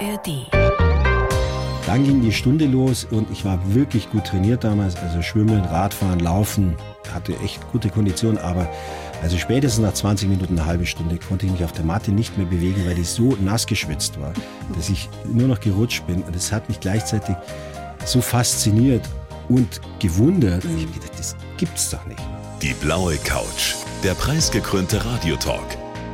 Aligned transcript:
ARD. 0.00 0.46
Dann 1.86 2.04
ging 2.04 2.22
die 2.22 2.32
Stunde 2.32 2.66
los 2.66 3.06
und 3.10 3.30
ich 3.30 3.44
war 3.44 3.58
wirklich 3.74 4.10
gut 4.10 4.26
trainiert 4.26 4.64
damals. 4.64 4.96
Also 4.96 5.22
Schwimmen, 5.22 5.60
Radfahren, 5.60 6.20
Laufen, 6.20 6.76
hatte 7.12 7.34
echt 7.44 7.60
gute 7.72 7.90
Kondition, 7.90 8.38
aber 8.38 8.68
also 9.22 9.36
spätestens 9.36 9.84
nach 9.84 9.92
20 9.92 10.28
Minuten, 10.28 10.58
eine 10.58 10.66
halbe 10.66 10.86
Stunde 10.86 11.18
konnte 11.18 11.46
ich 11.46 11.52
mich 11.52 11.64
auf 11.64 11.72
der 11.72 11.84
Matte 11.84 12.12
nicht 12.12 12.38
mehr 12.38 12.46
bewegen, 12.46 12.86
weil 12.86 12.98
ich 12.98 13.08
so 13.08 13.36
nass 13.40 13.66
geschwitzt 13.66 14.20
war, 14.20 14.32
dass 14.74 14.88
ich 14.88 15.08
nur 15.24 15.48
noch 15.48 15.60
gerutscht 15.60 16.06
bin. 16.06 16.22
Und 16.22 16.34
es 16.36 16.52
hat 16.52 16.68
mich 16.68 16.80
gleichzeitig 16.80 17.36
so 18.04 18.22
fasziniert 18.22 19.06
und 19.48 19.80
gewundert. 19.98 20.64
Ich 20.64 20.70
habe 20.70 20.92
gedacht, 20.92 21.18
das 21.18 21.36
gibt's 21.56 21.90
doch 21.90 22.06
nicht. 22.06 22.20
Die 22.62 22.74
blaue 22.74 23.16
Couch, 23.16 23.74
der 24.04 24.14
preisgekrönte 24.14 25.04
Radiotalk. 25.04 25.89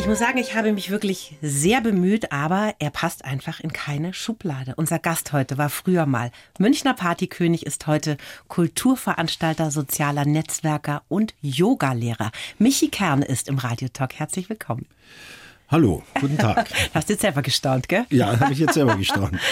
Ich 0.00 0.06
muss 0.06 0.18
sagen, 0.18 0.38
ich 0.38 0.54
habe 0.54 0.72
mich 0.72 0.90
wirklich 0.90 1.34
sehr 1.42 1.82
bemüht, 1.82 2.32
aber 2.32 2.74
er 2.78 2.88
passt 2.88 3.26
einfach 3.26 3.60
in 3.60 3.70
keine 3.70 4.14
Schublade. 4.14 4.72
Unser 4.78 4.98
Gast 4.98 5.34
heute 5.34 5.58
war 5.58 5.68
früher 5.68 6.06
mal 6.06 6.30
Münchner 6.58 6.94
Partykönig, 6.94 7.66
ist 7.66 7.86
heute 7.86 8.16
Kulturveranstalter, 8.48 9.70
sozialer 9.70 10.24
Netzwerker 10.24 11.02
und 11.10 11.34
Yogalehrer. 11.42 12.30
Michi 12.58 12.88
Kern 12.88 13.20
ist 13.20 13.46
im 13.46 13.58
Radiotalk. 13.58 14.14
Herzlich 14.14 14.48
willkommen. 14.48 14.86
Hallo, 15.70 16.02
guten 16.20 16.36
Tag. 16.36 16.68
Hast 16.94 17.08
du 17.08 17.12
jetzt 17.12 17.20
selber 17.20 17.42
gestaunt, 17.42 17.88
gell? 17.88 18.04
Ja, 18.10 18.40
habe 18.40 18.52
ich 18.52 18.58
jetzt 18.58 18.74
selber 18.74 18.96
gestaunt. 18.96 19.38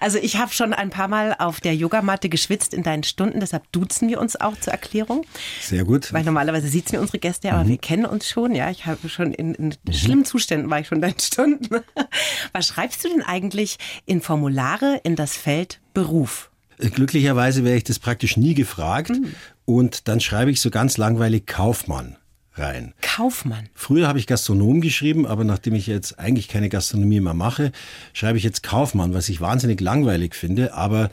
Also 0.00 0.18
ich 0.18 0.36
habe 0.36 0.52
schon 0.52 0.72
ein 0.72 0.90
paar 0.90 1.08
Mal 1.08 1.34
auf 1.38 1.60
der 1.60 1.74
Yogamatte 1.74 2.28
geschwitzt 2.28 2.74
in 2.74 2.82
deinen 2.82 3.02
Stunden, 3.02 3.40
deshalb 3.40 3.70
duzen 3.72 4.08
wir 4.08 4.20
uns 4.20 4.36
auch 4.36 4.58
zur 4.58 4.72
Erklärung. 4.72 5.24
Sehr 5.60 5.84
gut. 5.84 6.12
Weil 6.12 6.22
normalerweise 6.22 6.68
sitzen 6.68 6.92
wir 6.92 7.00
unsere 7.00 7.18
Gäste, 7.18 7.52
aber 7.52 7.64
mhm. 7.64 7.68
wir 7.68 7.78
kennen 7.78 8.04
uns 8.04 8.28
schon. 8.28 8.54
Ja, 8.54 8.70
ich 8.70 8.86
habe 8.86 9.08
schon 9.08 9.32
in, 9.32 9.54
in 9.54 9.68
mhm. 9.68 9.92
schlimmen 9.92 10.24
Zuständen 10.24 10.70
war 10.70 10.80
ich 10.80 10.88
schon 10.88 10.96
in 10.96 11.02
deinen 11.02 11.18
Stunden. 11.18 11.68
Was 12.52 12.68
schreibst 12.68 13.04
du 13.04 13.08
denn 13.08 13.22
eigentlich 13.22 13.78
in 14.04 14.20
Formulare 14.20 15.00
in 15.02 15.16
das 15.16 15.36
Feld 15.36 15.80
Beruf? 15.94 16.50
Glücklicherweise 16.78 17.64
wäre 17.64 17.76
ich 17.76 17.84
das 17.84 17.98
praktisch 17.98 18.36
nie 18.36 18.54
gefragt. 18.54 19.10
Mhm. 19.10 19.34
Und 19.64 20.08
dann 20.08 20.20
schreibe 20.20 20.50
ich 20.50 20.60
so 20.60 20.70
ganz 20.70 20.98
langweilig 20.98 21.46
Kaufmann 21.46 22.16
rein. 22.58 22.94
Kaufmann. 23.02 23.68
Früher 23.74 24.08
habe 24.08 24.18
ich 24.18 24.26
Gastronom 24.26 24.80
geschrieben, 24.80 25.26
aber 25.26 25.44
nachdem 25.44 25.74
ich 25.74 25.86
jetzt 25.86 26.18
eigentlich 26.18 26.48
keine 26.48 26.68
Gastronomie 26.68 27.20
mehr 27.20 27.34
mache, 27.34 27.72
schreibe 28.12 28.38
ich 28.38 28.44
jetzt 28.44 28.62
Kaufmann, 28.62 29.14
was 29.14 29.28
ich 29.28 29.40
wahnsinnig 29.40 29.80
langweilig 29.80 30.34
finde, 30.34 30.74
aber 30.74 31.10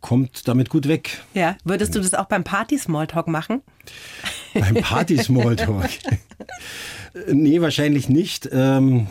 kommt 0.00 0.48
damit 0.48 0.68
gut 0.68 0.86
weg. 0.86 1.22
Ja, 1.32 1.56
würdest 1.64 1.94
du 1.94 2.00
das 2.00 2.12
auch 2.12 2.26
beim 2.26 2.44
Party-Smalltalk 2.44 3.26
machen? 3.26 3.62
Beim 4.54 4.74
Party-Smalltalk? 4.74 5.88
nee, 7.32 7.60
wahrscheinlich 7.60 8.08
nicht. 8.08 8.48
Ähm, 8.52 9.08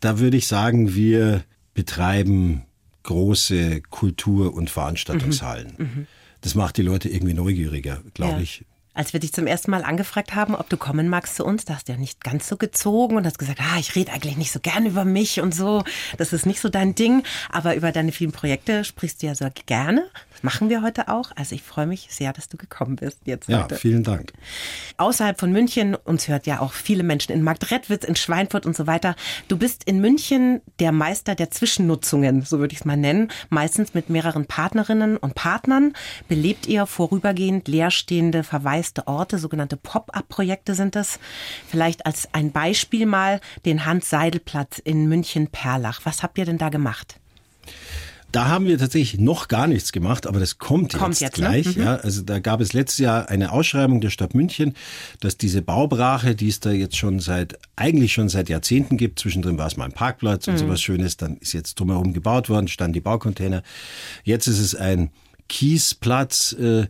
da 0.00 0.18
würde 0.18 0.36
ich 0.36 0.46
sagen, 0.46 0.94
wir 0.94 1.44
betreiben 1.74 2.64
große 3.04 3.80
Kultur- 3.82 4.54
und 4.54 4.68
Veranstaltungshallen. 4.68 5.74
Mhm. 5.78 5.84
Mhm. 5.84 6.06
Das 6.42 6.54
macht 6.54 6.76
die 6.76 6.82
Leute 6.82 7.08
irgendwie 7.08 7.34
neugieriger, 7.34 8.02
glaube 8.14 8.34
ja. 8.34 8.40
ich. 8.40 8.64
Als 8.94 9.12
wir 9.14 9.20
dich 9.20 9.32
zum 9.32 9.46
ersten 9.46 9.70
Mal 9.70 9.84
angefragt 9.84 10.34
haben, 10.34 10.54
ob 10.54 10.68
du 10.68 10.76
kommen 10.76 11.08
magst 11.08 11.36
zu 11.36 11.44
uns, 11.44 11.64
da 11.64 11.74
hast 11.74 11.88
du 11.88 11.92
ja 11.92 11.98
nicht 11.98 12.22
ganz 12.22 12.46
so 12.46 12.56
gezogen 12.56 13.16
und 13.16 13.26
hast 13.26 13.38
gesagt, 13.38 13.60
ah, 13.60 13.78
ich 13.78 13.94
rede 13.94 14.12
eigentlich 14.12 14.36
nicht 14.36 14.52
so 14.52 14.60
gern 14.60 14.84
über 14.84 15.04
mich 15.04 15.40
und 15.40 15.54
so. 15.54 15.82
Das 16.18 16.32
ist 16.32 16.44
nicht 16.44 16.60
so 16.60 16.68
dein 16.68 16.94
Ding. 16.94 17.22
Aber 17.50 17.74
über 17.74 17.90
deine 17.92 18.12
vielen 18.12 18.32
Projekte 18.32 18.84
sprichst 18.84 19.22
du 19.22 19.26
ja 19.26 19.34
so 19.34 19.48
gerne 19.66 20.04
machen 20.42 20.70
wir 20.70 20.82
heute 20.82 21.08
auch. 21.08 21.30
Also 21.36 21.54
ich 21.54 21.62
freue 21.62 21.86
mich 21.86 22.08
sehr, 22.10 22.32
dass 22.32 22.48
du 22.48 22.56
gekommen 22.56 22.96
bist 22.96 23.20
jetzt 23.24 23.48
ja, 23.48 23.62
heute. 23.62 23.76
vielen 23.76 24.02
Dank. 24.02 24.32
Außerhalb 24.96 25.38
von 25.38 25.52
München, 25.52 25.94
uns 25.94 26.28
hört 26.28 26.46
ja 26.46 26.60
auch 26.60 26.72
viele 26.72 27.02
Menschen 27.02 27.32
in 27.32 27.42
Marktredwitz, 27.42 28.04
in 28.04 28.16
Schweinfurt 28.16 28.66
und 28.66 28.76
so 28.76 28.86
weiter. 28.86 29.14
Du 29.48 29.56
bist 29.56 29.84
in 29.84 30.00
München 30.00 30.60
der 30.80 30.92
Meister 30.92 31.34
der 31.34 31.50
Zwischennutzungen, 31.50 32.42
so 32.42 32.58
würde 32.58 32.72
ich 32.72 32.80
es 32.80 32.84
mal 32.84 32.96
nennen. 32.96 33.30
Meistens 33.48 33.94
mit 33.94 34.10
mehreren 34.10 34.46
Partnerinnen 34.46 35.16
und 35.16 35.34
Partnern. 35.34 35.94
Belebt 36.28 36.66
ihr 36.66 36.86
vorübergehend 36.86 37.68
leerstehende, 37.68 38.44
verwaiste 38.82 39.06
Orte, 39.06 39.38
sogenannte 39.38 39.76
Pop-up-Projekte 39.76 40.74
sind 40.74 40.96
das. 40.96 41.20
Vielleicht 41.68 42.04
als 42.04 42.28
ein 42.32 42.50
Beispiel 42.50 43.06
mal 43.06 43.40
den 43.64 43.86
Hans-Seidel-Platz 43.86 44.78
in 44.78 45.08
München-Perlach. 45.08 46.00
Was 46.04 46.22
habt 46.22 46.38
ihr 46.38 46.44
denn 46.44 46.58
da 46.58 46.68
gemacht? 46.68 47.16
Da 48.32 48.48
haben 48.48 48.66
wir 48.66 48.78
tatsächlich 48.78 49.20
noch 49.20 49.46
gar 49.46 49.66
nichts 49.66 49.92
gemacht, 49.92 50.26
aber 50.26 50.40
das 50.40 50.58
kommt, 50.58 50.94
kommt 50.94 51.20
jetzt, 51.20 51.20
jetzt 51.20 51.38
ne? 51.38 51.48
gleich. 51.48 51.76
Ne? 51.76 51.82
Mhm. 51.82 51.82
Ja, 51.82 51.96
also 51.96 52.22
da 52.22 52.38
gab 52.38 52.60
es 52.62 52.72
letztes 52.72 52.98
Jahr 52.98 53.28
eine 53.28 53.52
Ausschreibung 53.52 54.00
der 54.00 54.08
Stadt 54.08 54.34
München, 54.34 54.74
dass 55.20 55.36
diese 55.36 55.60
Baubrache, 55.60 56.34
die 56.34 56.48
es 56.48 56.58
da 56.58 56.70
jetzt 56.70 56.96
schon 56.96 57.20
seit 57.20 57.58
eigentlich 57.76 58.14
schon 58.14 58.30
seit 58.30 58.48
Jahrzehnten 58.48 58.96
gibt, 58.96 59.18
zwischendrin 59.18 59.58
war 59.58 59.66
es 59.66 59.76
mal 59.76 59.84
ein 59.84 59.92
Parkplatz 59.92 60.46
mhm. 60.46 60.54
und 60.54 60.58
sowas 60.58 60.80
Schönes, 60.80 61.18
dann 61.18 61.36
ist 61.36 61.52
jetzt 61.52 61.78
drumherum 61.78 62.14
gebaut 62.14 62.48
worden, 62.48 62.68
standen 62.68 62.94
die 62.94 63.00
Baucontainer. 63.00 63.62
Jetzt 64.24 64.46
ist 64.46 64.60
es 64.60 64.74
ein 64.74 65.10
Kiesplatz 65.48 66.54
äh, 66.54 66.86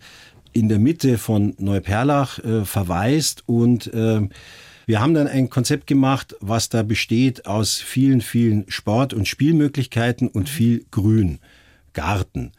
in 0.53 0.69
der 0.69 0.79
Mitte 0.79 1.19
von 1.19 1.55
Neuperlach 1.59 2.39
äh, 2.39 2.65
verwaist 2.65 3.45
und 3.47 3.93
äh, 3.93 4.29
wir 4.85 5.01
haben 5.01 5.15
dann 5.15 5.29
ein 5.29 5.49
Konzept 5.49 5.87
gemacht, 5.87 6.35
was 6.41 6.69
da 6.69 6.83
besteht 6.83 7.47
aus 7.47 7.77
vielen, 7.81 8.21
vielen 8.21 8.65
Sport- 8.69 9.15
und 9.15 9.29
Spielmöglichkeiten 9.29 10.29
und 10.29 10.49
viel 10.49 10.85
Grün, 10.91 11.39
Garten 11.93 12.53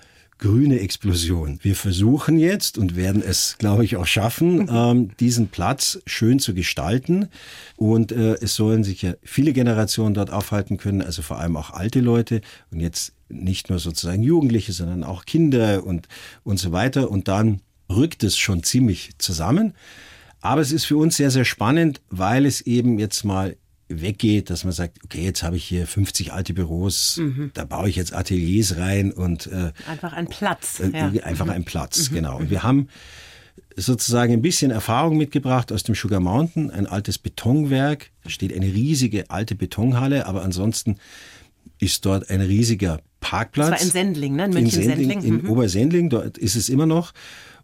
grüne 0.44 0.82
Explosion. 0.82 1.58
Wir 1.62 1.74
versuchen 1.74 2.38
jetzt 2.38 2.78
und 2.78 2.98
werden 2.98 3.24
es, 3.26 3.58
glaube 3.60 3.86
ich, 3.86 3.96
auch 3.96 4.06
schaffen, 4.06 4.68
ähm, 4.70 5.12
diesen 5.18 5.48
Platz 5.48 6.02
schön 6.06 6.38
zu 6.40 6.54
gestalten. 6.54 7.30
Und 7.78 8.12
äh, 8.12 8.34
es 8.42 8.56
sollen 8.56 8.84
sich 8.84 9.04
ja 9.04 9.14
viele 9.24 9.54
Generationen 9.54 10.14
dort 10.14 10.32
aufhalten 10.32 10.76
können, 10.76 11.02
also 11.02 11.22
vor 11.22 11.40
allem 11.40 11.56
auch 11.56 11.70
alte 11.70 12.02
Leute 12.02 12.42
und 12.72 12.82
jetzt 12.82 13.14
nicht 13.30 13.70
nur 13.70 13.80
sozusagen 13.80 14.22
Jugendliche, 14.22 14.74
sondern 14.74 15.06
auch 15.06 15.24
Kinder 15.24 15.86
und, 15.86 16.10
und 16.44 16.60
so 16.60 16.74
weiter. 16.74 17.10
Und 17.10 17.30
dann 17.30 17.62
rückt 17.96 18.24
es 18.24 18.38
schon 18.38 18.64
ziemlich 18.64 19.12
zusammen. 19.18 19.74
Aber 20.42 20.62
es 20.62 20.72
ist 20.72 20.86
für 20.86 20.98
uns 20.98 21.18
sehr, 21.18 21.32
sehr 21.32 21.46
spannend, 21.46 22.02
weil 22.10 22.46
es 22.46 22.62
eben 22.62 23.00
jetzt 23.00 23.24
mal 23.24 23.56
weggeht, 23.88 24.50
dass 24.50 24.64
man 24.64 24.74
sagt, 24.74 25.04
okay, 25.04 25.24
jetzt 25.24 25.44
habe 25.44 25.56
ich 25.56 25.64
hier 25.64 25.88
50 25.88 26.34
alte 26.34 26.54
Büros, 26.54 27.18
mhm. 27.18 27.52
da 27.54 27.66
baue 27.66 27.90
ich 27.90 27.96
jetzt 27.96 28.14
Ateliers 28.14 28.78
rein 28.78 29.12
und 29.12 29.48
äh, 29.48 29.72
einfach 29.88 30.14
ein 30.14 30.28
Platz. 30.28 30.80
Äh, 30.80 30.90
ja. 30.90 31.24
Einfach 31.24 31.46
mhm. 31.46 31.52
ein 31.52 31.64
Platz, 31.64 32.10
mhm. 32.10 32.16
genau. 32.16 32.38
Und 32.38 32.50
wir 32.50 32.64
haben 32.64 32.88
sozusagen 33.76 34.34
ein 34.34 34.42
bisschen 34.42 34.72
Erfahrung 34.72 35.18
mitgebracht 35.18 35.72
aus 35.72 35.84
dem 35.84 35.96
Sugar 35.96 36.20
Mountain, 36.20 36.72
ein 36.72 36.88
altes 36.88 37.18
Betonwerk. 37.18 38.12
Da 38.24 38.30
steht 38.30 38.54
eine 38.54 38.68
riesige 38.68 39.30
alte 39.30 39.56
Betonhalle, 39.56 40.26
aber 40.26 40.44
ansonsten 40.44 40.98
ist 41.80 42.06
dort 42.06 42.30
ein 42.30 42.42
riesiger 42.42 43.02
Parkplatz. 43.20 43.70
Das 43.70 43.80
war 43.80 43.86
in 43.86 43.92
Sendling, 43.92 44.36
ne? 44.36 44.46
In 44.46 44.58
in 44.58 44.70
Sendling. 44.70 45.10
Sendling. 45.10 45.24
In 45.24 45.44
mhm. 45.44 45.50
Obersendling, 45.50 46.10
dort 46.10 46.38
ist 46.38 46.56
es 46.56 46.70
immer 46.70 46.86
noch. 46.86 47.14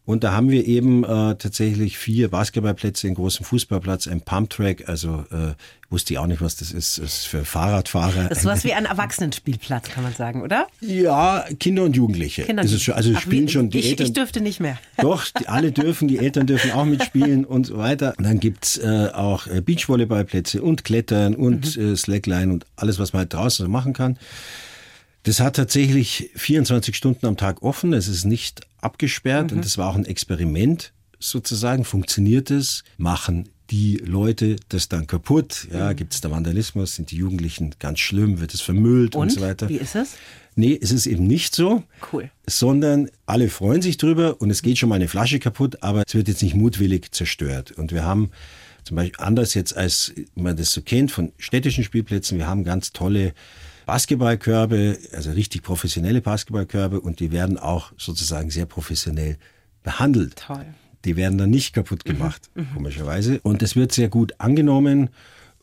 Und 0.05 0.23
da 0.23 0.31
haben 0.31 0.49
wir 0.49 0.65
eben 0.65 1.03
äh, 1.03 1.35
tatsächlich 1.35 1.97
vier 1.99 2.29
Basketballplätze, 2.29 3.05
einen 3.05 3.15
großen 3.15 3.45
Fußballplatz, 3.45 4.07
ein 4.07 4.21
Pumptrack. 4.21 4.89
Also 4.89 5.23
äh, 5.31 5.53
wusste 5.91 6.13
ich 6.13 6.19
auch 6.19 6.25
nicht, 6.25 6.41
was 6.41 6.55
das 6.55 6.71
ist. 6.71 6.97
Das 6.97 7.05
ist 7.05 7.25
für 7.25 7.45
Fahrradfahrer. 7.45 8.27
Das 8.29 8.39
ist 8.39 8.43
sowas 8.43 8.63
wie 8.63 8.73
ein 8.73 8.85
Erwachsenenspielplatz, 8.85 9.89
kann 9.89 10.03
man 10.03 10.13
sagen, 10.13 10.41
oder? 10.41 10.67
Ja, 10.81 11.45
Kinder 11.59 11.83
und 11.83 11.95
Jugendliche. 11.95 12.43
Kinder 12.43 12.63
und 12.63 12.69
schon, 12.69 12.95
also 12.95 13.11
Ach, 13.15 13.21
spielen 13.21 13.47
wie, 13.47 13.51
schon 13.51 13.69
die 13.69 13.79
ich, 13.79 13.89
Eltern. 13.89 14.07
Ich 14.07 14.13
dürfte 14.13 14.41
nicht 14.41 14.59
mehr. 14.59 14.79
Doch, 14.97 15.25
die, 15.25 15.47
alle 15.47 15.71
dürfen, 15.71 16.07
die 16.07 16.17
Eltern 16.17 16.47
dürfen 16.47 16.71
auch 16.71 16.85
mitspielen 16.85 17.45
und 17.45 17.67
so 17.67 17.77
weiter. 17.77 18.15
Und 18.17 18.23
dann 18.23 18.39
gibt's 18.39 18.77
äh, 18.77 19.09
auch 19.13 19.45
äh, 19.47 19.61
Beachvolleyballplätze 19.61 20.61
und 20.61 20.83
Klettern 20.83 21.35
und 21.35 21.77
mhm. 21.77 21.93
äh, 21.93 21.95
Slackline 21.95 22.51
und 22.51 22.65
alles, 22.75 22.97
was 22.97 23.13
man 23.13 23.21
halt 23.21 23.33
draußen 23.33 23.65
so 23.65 23.71
machen 23.71 23.93
kann. 23.93 24.17
Das 25.23 25.39
hat 25.39 25.55
tatsächlich 25.57 26.31
24 26.35 26.95
Stunden 26.95 27.25
am 27.25 27.37
Tag 27.37 27.61
offen. 27.61 27.93
Es 27.93 28.07
ist 28.07 28.25
nicht 28.25 28.61
abgesperrt 28.79 29.51
mhm. 29.51 29.57
und 29.57 29.65
das 29.65 29.77
war 29.77 29.89
auch 29.89 29.95
ein 29.95 30.05
Experiment 30.05 30.93
sozusagen. 31.19 31.83
Funktioniert 31.83 32.51
es? 32.51 32.83
Machen 32.97 33.49
die 33.69 33.97
Leute 33.97 34.55
das 34.69 34.89
dann 34.89 35.07
kaputt? 35.07 35.67
Ja, 35.71 35.91
mhm. 35.91 35.95
gibt 35.95 36.13
es 36.13 36.21
da 36.21 36.31
Vandalismus? 36.31 36.95
Sind 36.95 37.11
die 37.11 37.17
Jugendlichen 37.17 37.75
ganz 37.79 37.99
schlimm? 37.99 38.39
Wird 38.39 38.53
es 38.53 38.61
vermüllt 38.61 39.15
und, 39.15 39.23
und 39.23 39.31
so 39.31 39.41
weiter? 39.41 39.69
Wie 39.69 39.75
ist 39.75 39.95
es? 39.95 40.15
Nee, 40.55 40.77
es 40.81 40.91
ist 40.91 41.05
eben 41.05 41.27
nicht 41.27 41.55
so. 41.55 41.83
Cool. 42.11 42.29
Sondern 42.47 43.09
alle 43.25 43.49
freuen 43.49 43.81
sich 43.81 43.97
drüber 43.97 44.41
und 44.41 44.49
es 44.49 44.61
geht 44.61 44.77
schon 44.77 44.89
mal 44.89 44.95
eine 44.95 45.07
Flasche 45.07 45.39
kaputt, 45.39 45.83
aber 45.83 46.03
es 46.05 46.15
wird 46.15 46.27
jetzt 46.27 46.41
nicht 46.41 46.55
mutwillig 46.55 47.11
zerstört. 47.11 47.71
Und 47.71 47.91
wir 47.91 48.03
haben 48.03 48.31
zum 48.83 48.95
Beispiel 48.95 49.23
anders 49.23 49.53
jetzt, 49.53 49.77
als 49.77 50.13
man 50.35 50.57
das 50.57 50.71
so 50.71 50.81
kennt 50.81 51.11
von 51.11 51.31
städtischen 51.37 51.83
Spielplätzen, 51.83 52.37
wir 52.37 52.47
haben 52.47 52.63
ganz 52.63 52.91
tolle 52.91 53.33
Basketballkörbe, 53.89 54.99
also 55.13 55.31
richtig 55.31 55.63
professionelle 55.63 56.21
Basketballkörbe 56.21 57.01
und 57.01 57.19
die 57.19 57.31
werden 57.31 57.57
auch 57.57 57.91
sozusagen 57.97 58.51
sehr 58.51 58.67
professionell 58.67 59.37
behandelt. 59.81 60.43
Toll. 60.45 60.63
Die 61.05 61.15
werden 61.15 61.39
dann 61.39 61.49
nicht 61.49 61.73
kaputt 61.73 62.03
mhm. 62.05 62.11
gemacht, 62.11 62.51
mhm. 62.53 62.67
komischerweise. 62.75 63.39
Und 63.41 63.63
es 63.63 63.75
wird 63.75 63.91
sehr 63.91 64.07
gut 64.07 64.33
angenommen 64.37 65.09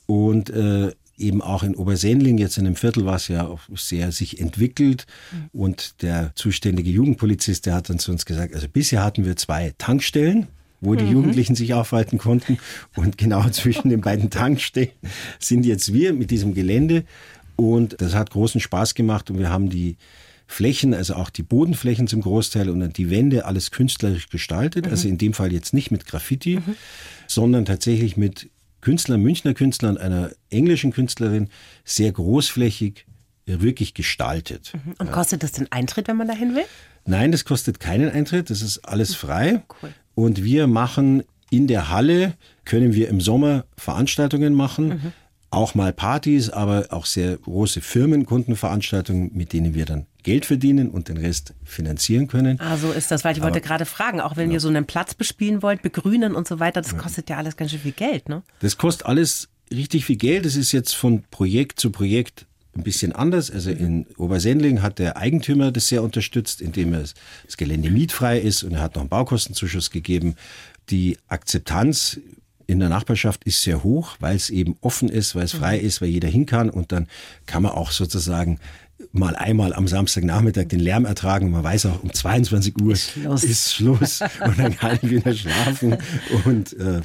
und 0.06 0.50
äh, 0.50 0.90
eben 1.16 1.40
auch 1.40 1.62
in 1.62 1.76
Obersendling, 1.76 2.36
jetzt 2.36 2.58
in 2.58 2.66
einem 2.66 2.74
Viertel, 2.74 3.06
was 3.06 3.28
ja 3.28 3.46
auch 3.46 3.60
sehr 3.76 4.10
sich 4.10 4.40
entwickelt. 4.40 5.06
Mhm. 5.30 5.60
Und 5.60 6.02
der 6.02 6.32
zuständige 6.34 6.90
Jugendpolizist, 6.90 7.64
der 7.66 7.76
hat 7.76 7.90
dann 7.90 8.00
zu 8.00 8.10
uns 8.10 8.26
gesagt, 8.26 8.56
also 8.56 8.66
bisher 8.68 9.04
hatten 9.04 9.24
wir 9.24 9.36
zwei 9.36 9.72
Tankstellen, 9.78 10.48
wo 10.80 10.96
die 10.96 11.04
mhm. 11.04 11.12
Jugendlichen 11.12 11.54
sich 11.54 11.74
aufhalten 11.74 12.18
konnten. 12.18 12.58
Und 12.96 13.18
genau 13.18 13.48
zwischen 13.50 13.88
den 13.88 14.00
beiden 14.00 14.30
Tankstellen 14.30 14.90
sind 15.38 15.64
jetzt 15.64 15.92
wir 15.92 16.12
mit 16.12 16.32
diesem 16.32 16.54
Gelände. 16.54 17.04
Und 17.56 18.00
das 18.00 18.14
hat 18.14 18.30
großen 18.30 18.60
Spaß 18.60 18.94
gemacht 18.94 19.30
und 19.30 19.38
wir 19.38 19.50
haben 19.50 19.70
die 19.70 19.96
Flächen, 20.46 20.94
also 20.94 21.14
auch 21.14 21.30
die 21.30 21.42
Bodenflächen 21.42 22.06
zum 22.06 22.20
Großteil 22.20 22.70
und 22.70 22.96
die 22.96 23.10
Wände 23.10 23.46
alles 23.46 23.70
künstlerisch 23.70 24.28
gestaltet. 24.28 24.86
Mhm. 24.86 24.90
Also 24.92 25.08
in 25.08 25.18
dem 25.18 25.34
Fall 25.34 25.52
jetzt 25.52 25.74
nicht 25.74 25.90
mit 25.90 26.06
Graffiti, 26.06 26.56
mhm. 26.56 26.76
sondern 27.26 27.64
tatsächlich 27.64 28.16
mit 28.16 28.48
Künstlern, 28.80 29.20
Münchner 29.20 29.54
Künstlern, 29.54 29.98
einer 29.98 30.30
englischen 30.50 30.92
Künstlerin, 30.92 31.48
sehr 31.84 32.12
großflächig, 32.12 33.06
wirklich 33.46 33.94
gestaltet. 33.94 34.72
Mhm. 34.74 34.94
Und 34.98 35.12
kostet 35.12 35.42
das 35.42 35.52
den 35.52 35.70
Eintritt, 35.72 36.08
wenn 36.08 36.16
man 36.16 36.28
dahin 36.28 36.54
will? 36.54 36.64
Nein, 37.04 37.32
das 37.32 37.44
kostet 37.44 37.80
keinen 37.80 38.10
Eintritt, 38.10 38.50
das 38.50 38.62
ist 38.62 38.78
alles 38.80 39.10
mhm. 39.10 39.14
frei. 39.14 39.62
Cool. 39.82 39.92
Und 40.14 40.44
wir 40.44 40.66
machen 40.66 41.24
in 41.50 41.66
der 41.66 41.90
Halle, 41.90 42.34
können 42.64 42.94
wir 42.94 43.08
im 43.08 43.20
Sommer 43.20 43.64
Veranstaltungen 43.76 44.54
machen. 44.54 45.12
Auch 45.50 45.74
mal 45.74 45.92
Partys, 45.92 46.50
aber 46.50 46.86
auch 46.90 47.06
sehr 47.06 47.36
große 47.36 47.80
Firmenkundenveranstaltungen, 47.80 49.30
mit 49.34 49.52
denen 49.52 49.74
wir 49.74 49.84
dann 49.84 50.06
Geld 50.22 50.44
verdienen 50.44 50.90
und 50.90 51.08
den 51.08 51.16
Rest 51.16 51.54
finanzieren 51.64 52.26
können. 52.26 52.60
Ah, 52.60 52.76
so 52.76 52.90
ist 52.90 53.10
das, 53.10 53.24
weil 53.24 53.32
ich 53.32 53.38
aber, 53.38 53.52
wollte 53.52 53.60
gerade 53.60 53.84
fragen, 53.84 54.20
auch 54.20 54.36
wenn 54.36 54.50
ja. 54.50 54.54
ihr 54.54 54.60
so 54.60 54.68
einen 54.68 54.84
Platz 54.84 55.14
bespielen 55.14 55.62
wollt, 55.62 55.82
begrünen 55.82 56.34
und 56.34 56.48
so 56.48 56.58
weiter, 56.58 56.82
das 56.82 56.96
kostet 56.96 57.30
ja 57.30 57.36
alles 57.36 57.56
ganz 57.56 57.70
schön 57.70 57.80
viel 57.80 57.92
Geld, 57.92 58.28
ne? 58.28 58.42
Das 58.60 58.76
kostet 58.76 59.06
alles 59.06 59.48
richtig 59.70 60.04
viel 60.04 60.16
Geld. 60.16 60.44
Es 60.46 60.56
ist 60.56 60.72
jetzt 60.72 60.94
von 60.94 61.22
Projekt 61.30 61.78
zu 61.80 61.90
Projekt 61.90 62.46
ein 62.76 62.82
bisschen 62.82 63.12
anders. 63.12 63.50
Also 63.50 63.70
in 63.70 64.06
Obersendling 64.16 64.82
hat 64.82 64.98
der 64.98 65.16
Eigentümer 65.16 65.72
das 65.72 65.88
sehr 65.88 66.02
unterstützt, 66.02 66.60
indem 66.60 66.92
er 66.92 67.00
das 67.00 67.56
Gelände 67.56 67.90
mietfrei 67.90 68.38
ist 68.38 68.62
und 68.62 68.74
er 68.74 68.80
hat 68.80 68.94
noch 68.94 69.02
einen 69.02 69.08
Baukostenzuschuss 69.08 69.90
gegeben. 69.90 70.36
Die 70.90 71.18
Akzeptanz 71.28 72.20
in 72.66 72.80
der 72.80 72.88
Nachbarschaft 72.88 73.44
ist 73.44 73.62
sehr 73.62 73.82
hoch, 73.82 74.16
weil 74.20 74.36
es 74.36 74.50
eben 74.50 74.76
offen 74.80 75.08
ist, 75.08 75.34
weil 75.34 75.44
es 75.44 75.54
mhm. 75.54 75.58
frei 75.58 75.78
ist, 75.78 76.00
weil 76.00 76.08
jeder 76.08 76.28
hin 76.28 76.46
kann 76.46 76.70
und 76.70 76.92
dann 76.92 77.06
kann 77.46 77.62
man 77.62 77.72
auch 77.72 77.90
sozusagen 77.90 78.58
mal 79.12 79.36
einmal 79.36 79.72
am 79.72 79.88
Samstagnachmittag 79.88 80.68
den 80.68 80.80
Lärm 80.80 81.04
ertragen. 81.04 81.50
Man 81.50 81.62
weiß 81.62 81.86
auch, 81.86 82.02
um 82.02 82.12
22 82.12 82.80
Uhr 82.80 82.92
ist 82.92 83.10
Schluss, 83.10 83.44
ist 83.44 83.74
Schluss 83.74 84.20
und 84.44 84.58
dann 84.58 84.76
kann 84.76 84.98
ich 85.02 85.10
wieder 85.10 85.34
schlafen 85.34 85.98
und 86.44 86.72
äh, 86.74 87.02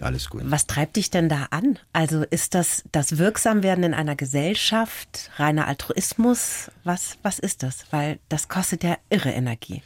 alles 0.00 0.28
gut. 0.28 0.42
Was 0.44 0.66
treibt 0.66 0.96
dich 0.96 1.10
denn 1.10 1.28
da 1.28 1.48
an? 1.50 1.78
Also 1.92 2.22
ist 2.22 2.54
das 2.54 2.84
das 2.92 3.18
Wirksamwerden 3.18 3.84
in 3.84 3.94
einer 3.94 4.14
Gesellschaft, 4.14 5.30
reiner 5.36 5.66
Altruismus? 5.66 6.70
Was, 6.84 7.18
was 7.22 7.38
ist 7.38 7.62
das? 7.62 7.86
Weil 7.90 8.18
das 8.28 8.48
kostet 8.48 8.84
ja 8.84 8.98
irre 9.08 9.30
Energie. 9.30 9.82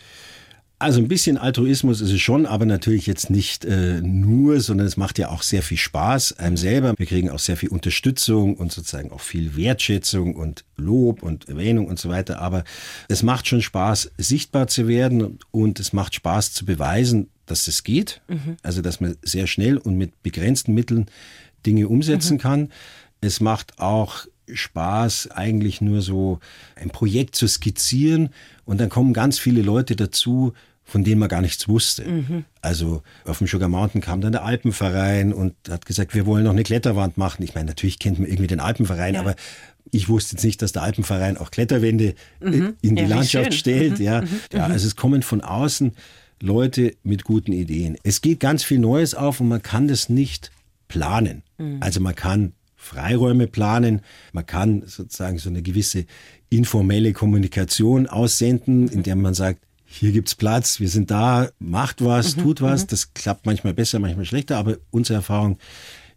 Also 0.80 0.98
ein 0.98 1.08
bisschen 1.08 1.36
Altruismus 1.36 2.00
ist 2.00 2.10
es 2.10 2.22
schon, 2.22 2.46
aber 2.46 2.64
natürlich 2.64 3.06
jetzt 3.06 3.28
nicht 3.28 3.66
äh, 3.66 4.00
nur, 4.00 4.60
sondern 4.60 4.86
es 4.86 4.96
macht 4.96 5.18
ja 5.18 5.28
auch 5.28 5.42
sehr 5.42 5.62
viel 5.62 5.76
Spaß 5.76 6.38
einem 6.38 6.56
selber. 6.56 6.94
Wir 6.96 7.04
kriegen 7.04 7.28
auch 7.28 7.38
sehr 7.38 7.58
viel 7.58 7.68
Unterstützung 7.68 8.54
und 8.56 8.72
sozusagen 8.72 9.12
auch 9.12 9.20
viel 9.20 9.58
Wertschätzung 9.58 10.34
und 10.34 10.64
Lob 10.78 11.22
und 11.22 11.50
Erwähnung 11.50 11.86
und 11.86 11.98
so 11.98 12.08
weiter. 12.08 12.40
Aber 12.40 12.64
es 13.08 13.22
macht 13.22 13.46
schon 13.46 13.60
Spaß, 13.60 14.12
sichtbar 14.16 14.68
zu 14.68 14.88
werden 14.88 15.38
und 15.50 15.80
es 15.80 15.92
macht 15.92 16.14
Spaß 16.14 16.54
zu 16.54 16.64
beweisen, 16.64 17.28
dass 17.44 17.68
es 17.68 17.84
geht. 17.84 18.22
Mhm. 18.28 18.56
Also 18.62 18.80
dass 18.80 19.00
man 19.00 19.16
sehr 19.20 19.46
schnell 19.46 19.76
und 19.76 19.98
mit 19.98 20.22
begrenzten 20.22 20.72
Mitteln 20.72 21.10
Dinge 21.66 21.88
umsetzen 21.88 22.34
mhm. 22.34 22.40
kann. 22.40 22.72
Es 23.20 23.40
macht 23.40 23.78
auch 23.80 24.24
Spaß, 24.50 25.30
eigentlich 25.32 25.82
nur 25.82 26.00
so 26.00 26.40
ein 26.74 26.88
Projekt 26.88 27.36
zu 27.36 27.46
skizzieren 27.46 28.30
und 28.64 28.80
dann 28.80 28.88
kommen 28.88 29.12
ganz 29.12 29.38
viele 29.38 29.62
Leute 29.62 29.94
dazu, 29.94 30.54
von 30.90 31.04
denen 31.04 31.20
man 31.20 31.28
gar 31.28 31.40
nichts 31.40 31.68
wusste. 31.68 32.04
Mhm. 32.04 32.44
Also 32.62 33.02
auf 33.24 33.38
dem 33.38 33.46
Sugar 33.46 33.68
Mountain 33.68 34.00
kam 34.00 34.20
dann 34.20 34.32
der 34.32 34.44
Alpenverein 34.44 35.32
und 35.32 35.54
hat 35.68 35.86
gesagt, 35.86 36.14
wir 36.14 36.26
wollen 36.26 36.44
noch 36.44 36.50
eine 36.50 36.64
Kletterwand 36.64 37.16
machen. 37.16 37.44
Ich 37.44 37.54
meine, 37.54 37.66
natürlich 37.66 38.00
kennt 38.00 38.18
man 38.18 38.26
irgendwie 38.26 38.48
den 38.48 38.58
Alpenverein, 38.58 39.14
ja. 39.14 39.20
aber 39.20 39.36
ich 39.92 40.08
wusste 40.08 40.34
jetzt 40.34 40.44
nicht, 40.44 40.62
dass 40.62 40.72
der 40.72 40.82
Alpenverein 40.82 41.36
auch 41.36 41.52
Kletterwände 41.52 42.14
mhm. 42.40 42.74
in 42.82 42.96
die 42.96 43.02
ja, 43.02 43.08
Landschaft 43.08 43.54
stellt. 43.54 44.00
Mhm. 44.00 44.04
Ja. 44.04 44.22
Mhm. 44.22 44.28
ja, 44.52 44.66
mhm. 44.66 44.72
also 44.72 44.86
es 44.88 44.96
kommen 44.96 45.22
von 45.22 45.42
außen 45.42 45.92
Leute 46.42 46.96
mit 47.04 47.22
guten 47.22 47.52
Ideen. 47.52 47.96
Es 48.02 48.20
geht 48.20 48.40
ganz 48.40 48.64
viel 48.64 48.80
Neues 48.80 49.14
auf 49.14 49.40
und 49.40 49.46
man 49.46 49.62
kann 49.62 49.86
das 49.86 50.08
nicht 50.08 50.50
planen. 50.88 51.44
Mhm. 51.58 51.76
Also 51.78 52.00
man 52.00 52.16
kann 52.16 52.52
Freiräume 52.74 53.46
planen, 53.46 54.00
man 54.32 54.46
kann 54.46 54.82
sozusagen 54.86 55.38
so 55.38 55.50
eine 55.50 55.62
gewisse 55.62 56.06
informelle 56.48 57.12
Kommunikation 57.12 58.08
aussenden, 58.08 58.88
in 58.88 59.04
der 59.04 59.14
man 59.14 59.34
sagt, 59.34 59.60
hier 59.92 60.12
gibt's 60.12 60.36
Platz, 60.36 60.78
wir 60.78 60.88
sind 60.88 61.10
da, 61.10 61.48
macht 61.58 62.02
was, 62.04 62.36
mhm, 62.36 62.42
tut 62.42 62.60
was. 62.60 62.82
Mhm. 62.82 62.86
Das 62.88 63.12
klappt 63.12 63.44
manchmal 63.44 63.74
besser, 63.74 63.98
manchmal 63.98 64.24
schlechter, 64.24 64.56
aber 64.56 64.76
unsere 64.90 65.16
Erfahrung 65.16 65.58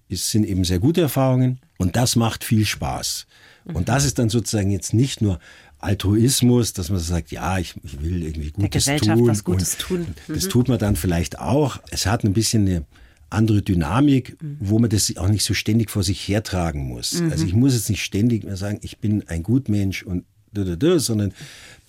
ist, 0.10 0.30
sind 0.30 0.46
eben 0.46 0.64
sehr 0.64 0.78
gute 0.78 1.02
Erfahrungen 1.02 1.60
und 1.78 1.96
das 1.96 2.16
macht 2.16 2.44
viel 2.44 2.66
Spaß. 2.66 3.26
Mhm. 3.66 3.76
Und 3.76 3.90
das 3.90 4.06
ist 4.06 4.20
dann 4.20 4.30
sozusagen 4.30 4.70
jetzt 4.70 4.94
nicht 4.94 5.22
nur 5.22 5.40
Altruismus, 5.80 6.74
dass 6.74 6.92
man 6.92 7.00
sagt, 7.00 7.32
ja, 7.32 7.58
ich, 7.58 7.74
ich 7.84 8.00
will 8.02 8.22
irgendwie 8.22 8.52
Gutes 8.52 8.62
Der 8.62 8.70
Gesellschaft 8.70 9.18
tun. 9.18 9.28
Was 9.28 9.44
Gutes 9.44 9.78
tun. 9.78 10.08
Das 10.28 10.46
mhm. 10.46 10.50
tut 10.50 10.70
man 10.70 10.78
dann 10.78 10.96
vielleicht 10.96 11.40
auch. 11.40 11.80
Es 11.90 12.06
hat 12.06 12.24
ein 12.24 12.34
bisschen 12.34 12.68
eine 12.68 12.86
andere 13.32 13.64
Dynamik, 13.64 14.38
mhm. 14.40 14.58
wo 14.60 14.78
man 14.78 14.92
das 14.92 15.18
auch 15.18 15.30
nicht 15.30 15.44
so 15.44 15.56
ständig 15.56 15.90
vor 15.90 16.04
sich 16.04 16.28
hertragen 16.28 16.88
muss. 16.88 17.20
Mhm. 17.20 17.32
Also 17.32 17.46
ich 17.48 17.56
muss 17.56 17.74
jetzt 17.74 17.90
nicht 17.90 18.04
ständig 18.04 18.44
mehr 18.44 18.56
sagen, 18.56 18.78
ich 18.84 19.00
bin 19.00 19.28
ein 19.28 19.42
Gutmensch 19.42 20.04
und 20.04 20.26
sondern 20.54 21.34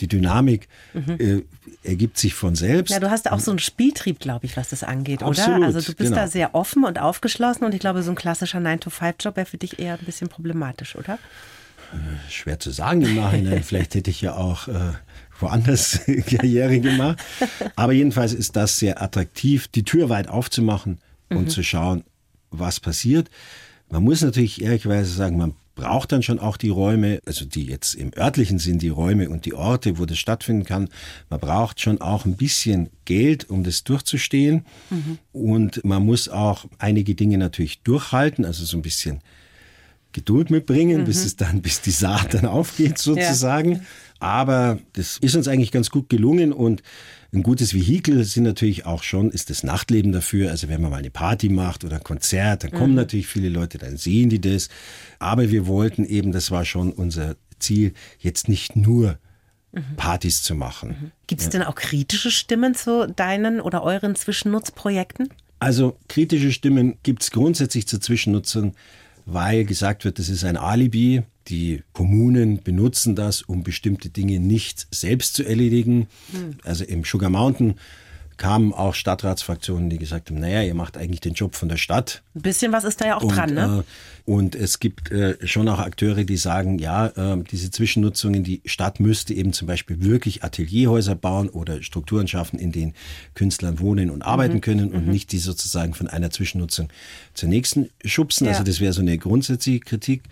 die 0.00 0.08
Dynamik 0.08 0.69
mhm. 0.93 1.16
äh, 1.19 1.43
ergibt 1.82 2.19
sich 2.19 2.34
von 2.34 2.55
selbst. 2.55 2.90
Ja, 2.90 3.00
du 3.00 3.11
hast 3.11 3.31
auch 3.31 3.38
so 3.38 3.50
einen 3.50 3.58
Spieltrieb, 3.61 4.19
glaube 4.19 4.46
ich, 4.46 4.56
was 4.56 4.70
das 4.70 4.82
angeht, 4.82 5.22
Absolut, 5.22 5.58
oder? 5.58 5.66
Also 5.66 5.81
du 5.81 5.94
bist 5.94 6.11
genau. 6.11 6.16
da 6.16 6.28
sehr 6.28 6.55
offen 6.55 6.84
und 6.84 6.99
aufgeschlossen 6.99 7.64
und 7.64 7.75
ich 7.75 7.81
glaube, 7.81 8.02
so 8.02 8.11
ein 8.11 8.16
klassischer 8.16 8.58
9-to-5-Job 8.58 9.37
wäre 9.37 9.46
für 9.46 9.58
dich 9.58 9.78
eher 9.78 9.99
ein 9.99 10.05
bisschen 10.05 10.28
problematisch, 10.28 10.96
oder? 10.96 11.14
Äh, 11.93 12.31
schwer 12.31 12.58
zu 12.58 12.70
sagen 12.70 13.02
im 13.02 13.14
Nachhinein. 13.14 13.62
Vielleicht 13.64 13.94
hätte 13.94 14.11
ich 14.11 14.20
ja 14.20 14.34
auch 14.34 14.69
äh, 14.69 14.93
woanders 15.38 16.00
Karriere 16.26 16.81
gemacht. 16.81 17.19
Aber 17.76 17.93
jedenfalls 17.93 18.32
ist 18.32 18.56
das 18.56 18.78
sehr 18.78 19.02
attraktiv, 19.02 19.69
die 19.69 19.84
Tür 19.84 20.08
weit 20.08 20.28
aufzumachen 20.28 20.99
und 21.28 21.44
mhm. 21.44 21.49
zu 21.49 21.62
schauen, 21.62 22.04
was 22.50 22.80
passiert. 22.80 23.30
Man 23.90 24.02
muss 24.02 24.23
natürlich 24.23 24.62
ehrlicherweise 24.62 25.12
sagen, 25.12 25.37
man 25.37 25.54
braucht 25.75 26.12
dann 26.12 26.23
schon 26.23 26.38
auch 26.38 26.57
die 26.57 26.69
Räume, 26.69 27.21
also 27.26 27.45
die 27.45 27.66
jetzt 27.66 27.95
im 27.95 28.12
örtlichen 28.16 28.59
sind, 28.59 28.83
die 28.83 28.88
Räume 28.88 29.28
und 29.28 29.45
die 29.45 29.54
Orte, 29.54 29.99
wo 29.99 30.07
das 30.07 30.19
stattfinden 30.19 30.64
kann. 30.64 30.88
Man 31.31 31.40
braucht 31.40 31.81
schon 31.81 32.00
auch 32.00 32.25
ein 32.25 32.37
bisschen 32.37 32.90
Geld, 33.04 33.50
um 33.50 33.64
das 33.64 33.85
durchzustehen. 33.85 34.64
Mhm. 34.90 35.19
Und 35.33 35.85
man 35.85 36.04
muss 36.04 36.28
auch 36.28 36.66
einige 36.78 37.14
Dinge 37.14 37.38
natürlich 37.38 37.83
durchhalten, 37.83 38.45
also 38.45 38.64
so 38.64 38.76
ein 38.76 38.83
bisschen 38.83 39.21
Geduld 40.12 40.50
mitbringen, 40.50 41.02
mhm. 41.02 41.04
bis 41.04 41.25
es 41.25 41.37
dann, 41.37 41.61
bis 41.61 41.81
die 41.81 41.90
Saat 41.90 42.35
dann 42.35 42.47
aufgeht 42.47 42.99
sozusagen. 42.99 43.73
Ja. 43.73 43.81
Aber 44.21 44.78
das 44.93 45.19
ist 45.19 45.35
uns 45.35 45.49
eigentlich 45.49 45.73
ganz 45.73 45.90
gut 45.90 46.09
gelungen 46.09 46.52
und 46.52 46.83
ein 47.35 47.43
gutes 47.43 47.75
Vehikel 47.75 48.25
sind 48.25 48.45
natürlich 48.45 48.87
auch 48.87 49.03
schon, 49.03 49.31
ist 49.31 49.50
das 49.50 49.64
Nachtleben 49.64 50.12
dafür. 50.12 50.50
Also 50.50 50.69
wenn 50.69 50.81
man 50.81 50.91
mal 50.91 50.99
eine 50.99 51.11
Party 51.11 51.49
macht 51.49 51.85
oder 51.85 51.97
ein 51.97 52.05
Konzert, 52.05 52.64
dann 52.64 52.71
kommen 52.71 52.91
mhm. 52.91 52.97
natürlich 52.97 53.26
viele 53.26 53.49
Leute, 53.49 53.79
dann 53.79 53.97
sehen 53.97 54.31
die 54.31 54.41
das. 54.41 54.69
Aber 55.19 55.50
wir 55.50 55.67
wollten 55.67 56.05
eben, 56.05 56.33
das 56.33 56.50
war 56.50 56.64
schon 56.64 56.93
unser 56.93 57.37
Ziel, 57.59 57.93
jetzt 58.21 58.49
nicht 58.49 58.76
nur 58.76 59.19
mhm. 59.73 59.97
Partys 59.97 60.43
zu 60.43 60.55
machen. 60.55 60.88
Mhm. 60.91 61.11
Gibt 61.26 61.43
es 61.43 61.49
denn 61.49 61.62
auch 61.62 61.75
kritische 61.75 62.31
Stimmen 62.31 62.75
zu 62.75 63.09
deinen 63.09 63.61
oder 63.61 63.83
euren 63.83 64.14
Zwischennutzprojekten? 64.14 65.29
Also 65.59 65.97
kritische 66.09 66.53
Stimmen 66.53 66.99
gibt 67.03 67.23
es 67.23 67.31
grundsätzlich 67.31 67.88
zur 67.88 68.00
Zwischennutzung 68.00 68.75
weil 69.26 69.64
gesagt 69.64 70.04
wird, 70.04 70.19
das 70.19 70.28
ist 70.28 70.45
ein 70.45 70.57
Alibi. 70.57 71.23
Die 71.49 71.83
Kommunen 71.93 72.62
benutzen 72.62 73.14
das, 73.14 73.43
um 73.43 73.62
bestimmte 73.62 74.09
Dinge 74.09 74.40
nicht 74.40 74.87
selbst 74.90 75.35
zu 75.35 75.45
erledigen. 75.45 76.09
Hm. 76.33 76.57
Also 76.64 76.85
im 76.85 77.04
Sugar 77.04 77.31
Mountain 77.31 77.75
kamen 78.37 78.73
auch 78.73 78.95
Stadtratsfraktionen, 78.95 79.91
die 79.91 79.99
gesagt 79.99 80.31
haben, 80.31 80.41
naja, 80.41 80.62
ihr 80.62 80.75
macht 80.75 80.97
eigentlich 80.97 81.21
den 81.21 81.35
Job 81.35 81.55
von 81.55 81.69
der 81.69 81.76
Stadt. 81.76 82.23
Ein 82.35 82.43
bisschen 82.43 82.73
was 82.73 82.85
ist 82.85 83.00
da 83.00 83.07
ja 83.07 83.17
auch 83.17 83.23
und, 83.23 83.37
dran, 83.37 83.55
ne? 83.55 83.85
Äh, 83.87 84.31
und 84.31 84.55
es 84.55 84.81
gibt 84.81 85.11
äh, 85.11 85.37
schon 85.47 85.69
auch 85.69 85.79
Akteure, 85.79 86.25
die 86.25 86.37
sagen, 86.37 86.79
ja, 86.79 87.09
äh, 87.09 87.43
diese 87.50 87.71
Zwischennutzungen, 87.71 88.43
die 88.43 88.62
Stadt 88.64 88.99
müsste 88.99 89.35
eben 89.35 89.53
zum 89.53 89.69
Beispiel 89.69 90.03
wirklich 90.03 90.43
Atelierhäuser 90.43 91.14
bauen 91.14 91.49
oder 91.49 91.83
Strukturen 91.83 92.26
schaffen, 92.26 92.59
in 92.59 92.73
denen 92.73 92.95
Künstler 93.35 93.79
wohnen 93.79 94.11
und 94.11 94.23
arbeiten 94.23 94.57
mhm. 94.57 94.61
können 94.62 94.93
und 94.93 95.07
mhm. 95.07 95.12
nicht 95.12 95.33
die 95.33 95.38
sozusagen 95.38 95.95
von 95.95 96.09
einer 96.09 96.31
Zwischennutzung 96.31 96.88
zur 97.35 97.49
nächsten 97.49 97.91
schubsen. 98.05 98.47
Ja. 98.47 98.53
Also 98.53 98.64
das 98.64 98.81
wäre 98.81 98.93
so 98.93 99.03
eine 99.03 99.19
grundsätzliche 99.19 99.81
Kritik. 99.81 100.23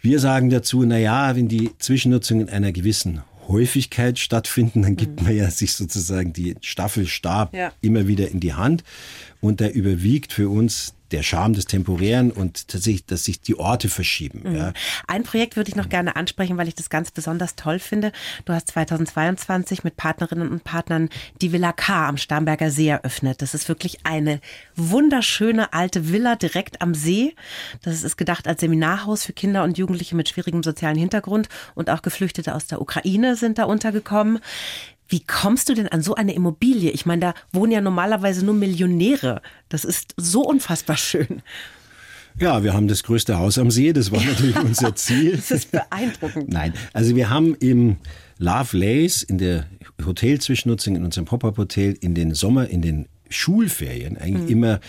Wir 0.00 0.20
sagen 0.20 0.48
dazu, 0.48 0.84
na 0.84 0.98
ja, 0.98 1.36
wenn 1.36 1.48
die 1.48 1.70
Zwischennutzung 1.78 2.40
in 2.40 2.48
einer 2.48 2.72
gewissen 2.72 3.20
Häufigkeit 3.48 4.18
stattfinden, 4.18 4.82
dann 4.82 4.96
gibt 4.96 5.20
mhm. 5.20 5.26
man 5.26 5.36
ja 5.36 5.50
sich 5.50 5.72
sozusagen 5.72 6.32
die 6.32 6.56
Staffelstab 6.60 7.54
ja. 7.54 7.72
immer 7.80 8.06
wieder 8.06 8.28
in 8.28 8.40
die 8.40 8.54
Hand 8.54 8.84
und 9.40 9.60
da 9.60 9.68
überwiegt 9.68 10.32
für 10.32 10.48
uns 10.48 10.94
der 11.10 11.22
Charme 11.22 11.54
des 11.54 11.66
Temporären 11.66 12.30
und 12.30 12.68
tatsächlich, 12.68 13.06
dass 13.06 13.24
sich 13.24 13.40
die 13.40 13.58
Orte 13.58 13.88
verschieben. 13.88 14.42
Mhm. 14.44 14.56
Ja. 14.56 14.72
Ein 15.06 15.22
Projekt 15.22 15.56
würde 15.56 15.70
ich 15.70 15.76
noch 15.76 15.88
gerne 15.88 16.16
ansprechen, 16.16 16.56
weil 16.56 16.68
ich 16.68 16.74
das 16.74 16.90
ganz 16.90 17.10
besonders 17.10 17.56
toll 17.56 17.78
finde. 17.78 18.12
Du 18.44 18.52
hast 18.52 18.68
2022 18.68 19.84
mit 19.84 19.96
Partnerinnen 19.96 20.50
und 20.50 20.64
Partnern 20.64 21.08
die 21.40 21.52
Villa 21.52 21.72
K 21.72 22.08
am 22.08 22.16
Starnberger 22.16 22.70
See 22.70 22.88
eröffnet. 22.88 23.42
Das 23.42 23.54
ist 23.54 23.68
wirklich 23.68 24.00
eine 24.04 24.40
wunderschöne 24.76 25.72
alte 25.72 26.10
Villa 26.10 26.36
direkt 26.36 26.82
am 26.82 26.94
See. 26.94 27.34
Das 27.82 28.02
ist 28.02 28.16
gedacht 28.16 28.46
als 28.46 28.60
Seminarhaus 28.60 29.24
für 29.24 29.32
Kinder 29.32 29.64
und 29.64 29.78
Jugendliche 29.78 30.16
mit 30.16 30.28
schwierigem 30.28 30.62
sozialen 30.62 30.98
Hintergrund 30.98 31.48
und 31.74 31.90
auch 31.90 32.02
Geflüchtete 32.02 32.54
aus 32.54 32.66
der 32.66 32.80
Ukraine 32.80 33.36
sind 33.36 33.58
da 33.58 33.64
untergekommen. 33.64 34.40
Wie 35.08 35.20
kommst 35.20 35.68
du 35.68 35.74
denn 35.74 35.88
an 35.88 36.02
so 36.02 36.14
eine 36.14 36.34
Immobilie? 36.34 36.90
Ich 36.90 37.06
meine, 37.06 37.20
da 37.20 37.34
wohnen 37.52 37.72
ja 37.72 37.80
normalerweise 37.80 38.44
nur 38.44 38.54
Millionäre. 38.54 39.40
Das 39.68 39.84
ist 39.84 40.14
so 40.16 40.42
unfassbar 40.42 40.96
schön. 40.96 41.42
Ja, 42.38 42.62
wir 42.62 42.72
haben 42.72 42.86
das 42.86 43.02
größte 43.02 43.38
Haus 43.38 43.58
am 43.58 43.70
See, 43.70 43.92
das 43.92 44.12
war 44.12 44.22
natürlich 44.24 44.56
unser 44.56 44.94
Ziel. 44.94 45.36
Das 45.36 45.50
ist 45.50 45.72
beeindruckend. 45.72 46.50
Nein, 46.50 46.74
also 46.92 47.16
wir 47.16 47.30
haben 47.30 47.54
im 47.56 47.96
Love 48.38 48.76
Lace 48.76 49.22
in 49.22 49.38
der 49.38 49.66
Hotelzwischennutzung 50.04 50.94
in 50.94 51.04
unserem 51.04 51.24
Pop-Up-Hotel 51.24 51.96
in 52.00 52.14
den 52.14 52.34
Sommer, 52.34 52.68
in 52.68 52.82
den 52.82 53.08
Schulferien 53.28 54.16
eigentlich 54.16 54.44
mhm. 54.44 54.48
immer 54.48 54.80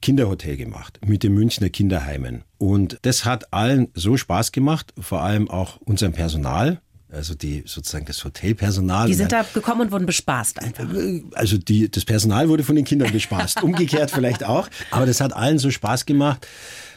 Kinderhotel 0.00 0.56
gemacht 0.56 1.00
mit 1.04 1.22
den 1.22 1.32
Münchner 1.34 1.70
Kinderheimen. 1.70 2.42
Und 2.58 2.98
das 3.02 3.24
hat 3.24 3.52
allen 3.52 3.88
so 3.94 4.16
Spaß 4.16 4.52
gemacht, 4.52 4.92
vor 4.98 5.22
allem 5.22 5.48
auch 5.50 5.78
unserem 5.78 6.12
Personal 6.12 6.80
also 7.12 7.34
die 7.34 7.62
sozusagen 7.66 8.06
das 8.06 8.24
Hotelpersonal. 8.24 9.06
Die 9.06 9.14
sind 9.14 9.32
da 9.32 9.44
gekommen 9.54 9.82
und 9.82 9.92
wurden 9.92 10.06
bespaßt 10.06 10.60
einfach. 10.60 10.86
Also 11.34 11.58
die, 11.58 11.90
das 11.90 12.04
Personal 12.04 12.48
wurde 12.48 12.64
von 12.64 12.74
den 12.74 12.84
Kindern 12.84 13.12
bespaßt, 13.12 13.62
umgekehrt 13.62 14.10
vielleicht 14.10 14.44
auch. 14.44 14.68
Aber 14.90 15.06
das 15.06 15.20
hat 15.20 15.34
allen 15.34 15.58
so 15.58 15.70
Spaß 15.70 16.06
gemacht, 16.06 16.46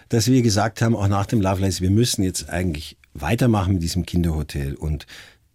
dass 0.09 0.27
wir 0.27 0.41
gesagt 0.41 0.81
haben, 0.81 0.95
auch 0.95 1.07
nach 1.07 1.25
dem 1.25 1.41
Lovelace, 1.41 1.81
wir 1.81 1.91
müssen 1.91 2.23
jetzt 2.23 2.49
eigentlich 2.49 2.97
weitermachen 3.13 3.73
mit 3.73 3.83
diesem 3.83 4.05
Kinderhotel 4.05 4.75
und 4.75 5.05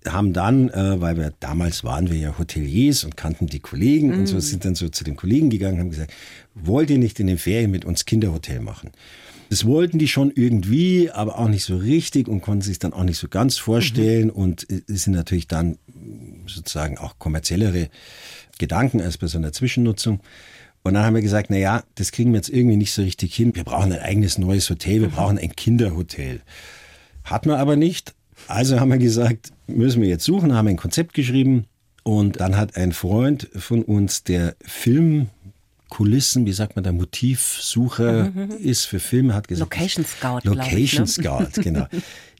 haben 0.06 0.32
dann, 0.32 0.70
äh, 0.70 1.00
weil 1.00 1.16
wir 1.16 1.32
damals 1.40 1.84
waren 1.84 2.10
wir 2.10 2.16
ja 2.16 2.38
Hoteliers 2.38 3.04
und 3.04 3.16
kannten 3.16 3.46
die 3.46 3.60
Kollegen 3.60 4.08
mm. 4.08 4.20
und 4.20 4.26
so 4.26 4.36
mm. 4.36 4.40
sind 4.40 4.64
dann 4.64 4.74
so 4.74 4.88
zu 4.88 5.04
den 5.04 5.14
Kollegen 5.14 5.50
gegangen 5.50 5.74
und 5.74 5.80
haben 5.80 5.90
gesagt, 5.90 6.14
wollt 6.54 6.88
ihr 6.88 6.96
nicht 6.96 7.20
in 7.20 7.26
den 7.26 7.36
Ferien 7.36 7.70
mit 7.70 7.84
uns 7.84 8.06
Kinderhotel 8.06 8.60
machen? 8.60 8.92
Das 9.50 9.64
wollten 9.64 9.98
die 9.98 10.06
schon 10.06 10.30
irgendwie, 10.32 11.10
aber 11.10 11.36
auch 11.36 11.48
nicht 11.48 11.64
so 11.64 11.76
richtig 11.76 12.28
und 12.28 12.40
konnten 12.40 12.62
sich 12.62 12.78
dann 12.78 12.92
auch 12.92 13.02
nicht 13.02 13.18
so 13.18 13.26
ganz 13.26 13.58
vorstellen 13.58 14.28
mhm. 14.28 14.32
und 14.32 14.66
es 14.70 15.02
sind 15.02 15.14
natürlich 15.14 15.48
dann 15.48 15.76
sozusagen 16.46 16.98
auch 16.98 17.18
kommerziellere 17.18 17.88
Gedanken 18.58 19.00
als 19.00 19.18
bei 19.18 19.26
so 19.26 19.38
einer 19.38 19.52
Zwischennutzung. 19.52 20.20
Und 20.84 20.94
dann 20.94 21.04
haben 21.04 21.16
wir 21.16 21.22
gesagt, 21.22 21.50
na 21.50 21.56
ja, 21.56 21.82
das 21.96 22.12
kriegen 22.12 22.30
wir 22.30 22.38
jetzt 22.38 22.48
irgendwie 22.48 22.76
nicht 22.76 22.92
so 22.92 23.02
richtig 23.02 23.34
hin. 23.34 23.56
Wir 23.56 23.64
brauchen 23.64 23.92
ein 23.92 23.98
eigenes 23.98 24.38
neues 24.38 24.70
Hotel, 24.70 25.00
wir 25.00 25.08
mhm. 25.08 25.12
brauchen 25.12 25.38
ein 25.38 25.56
Kinderhotel. 25.56 26.42
Hatten 27.24 27.48
wir 27.48 27.58
aber 27.58 27.74
nicht. 27.74 28.14
Also 28.46 28.78
haben 28.78 28.90
wir 28.90 28.98
gesagt, 28.98 29.52
müssen 29.66 30.00
wir 30.00 30.08
jetzt 30.08 30.24
suchen, 30.24 30.54
haben 30.54 30.68
ein 30.68 30.76
Konzept 30.76 31.12
geschrieben 31.12 31.66
und 32.04 32.40
dann 32.40 32.56
hat 32.56 32.76
ein 32.76 32.92
Freund 32.92 33.48
von 33.56 33.82
uns, 33.82 34.22
der 34.22 34.54
Film 34.62 35.28
Kulissen, 35.90 36.46
wie 36.46 36.52
sagt 36.52 36.76
man 36.76 36.84
da, 36.84 36.92
Motivsuche 36.92 38.32
mhm, 38.34 38.50
ist 38.52 38.86
für 38.86 39.00
Filme, 39.00 39.34
hat 39.34 39.48
gesagt. 39.48 39.74
Location 39.74 40.06
Scout. 40.06 40.40
Location 40.44 40.82
ich, 40.82 40.98
ne? 40.98 41.06
Scout, 41.06 41.62
genau. 41.62 41.86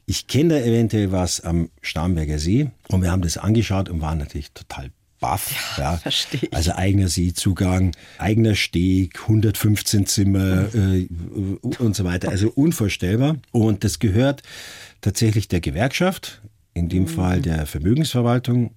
Ich 0.07 0.27
kenne 0.27 0.55
da 0.55 0.65
eventuell 0.65 1.11
was 1.13 1.39
am 1.39 1.69
Starnberger 1.81 2.37
See 2.37 2.69
und 2.89 3.01
wir 3.01 3.11
haben 3.11 3.21
das 3.21 3.37
angeschaut 3.37 3.87
und 3.87 4.01
waren 4.01 4.17
natürlich 4.17 4.51
total 4.51 4.89
baff. 5.21 5.77
Ja, 5.77 5.83
ja. 5.83 5.97
Verstehe 5.97 6.41
ich. 6.43 6.53
Also 6.53 6.73
eigener 6.73 7.07
Seezugang, 7.07 7.95
eigener 8.17 8.55
Steg, 8.55 9.21
115 9.21 10.07
Zimmer 10.07 10.73
äh, 10.75 11.07
und 11.77 11.95
so 11.95 12.03
weiter. 12.03 12.29
Also 12.29 12.49
unvorstellbar. 12.49 13.37
Und 13.51 13.85
das 13.85 13.99
gehört 13.99 14.43
tatsächlich 14.99 15.47
der 15.47 15.61
Gewerkschaft, 15.61 16.41
in 16.73 16.89
dem 16.89 17.03
mhm. 17.03 17.07
Fall 17.07 17.41
der 17.41 17.65
Vermögensverwaltung 17.65 18.71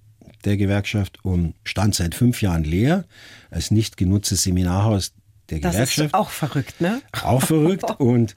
der 0.44 0.56
Gewerkschaft 0.56 1.18
und 1.24 1.54
stand 1.64 1.94
seit 1.94 2.14
fünf 2.14 2.42
Jahren 2.42 2.64
leer 2.64 3.04
als 3.50 3.70
nicht 3.70 3.96
genutztes 3.96 4.42
Seminarhaus 4.42 5.12
der 5.50 5.60
das 5.60 5.72
Gewerkschaft. 5.72 5.98
Das 5.98 6.06
ist 6.06 6.14
auch 6.14 6.30
verrückt, 6.30 6.80
ne? 6.80 7.02
Auch 7.22 7.42
verrückt 7.42 7.90
und 7.98 8.34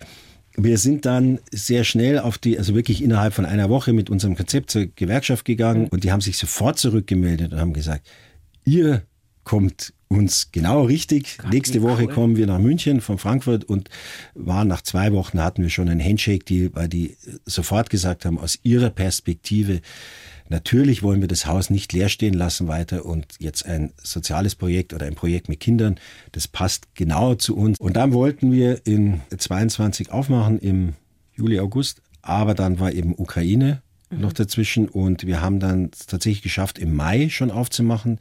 wir 0.58 0.80
sind 0.80 1.06
dann 1.06 1.40
sehr 1.52 1.84
schnell 1.84 2.20
auf 2.20 2.38
die, 2.38 2.58
also 2.58 2.74
wirklich 2.74 3.04
innerhalb 3.04 3.34
von 3.34 3.46
einer 3.46 3.70
Woche 3.70 3.94
mit 3.94 4.10
unserem 4.10 4.36
Konzept 4.36 4.72
zur 4.72 4.88
Gewerkschaft 4.88 5.46
gegangen 5.46 5.84
mhm. 5.84 5.88
und 5.90 6.04
die 6.04 6.12
haben 6.12 6.22
sich 6.22 6.38
sofort 6.38 6.80
zurückgemeldet 6.80 7.54
und 7.54 7.60
haben 7.60 7.74
gesagt, 7.74 8.08
ihr 8.66 9.04
kommt 9.44 9.94
uns 10.10 10.52
genau 10.52 10.84
richtig. 10.84 11.38
Gott, 11.38 11.52
Nächste 11.52 11.82
Woche 11.82 12.06
cool. 12.06 12.14
kommen 12.14 12.36
wir 12.38 12.48
nach 12.48 12.60
München 12.60 13.02
von 13.02 13.18
Frankfurt 13.18 13.66
und 13.66 13.90
waren 14.34 14.68
nach 14.68 14.82
zwei 14.82 15.12
Wochen 15.14 15.40
hatten 15.42 15.62
wir 15.62 15.70
schon 15.70 15.90
einen 15.90 16.04
Handshake-Deal, 16.04 16.72
weil 16.74 16.88
die 16.88 17.16
sofort 17.46 17.90
gesagt 17.90 18.26
haben, 18.26 18.40
aus 18.40 18.58
ihrer 18.64 18.90
Perspektive 18.90 19.82
Natürlich 20.50 21.04
wollen 21.04 21.22
wir 21.22 21.28
das 21.28 21.46
Haus 21.46 21.70
nicht 21.70 21.94
leer 21.94 22.10
stehen 22.10 22.34
lassen 22.34 22.68
weiter 22.68 23.06
und 23.06 23.26
jetzt 23.40 23.66
ein 23.66 23.94
soziales 24.02 24.56
Projekt 24.56 24.94
oder 24.94 25.06
ein 25.06 25.16
Projekt 25.16 25.50
mit 25.50 25.60
Kindern, 25.60 26.00
das 26.32 26.48
passt 26.48 26.96
genau 26.96 27.36
zu 27.36 27.56
uns. 27.56 27.80
Und 27.80 27.96
dann 27.96 28.14
wollten 28.14 28.52
wir 28.52 28.86
in 28.86 29.22
22 29.36 30.12
aufmachen 30.12 30.60
im 30.60 30.94
Juli, 31.36 31.60
August, 31.60 32.02
aber 32.22 32.54
dann 32.54 32.80
war 32.80 32.94
eben 32.94 33.14
Ukraine 33.18 33.82
mhm. 34.10 34.22
noch 34.22 34.34
dazwischen 34.34 34.88
und 34.88 35.26
wir 35.26 35.42
haben 35.42 35.60
dann 35.60 35.92
tatsächlich 35.92 36.42
geschafft, 36.42 36.80
im 36.80 36.96
Mai 36.96 37.30
schon 37.30 37.52
aufzumachen 37.52 38.20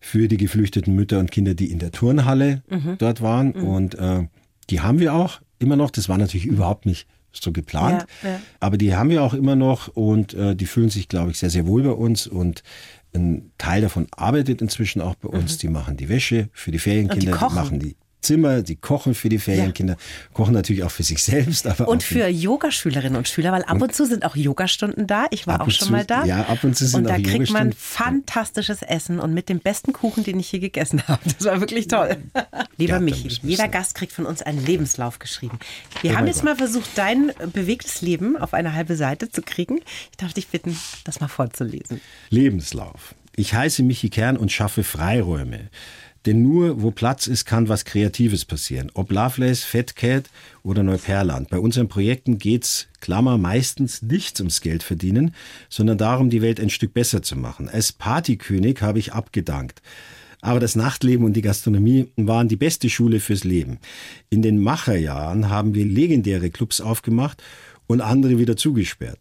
für 0.00 0.28
die 0.28 0.36
geflüchteten 0.36 0.94
Mütter 0.94 1.18
und 1.18 1.30
Kinder, 1.30 1.54
die 1.54 1.70
in 1.70 1.78
der 1.78 1.90
Turnhalle 1.90 2.62
mhm. 2.68 2.96
dort 2.98 3.22
waren. 3.22 3.48
Mhm. 3.48 3.64
Und 3.64 3.94
äh, 3.96 4.26
die 4.70 4.80
haben 4.80 5.00
wir 5.00 5.14
auch 5.14 5.40
immer 5.58 5.76
noch. 5.76 5.90
Das 5.90 6.08
war 6.08 6.18
natürlich 6.18 6.46
überhaupt 6.46 6.86
nicht 6.86 7.08
so 7.42 7.52
geplant. 7.52 8.06
Ja, 8.22 8.30
ja. 8.30 8.40
Aber 8.60 8.76
die 8.78 8.94
haben 8.94 9.10
wir 9.10 9.22
auch 9.22 9.34
immer 9.34 9.56
noch 9.56 9.88
und 9.88 10.34
äh, 10.34 10.54
die 10.54 10.66
fühlen 10.66 10.90
sich, 10.90 11.08
glaube 11.08 11.30
ich, 11.30 11.38
sehr, 11.38 11.50
sehr 11.50 11.66
wohl 11.66 11.82
bei 11.82 11.90
uns 11.90 12.26
und 12.26 12.62
ein 13.14 13.52
Teil 13.58 13.80
davon 13.80 14.06
arbeitet 14.10 14.60
inzwischen 14.60 15.00
auch 15.00 15.14
bei 15.14 15.28
uns. 15.28 15.54
Mhm. 15.54 15.58
Die 15.58 15.68
machen 15.68 15.96
die 15.96 16.08
Wäsche 16.08 16.48
für 16.52 16.70
die 16.70 16.78
Ferienkinder, 16.78 17.32
die, 17.32 17.48
die 17.48 17.54
machen 17.54 17.78
die 17.78 17.96
Zimmer, 18.20 18.62
die 18.62 18.76
kochen 18.76 19.14
für 19.14 19.28
die 19.28 19.38
Ferienkinder, 19.38 19.94
ja. 19.94 20.34
kochen 20.34 20.52
natürlich 20.52 20.82
auch 20.82 20.90
für 20.90 21.02
sich 21.02 21.22
selbst. 21.22 21.66
Aber 21.66 21.88
und 21.88 22.02
für 22.02 22.26
Yogaschülerinnen 22.26 23.16
und 23.16 23.28
Schüler, 23.28 23.52
weil 23.52 23.62
ab 23.62 23.74
und, 23.74 23.82
und, 23.82 23.94
zu 23.94 24.06
sind 24.06 24.24
auch 24.24 24.34
Yogastunden 24.34 25.06
da. 25.06 25.26
Ich 25.30 25.46
war 25.46 25.60
auch 25.60 25.70
schon 25.70 25.86
zu, 25.86 25.92
mal 25.92 26.04
da. 26.04 26.24
Ja, 26.24 26.42
ab 26.46 26.64
und 26.64 26.76
zu 26.76 26.86
sind 26.86 27.06
Und 27.06 27.08
da 27.08 27.18
kriegt 27.18 27.50
man 27.52 27.72
fantastisches 27.72 28.82
Essen 28.82 29.20
und 29.20 29.32
mit 29.32 29.48
dem 29.48 29.60
besten 29.60 29.92
Kuchen, 29.92 30.24
den 30.24 30.40
ich 30.40 30.48
hier 30.48 30.60
gegessen 30.60 31.02
habe. 31.08 31.20
Das 31.24 31.46
war 31.46 31.60
wirklich 31.60 31.88
toll. 31.88 32.16
Lieber 32.78 32.94
ja, 32.94 33.00
Michi, 33.00 33.28
jeder 33.42 33.68
Gast 33.68 33.94
kriegt 33.94 34.12
von 34.12 34.26
uns 34.26 34.42
einen 34.42 34.64
Lebenslauf 34.64 35.18
geschrieben. 35.18 35.58
Wir 36.02 36.12
oh 36.12 36.16
haben 36.16 36.26
jetzt 36.26 36.36
Gott. 36.36 36.44
mal 36.44 36.56
versucht, 36.56 36.90
dein 36.96 37.32
bewegtes 37.52 38.02
Leben 38.02 38.36
auf 38.36 38.54
eine 38.54 38.72
halbe 38.72 38.96
Seite 38.96 39.30
zu 39.30 39.42
kriegen. 39.42 39.80
Ich 40.10 40.16
darf 40.16 40.32
dich 40.32 40.48
bitten, 40.48 40.76
das 41.04 41.20
mal 41.20 41.28
vorzulesen. 41.28 42.00
Lebenslauf. 42.30 43.14
Ich 43.36 43.52
heiße 43.52 43.82
Michi 43.82 44.08
Kern 44.08 44.36
und 44.38 44.50
schaffe 44.50 44.82
Freiräume. 44.82 45.68
Denn 46.26 46.42
nur 46.42 46.82
wo 46.82 46.90
Platz 46.90 47.28
ist, 47.28 47.44
kann 47.44 47.68
was 47.68 47.84
Kreatives 47.84 48.44
passieren. 48.44 48.90
Ob 48.94 49.12
Lovelace, 49.12 49.62
Fatcat 49.62 50.28
oder 50.64 50.82
Neuperland. 50.82 51.48
Bei 51.48 51.58
unseren 51.58 51.88
Projekten 51.88 52.38
geht's, 52.38 52.88
Klammer, 53.00 53.38
meistens 53.38 54.02
nicht 54.02 54.40
ums 54.40 54.60
Geld 54.60 54.82
verdienen, 54.82 55.32
sondern 55.68 55.98
darum, 55.98 56.28
die 56.28 56.42
Welt 56.42 56.58
ein 56.58 56.70
Stück 56.70 56.92
besser 56.92 57.22
zu 57.22 57.36
machen. 57.36 57.68
Als 57.68 57.92
Partykönig 57.92 58.82
habe 58.82 58.98
ich 58.98 59.12
abgedankt. 59.12 59.80
Aber 60.40 60.60
das 60.60 60.76
Nachtleben 60.76 61.24
und 61.24 61.34
die 61.34 61.42
Gastronomie 61.42 62.08
waren 62.16 62.48
die 62.48 62.56
beste 62.56 62.90
Schule 62.90 63.20
fürs 63.20 63.44
Leben. 63.44 63.78
In 64.28 64.42
den 64.42 64.58
Macherjahren 64.58 65.48
haben 65.48 65.74
wir 65.74 65.84
legendäre 65.84 66.50
Clubs 66.50 66.80
aufgemacht 66.80 67.42
und 67.86 68.00
andere 68.00 68.38
wieder 68.38 68.56
zugesperrt. 68.56 69.18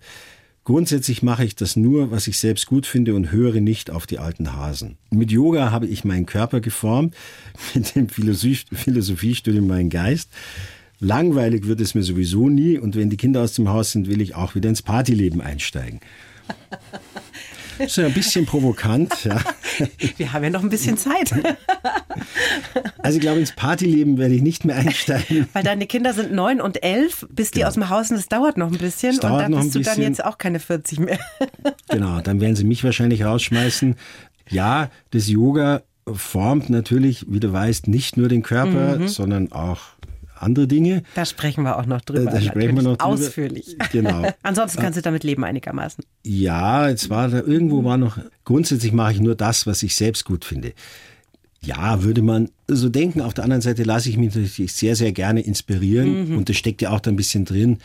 Grundsätzlich 0.66 1.22
mache 1.22 1.46
ich 1.46 1.56
das 1.56 1.76
nur, 1.76 2.10
was 2.10 2.26
ich 2.26 2.40
selbst 2.40 2.66
gut 2.66 2.88
finde 2.88 3.14
und 3.14 3.32
höre 3.32 3.62
nicht 3.62 3.92
auf 3.92 4.08
die 4.08 4.18
alten 4.18 4.54
Hasen. 4.54 4.98
Mit 5.12 5.32
Yoga 5.32 5.70
habe 5.70 5.86
ich 5.86 6.04
meinen 6.04 6.26
Körper 6.26 6.60
geformt, 6.60 7.16
mit 7.76 7.96
dem 7.96 8.10
Philosophiestudium 8.10 9.68
meinen 9.68 9.92
Geist. 9.92 10.32
Langweilig 11.00 11.68
wird 11.68 11.82
es 11.82 11.94
mir 11.94 12.02
sowieso 12.02 12.50
nie 12.50 12.80
und 12.80 12.96
wenn 12.96 13.12
die 13.12 13.18
Kinder 13.18 13.44
aus 13.44 13.54
dem 13.54 13.70
Haus 13.70 13.92
sind, 13.92 14.10
will 14.10 14.22
ich 14.22 14.34
auch 14.34 14.56
wieder 14.56 14.70
ins 14.70 14.82
Partyleben 14.82 15.40
einsteigen. 15.40 16.02
So 17.90 18.04
ein 18.04 18.14
bisschen 18.14 18.46
provokant, 18.46 19.26
ja. 19.26 19.44
Wir 20.18 20.34
haben 20.34 20.44
ja 20.44 20.50
noch 20.50 20.64
ein 20.64 20.70
bisschen 20.70 20.98
Zeit. 20.98 21.32
Also 22.98 23.18
ich 23.18 23.22
glaube, 23.22 23.40
ins 23.40 23.52
Partyleben 23.52 24.18
werde 24.18 24.34
ich 24.34 24.42
nicht 24.42 24.66
mehr 24.66 24.76
einsteigen. 24.78 25.48
Weil 25.54 25.64
deine 25.64 25.86
Kinder 25.86 26.14
sind 26.14 26.32
neun 26.32 26.60
und 26.60 26.84
elf, 26.84 27.28
bis 27.30 27.52
die 27.52 27.60
genau. 27.60 27.68
aus 27.68 27.74
dem 27.76 27.90
Haus 27.90 28.08
sind, 28.08 28.18
das 28.18 28.28
dauert 28.28 28.58
noch 28.58 28.72
ein 28.72 28.80
bisschen. 28.80 29.16
Das 29.20 29.32
und 29.32 29.38
da 29.38 29.48
bist 29.48 29.76
du 29.76 29.80
dann 29.82 30.02
jetzt 30.02 30.26
auch 30.26 30.40
keine 30.40 30.60
40 30.60 31.00
mehr. 31.00 31.20
Genau, 31.90 32.20
dann 32.22 32.42
werden 32.42 32.56
sie 32.56 32.64
mich 32.64 32.84
wahrscheinlich 32.84 33.24
rausschmeißen. 33.24 33.96
Ja, 34.50 34.90
das 35.12 35.30
Yoga 35.30 35.84
formt 36.12 36.70
natürlich, 36.70 37.26
wie 37.30 37.40
du 37.40 37.54
weißt, 37.54 37.88
nicht 37.88 38.18
nur 38.18 38.28
den 38.28 38.42
Körper, 38.42 38.98
mhm. 38.98 39.08
sondern 39.08 39.52
auch 39.52 39.82
andere 40.42 40.68
Dinge. 40.68 41.04
Da 41.16 41.26
sprechen 41.26 41.64
wir 41.64 41.78
auch 41.78 41.86
noch 41.86 42.02
drüber. 42.02 42.32
Da 42.32 42.42
sprechen 42.42 42.76
wir 42.76 42.84
noch 42.84 42.98
drüber. 42.98 43.06
Ausführlich. 43.06 43.78
Genau. 43.92 44.28
Ansonsten 44.44 44.82
kannst 44.82 44.98
du 44.98 45.02
damit 45.02 45.24
leben 45.24 45.44
einigermaßen. 45.44 46.04
Ja, 46.24 46.90
jetzt 46.90 47.10
war 47.10 47.30
da 47.30 47.40
irgendwo 47.40 47.84
war 47.84 47.98
noch, 47.98 48.18
grundsätzlich 48.44 48.92
mache 48.92 49.14
ich 49.14 49.20
nur 49.20 49.36
das, 49.36 49.66
was 49.68 49.84
ich 49.84 49.96
selbst 49.96 50.26
gut 50.26 50.46
finde. 50.46 50.74
Ja, 51.62 52.04
würde 52.04 52.22
man 52.22 52.50
so 52.68 52.90
denken. 52.90 53.22
Auf 53.22 53.34
der 53.34 53.44
anderen 53.44 53.62
Seite 53.62 53.84
lasse 53.84 54.10
ich 54.10 54.18
mich 54.18 54.36
natürlich 54.36 54.74
sehr, 54.74 54.96
sehr 54.96 55.12
gerne 55.12 55.42
inspirieren. 55.42 56.30
Mhm. 56.30 56.38
Und 56.38 56.50
das 56.50 56.58
steckt 56.58 56.82
ja 56.82 56.92
auch 56.92 57.00
da 57.00 57.10
ein 57.10 57.16
bisschen 57.16 57.46
drin. 57.46 57.80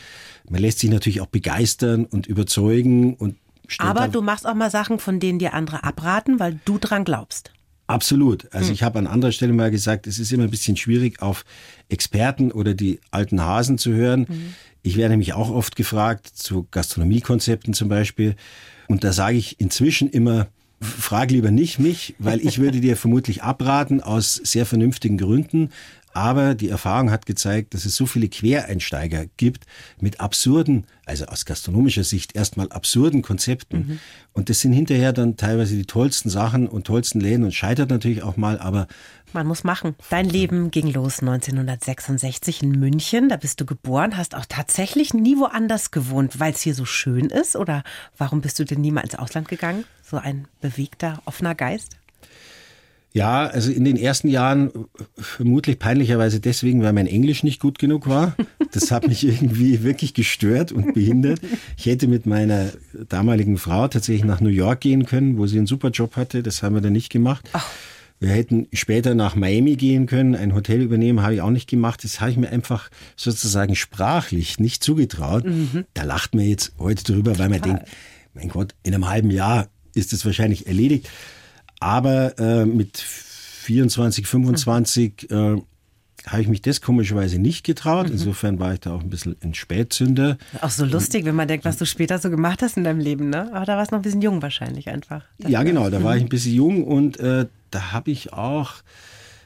Man 0.47 0.61
lässt 0.61 0.79
sich 0.79 0.89
natürlich 0.89 1.21
auch 1.21 1.27
begeistern 1.27 2.05
und 2.05 2.27
überzeugen. 2.27 3.15
Und 3.15 3.37
Aber 3.79 4.07
du 4.07 4.21
machst 4.21 4.45
auch 4.45 4.53
mal 4.53 4.69
Sachen, 4.69 4.99
von 4.99 5.19
denen 5.19 5.39
dir 5.39 5.53
andere 5.53 5.83
abraten, 5.83 6.39
weil 6.39 6.59
du 6.65 6.77
dran 6.77 7.05
glaubst. 7.05 7.51
Absolut. 7.87 8.47
Also 8.53 8.67
mhm. 8.67 8.73
ich 8.73 8.83
habe 8.83 8.99
an 8.99 9.07
anderer 9.07 9.31
Stelle 9.31 9.53
mal 9.53 9.71
gesagt, 9.71 10.07
es 10.07 10.19
ist 10.19 10.31
immer 10.31 10.43
ein 10.43 10.51
bisschen 10.51 10.77
schwierig, 10.77 11.21
auf 11.21 11.43
Experten 11.89 12.51
oder 12.51 12.73
die 12.73 12.99
alten 13.11 13.41
Hasen 13.41 13.77
zu 13.77 13.91
hören. 13.91 14.27
Mhm. 14.29 14.53
Ich 14.83 14.97
werde 14.97 15.11
nämlich 15.11 15.33
auch 15.33 15.49
oft 15.49 15.75
gefragt, 15.75 16.27
zu 16.27 16.67
Gastronomiekonzepten 16.71 17.73
zum 17.73 17.89
Beispiel. 17.89 18.35
Und 18.87 19.03
da 19.03 19.13
sage 19.13 19.37
ich 19.37 19.59
inzwischen 19.59 20.09
immer, 20.09 20.47
frag 20.81 21.29
lieber 21.29 21.51
nicht 21.51 21.79
mich, 21.79 22.15
weil 22.17 22.39
ich 22.41 22.59
würde 22.59 22.81
dir 22.81 22.97
vermutlich 22.97 23.43
abraten 23.43 24.01
aus 24.01 24.35
sehr 24.35 24.65
vernünftigen 24.65 25.17
Gründen. 25.17 25.69
Aber 26.13 26.55
die 26.55 26.69
Erfahrung 26.69 27.11
hat 27.11 27.25
gezeigt, 27.25 27.73
dass 27.73 27.85
es 27.85 27.95
so 27.95 28.05
viele 28.05 28.27
Quereinsteiger 28.27 29.25
gibt 29.37 29.65
mit 29.99 30.19
absurden, 30.19 30.85
also 31.05 31.25
aus 31.25 31.45
gastronomischer 31.45 32.03
Sicht 32.03 32.35
erstmal 32.35 32.69
absurden 32.71 33.21
Konzepten. 33.21 33.77
Mhm. 33.77 33.99
Und 34.33 34.49
das 34.49 34.61
sind 34.61 34.73
hinterher 34.73 35.13
dann 35.13 35.37
teilweise 35.37 35.75
die 35.75 35.85
tollsten 35.85 36.29
Sachen 36.29 36.67
und 36.67 36.87
tollsten 36.87 37.19
Läden 37.19 37.43
und 37.43 37.53
scheitert 37.53 37.89
natürlich 37.89 38.23
auch 38.23 38.37
mal, 38.37 38.59
aber 38.59 38.87
man 39.33 39.47
muss 39.47 39.63
machen. 39.63 39.95
Dein 40.09 40.27
Leben 40.27 40.71
ging 40.71 40.91
los 40.91 41.19
1966 41.19 42.63
in 42.63 42.71
München. 42.71 43.29
Da 43.29 43.37
bist 43.37 43.61
du 43.61 43.65
geboren, 43.65 44.17
hast 44.17 44.35
auch 44.35 44.45
tatsächlich 44.45 45.13
nie 45.13 45.37
woanders 45.37 45.91
gewohnt, 45.91 46.39
weil 46.39 46.51
es 46.51 46.61
hier 46.61 46.75
so 46.75 46.83
schön 46.83 47.27
ist? 47.27 47.55
Oder 47.55 47.83
warum 48.17 48.41
bist 48.41 48.59
du 48.59 48.65
denn 48.65 48.81
nie 48.81 48.91
mal 48.91 49.01
ins 49.01 49.15
Ausland 49.15 49.47
gegangen? 49.47 49.85
So 50.03 50.17
ein 50.17 50.47
bewegter, 50.59 51.21
offener 51.23 51.55
Geist? 51.55 51.95
Ja, 53.13 53.45
also 53.47 53.71
in 53.71 53.83
den 53.83 53.97
ersten 53.97 54.29
Jahren 54.29 54.71
vermutlich 55.17 55.79
peinlicherweise 55.79 56.39
deswegen, 56.39 56.81
weil 56.81 56.93
mein 56.93 57.07
Englisch 57.07 57.43
nicht 57.43 57.59
gut 57.59 57.77
genug 57.77 58.07
war. 58.07 58.35
Das 58.71 58.89
hat 58.89 59.07
mich 59.07 59.23
irgendwie 59.27 59.83
wirklich 59.83 60.13
gestört 60.13 60.71
und 60.71 60.93
behindert. 60.93 61.41
Ich 61.77 61.87
hätte 61.87 62.07
mit 62.07 62.25
meiner 62.25 62.71
damaligen 63.09 63.57
Frau 63.57 63.87
tatsächlich 63.89 64.23
nach 64.23 64.39
New 64.39 64.49
York 64.49 64.81
gehen 64.81 65.05
können, 65.05 65.37
wo 65.37 65.45
sie 65.45 65.57
einen 65.57 65.67
super 65.67 65.89
Job 65.89 66.15
hatte. 66.15 66.41
Das 66.41 66.63
haben 66.63 66.75
wir 66.75 66.81
dann 66.81 66.93
nicht 66.93 67.09
gemacht. 67.09 67.49
Ach. 67.51 67.67
Wir 68.21 68.29
hätten 68.29 68.67
später 68.71 69.15
nach 69.15 69.35
Miami 69.35 69.75
gehen 69.75 70.05
können, 70.05 70.35
ein 70.35 70.53
Hotel 70.53 70.79
übernehmen, 70.81 71.23
habe 71.23 71.33
ich 71.33 71.41
auch 71.41 71.49
nicht 71.49 71.67
gemacht. 71.67 72.03
Das 72.03 72.21
habe 72.21 72.29
ich 72.29 72.37
mir 72.37 72.49
einfach 72.49 72.91
sozusagen 73.15 73.75
sprachlich 73.75 74.59
nicht 74.59 74.83
zugetraut. 74.83 75.43
Mhm. 75.43 75.85
Da 75.95 76.03
lacht 76.03 76.35
man 76.35 76.45
jetzt 76.45 76.73
heute 76.77 77.03
drüber, 77.03 77.39
weil 77.39 77.49
man 77.49 77.61
denkt, 77.61 77.87
mein 78.35 78.49
Gott, 78.49 78.75
in 78.83 78.93
einem 78.93 79.09
halben 79.09 79.31
Jahr 79.31 79.69
ist 79.95 80.13
es 80.13 80.23
wahrscheinlich 80.23 80.67
erledigt. 80.67 81.09
Aber 81.81 82.37
äh, 82.39 82.65
mit 82.65 82.97
24, 82.97 84.27
25 84.27 85.27
mhm. 85.29 85.35
äh, 85.35 85.61
habe 86.27 86.41
ich 86.43 86.47
mich 86.47 86.61
das 86.61 86.79
komischerweise 86.79 87.39
nicht 87.39 87.65
getraut. 87.65 88.07
Mhm. 88.07 88.13
Insofern 88.13 88.59
war 88.59 88.73
ich 88.73 88.81
da 88.81 88.93
auch 88.93 89.01
ein 89.01 89.09
bisschen 89.09 89.35
ein 89.41 89.55
Spätzünder. 89.55 90.37
Auch 90.61 90.69
so 90.69 90.85
lustig, 90.85 91.25
wenn 91.25 91.35
man 91.35 91.47
denkt, 91.47 91.65
was 91.65 91.77
du 91.77 91.85
später 91.85 92.19
so 92.19 92.29
gemacht 92.29 92.61
hast 92.61 92.77
in 92.77 92.83
deinem 92.83 92.99
Leben, 92.99 93.29
ne? 93.29 93.51
Aber 93.53 93.65
da 93.65 93.77
warst 93.77 93.91
du 93.91 93.95
noch 93.95 94.01
ein 94.01 94.03
bisschen 94.03 94.21
jung 94.21 94.41
wahrscheinlich 94.43 94.89
einfach. 94.89 95.23
Ja, 95.39 95.63
genau, 95.63 95.89
da 95.89 96.03
war 96.03 96.15
ich 96.15 96.21
ein 96.21 96.29
bisschen 96.29 96.53
jung 96.53 96.83
und 96.83 97.19
äh, 97.19 97.47
da 97.71 97.91
habe 97.91 98.11
ich 98.11 98.31
auch 98.31 98.75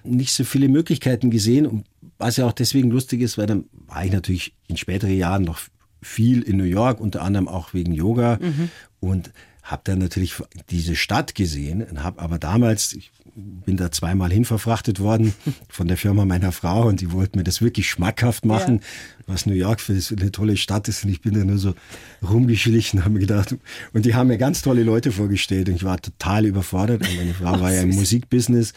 nicht 0.04 0.34
so 0.34 0.44
viele 0.44 0.68
Möglichkeiten 0.68 1.32
gesehen. 1.32 1.86
was 2.18 2.36
ja 2.36 2.46
auch 2.46 2.54
deswegen 2.54 2.92
lustig 2.92 3.22
ist, 3.22 3.38
weil 3.38 3.48
dann 3.48 3.63
war 3.88 4.04
ich 4.04 4.12
natürlich 4.12 4.54
in 4.68 4.75
späteren 4.75 5.15
Jahren 5.15 5.44
noch 5.44 5.60
viel 6.01 6.42
in 6.42 6.58
New 6.58 6.65
York, 6.65 7.00
unter 7.00 7.22
anderem 7.22 7.48
auch 7.48 7.74
wegen 7.74 7.94
Yoga 7.94 8.38
mhm. 8.42 8.70
und 9.00 9.32
habe 9.65 9.81
dann 9.84 9.98
natürlich 9.98 10.36
diese 10.69 10.95
Stadt 10.95 11.34
gesehen, 11.34 11.86
habe 12.03 12.22
aber 12.22 12.38
damals, 12.38 12.93
ich 12.93 13.12
bin 13.36 13.77
da 13.77 13.91
zweimal 13.91 14.31
hinverfrachtet 14.31 15.00
worden 15.00 15.34
von 15.67 15.88
der 15.88 15.98
Firma 15.98 16.24
meiner 16.24 16.51
Frau 16.51 16.88
und 16.88 17.01
die 17.01 17.12
wollten 17.12 17.39
mir 17.39 17.43
das 17.43 17.62
wirklich 17.62 17.89
schmackhaft 17.89 18.45
machen, 18.45 18.80
ja. 18.80 19.13
was 19.25 19.47
New 19.47 19.56
York 19.56 19.82
für 19.82 19.99
eine 20.17 20.32
tolle 20.32 20.56
Stadt 20.56 20.88
ist 20.88 21.04
und 21.04 21.10
ich 21.10 21.21
bin 21.21 21.34
da 21.34 21.43
nur 21.43 21.58
so 21.58 21.73
rumgeschlichen, 22.21 23.04
habe 23.04 23.15
mir 23.15 23.21
gedacht 23.21 23.56
und 23.91 24.06
die 24.06 24.13
haben 24.13 24.28
mir 24.28 24.38
ganz 24.38 24.62
tolle 24.62 24.84
Leute 24.84 25.12
vorgestellt 25.12 25.67
und 25.67 25.75
ich 25.75 25.84
war 25.84 25.99
total 25.99 26.45
überfordert 26.45 27.01
und 27.01 27.17
meine 27.17 27.34
Frau 27.34 27.60
war 27.60 27.73
ja 27.73 27.82
im 27.82 27.89
Musikbusiness 27.89 28.73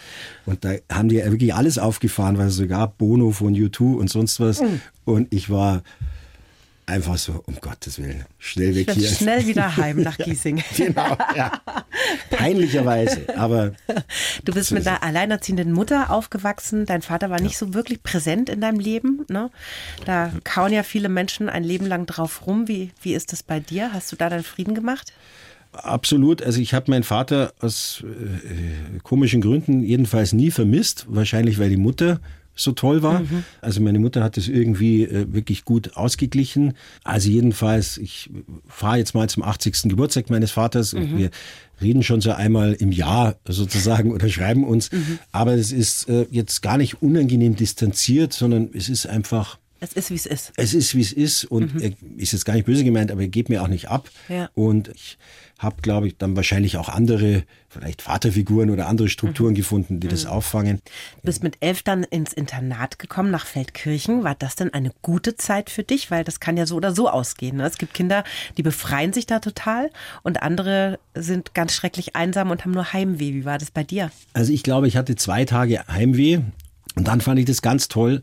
und 0.47 0.65
da 0.65 0.73
haben 0.91 1.11
die 1.11 1.17
ja 1.17 1.31
wirklich 1.31 1.55
alles 1.55 1.79
aufgefahren, 1.79 2.39
weil 2.39 2.49
sogar 2.49 2.89
Bono 2.89 3.31
von 3.31 3.55
U2 3.55 3.95
und 3.95 4.09
sonst 4.09 4.41
was 4.41 4.63
mhm. 4.63 4.81
und 5.05 5.33
ich 5.35 5.51
war 5.51 5.83
einfach 6.89 7.19
so, 7.19 7.43
um 7.47 7.57
Gottes 7.61 7.99
Willen, 7.99 8.25
schnell 8.39 8.75
weg 8.75 8.91
hier. 8.91 9.09
Schnell 9.09 9.47
wieder 9.47 9.77
heim 9.77 10.03
nach 10.03 10.17
Giesing. 10.17 10.63
genau, 10.77 11.17
ja. 11.37 11.61
Peinlicherweise, 12.31 13.37
aber. 13.37 13.73
Du 14.45 14.53
bist 14.53 14.71
so 14.71 14.75
mit 14.75 14.87
einer 14.87 15.03
alleinerziehenden 15.03 15.73
Mutter 15.73 16.11
aufgewachsen. 16.11 16.87
Dein 16.87 17.03
Vater 17.03 17.31
war 17.31 17.41
nicht 17.41 17.59
so 17.59 17.75
wirklich 17.75 18.03
präsent 18.03 18.49
in 18.49 18.61
deinem 18.61 18.81
Leben. 18.81 19.25
Ne? 19.29 19.51
Da 20.05 20.33
kauen 20.45 20.73
ja 20.73 20.83
viele 20.83 21.09
Menschen 21.09 21.49
ein 21.49 21.65
Leben 21.65 21.87
lang 21.87 22.07
drauf 22.07 22.47
rum. 22.47 22.69
Wie, 22.69 22.91
wie 23.03 23.15
ist 23.15 23.33
das 23.33 23.43
bei 23.43 23.61
dir? 23.61 23.93
Hast 23.93 24.11
du 24.13 24.17
da 24.17 24.31
deinen 24.31 24.45
Frieden 24.45 24.75
gemacht? 24.75 25.13
Absolut. 25.73 26.43
Also 26.43 26.61
ich 26.61 26.73
habe 26.73 26.91
meinen 26.91 27.03
Vater 27.03 27.53
aus 27.61 28.03
äh, 28.03 28.99
komischen 29.01 29.41
Gründen 29.41 29.83
jedenfalls 29.83 30.33
nie 30.33 30.51
vermisst. 30.51 31.07
Wahrscheinlich, 31.09 31.59
weil 31.59 31.69
die 31.69 31.77
Mutter 31.77 32.21
so 32.59 32.73
toll 32.73 33.03
war. 33.03 33.21
Mhm. 33.21 33.45
Also 33.61 33.81
meine 33.81 33.99
Mutter 33.99 34.23
hat 34.23 34.37
es 34.37 34.49
irgendwie 34.49 35.05
äh, 35.05 35.33
wirklich 35.33 35.65
gut 35.65 35.97
ausgeglichen. 35.97 36.75
Also 37.05 37.31
jedenfalls, 37.31 37.99
ich 37.99 38.31
fahre 38.67 38.99
jetzt 38.99 39.15
mal 39.15 39.29
zum 39.29 39.43
80. 39.43 39.83
Geburtstag 39.85 40.29
meines 40.29 40.51
Vaters 40.51 40.93
mhm. 40.93 41.03
und 41.03 41.19
wir 41.19 41.31
reden 41.81 42.03
schon 42.03 42.21
so 42.21 42.33
einmal 42.33 42.75
im 42.75 42.93
Jahr 42.93 43.37
sozusagen 43.47 44.13
oder 44.15 44.29
schreiben 44.29 44.65
uns. 44.65 44.91
Mhm. 44.91 45.19
Aber 45.33 45.55
es 45.55 45.73
ist 45.73 46.09
äh, 46.09 46.27
jetzt 46.31 46.61
gar 46.61 46.77
nicht 46.77 47.03
unangenehm 47.03 47.57
distanziert, 47.57 48.33
sondern 48.33 48.71
es 48.75 48.89
ist 48.89 49.07
einfach 49.07 49.59
es 49.81 49.93
ist, 49.93 50.11
wie 50.11 50.15
es 50.15 50.27
ist. 50.27 50.53
Es 50.57 50.75
ist, 50.75 50.95
wie 50.95 51.01
es 51.01 51.13
ist. 51.13 51.45
Und 51.45 51.75
mhm. 51.75 51.95
ist 52.17 52.33
jetzt 52.33 52.45
gar 52.45 52.55
nicht 52.55 52.67
böse 52.67 52.83
gemeint, 52.83 53.13
aber 53.13 53.23
er 53.23 53.29
geht 53.29 53.49
mir 53.49 53.63
auch 53.63 53.69
nicht 53.69 53.89
ab. 53.89 54.11
Ja. 54.29 54.51
Und 54.55 54.89
ich 54.89 55.19
habe, 55.59 55.83
glaube 55.83 56.09
ich, 56.09 56.17
dann 56.17 56.37
wahrscheinlich 56.37 56.77
auch 56.77 56.89
andere, 56.89 57.45
vielleicht 57.69 58.03
Vaterfiguren 58.03 58.71
oder 58.71 58.89
andere 58.89 59.09
Strukturen 59.09 59.51
mhm. 59.51 59.57
gefunden, 59.57 60.01
die 60.01 60.09
mhm. 60.09 60.11
das 60.11 60.27
auffangen. 60.27 60.81
Du 61.17 61.23
bist 61.23 61.45
mit 61.45 61.59
elf 61.61 61.83
dann 61.83 62.03
ins 62.05 62.33
Internat 62.33 62.99
gekommen 62.99 63.31
nach 63.31 63.47
Feldkirchen. 63.47 64.25
War 64.25 64.35
das 64.35 64.57
denn 64.57 64.73
eine 64.75 64.91
gute 65.03 65.37
Zeit 65.37 65.71
für 65.71 65.85
dich? 65.85 66.11
Weil 66.11 66.25
das 66.25 66.41
kann 66.41 66.57
ja 66.57 66.67
so 66.67 66.77
oder 66.77 66.93
so 66.93 67.09
ausgehen. 67.09 67.59
Ne? 67.59 67.67
Es 67.67 67.79
gibt 67.79 67.95
Kinder, 67.95 68.25
die 68.57 68.63
befreien 68.63 69.13
sich 69.13 69.27
da 69.27 69.39
total 69.39 69.91
und 70.23 70.43
andere 70.43 70.99
sind 71.15 71.55
ganz 71.55 71.73
schrecklich 71.73 72.17
einsam 72.17 72.51
und 72.51 72.65
haben 72.65 72.73
nur 72.73 72.93
Heimweh. 72.93 73.33
Wie 73.33 73.45
war 73.45 73.59
das 73.59 73.71
bei 73.71 73.85
dir? 73.85 74.11
Also 74.33 74.53
ich 74.53 74.63
glaube, 74.65 74.89
ich 74.89 74.97
hatte 74.97 75.15
zwei 75.15 75.45
Tage 75.45 75.87
Heimweh 75.89 76.41
und 76.95 77.07
dann 77.07 77.21
fand 77.21 77.39
ich 77.39 77.47
das 77.47 77.63
ganz 77.63 77.89
toll 77.89 78.23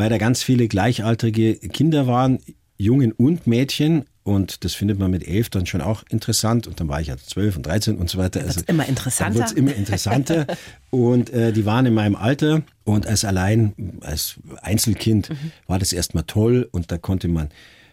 weil 0.00 0.08
da 0.08 0.16
ganz 0.16 0.42
viele 0.42 0.66
gleichaltrige 0.66 1.56
Kinder 1.56 2.06
waren, 2.06 2.38
Jungen 2.78 3.12
und 3.12 3.46
Mädchen. 3.46 4.06
Und 4.22 4.64
das 4.64 4.72
findet 4.72 4.98
man 4.98 5.10
mit 5.10 5.28
elf 5.28 5.50
dann 5.50 5.66
schon 5.66 5.82
auch 5.82 6.04
interessant. 6.08 6.66
Und 6.66 6.80
dann 6.80 6.88
war 6.88 7.02
ich 7.02 7.08
ja 7.08 7.18
zwölf 7.18 7.54
und 7.58 7.66
dreizehn 7.66 7.98
und 7.98 8.08
so 8.08 8.16
weiter. 8.16 8.40
Also, 8.40 8.62
immer 8.66 8.88
interessanter. 8.88 9.40
Dann 9.40 9.48
wird 9.50 9.58
immer 9.58 9.74
interessanter. 9.74 10.46
und 10.90 11.28
äh, 11.34 11.52
die 11.52 11.66
waren 11.66 11.84
in 11.84 11.92
meinem 11.92 12.16
Alter. 12.16 12.62
Und 12.84 13.06
als 13.06 13.26
allein, 13.26 13.98
als 14.00 14.36
Einzelkind 14.62 15.28
mhm. 15.28 15.52
war 15.66 15.78
das 15.78 15.92
erstmal 15.92 16.24
toll. 16.24 16.66
Und 16.72 16.90
da 16.90 16.96
konnte 16.96 17.28
man 17.28 17.50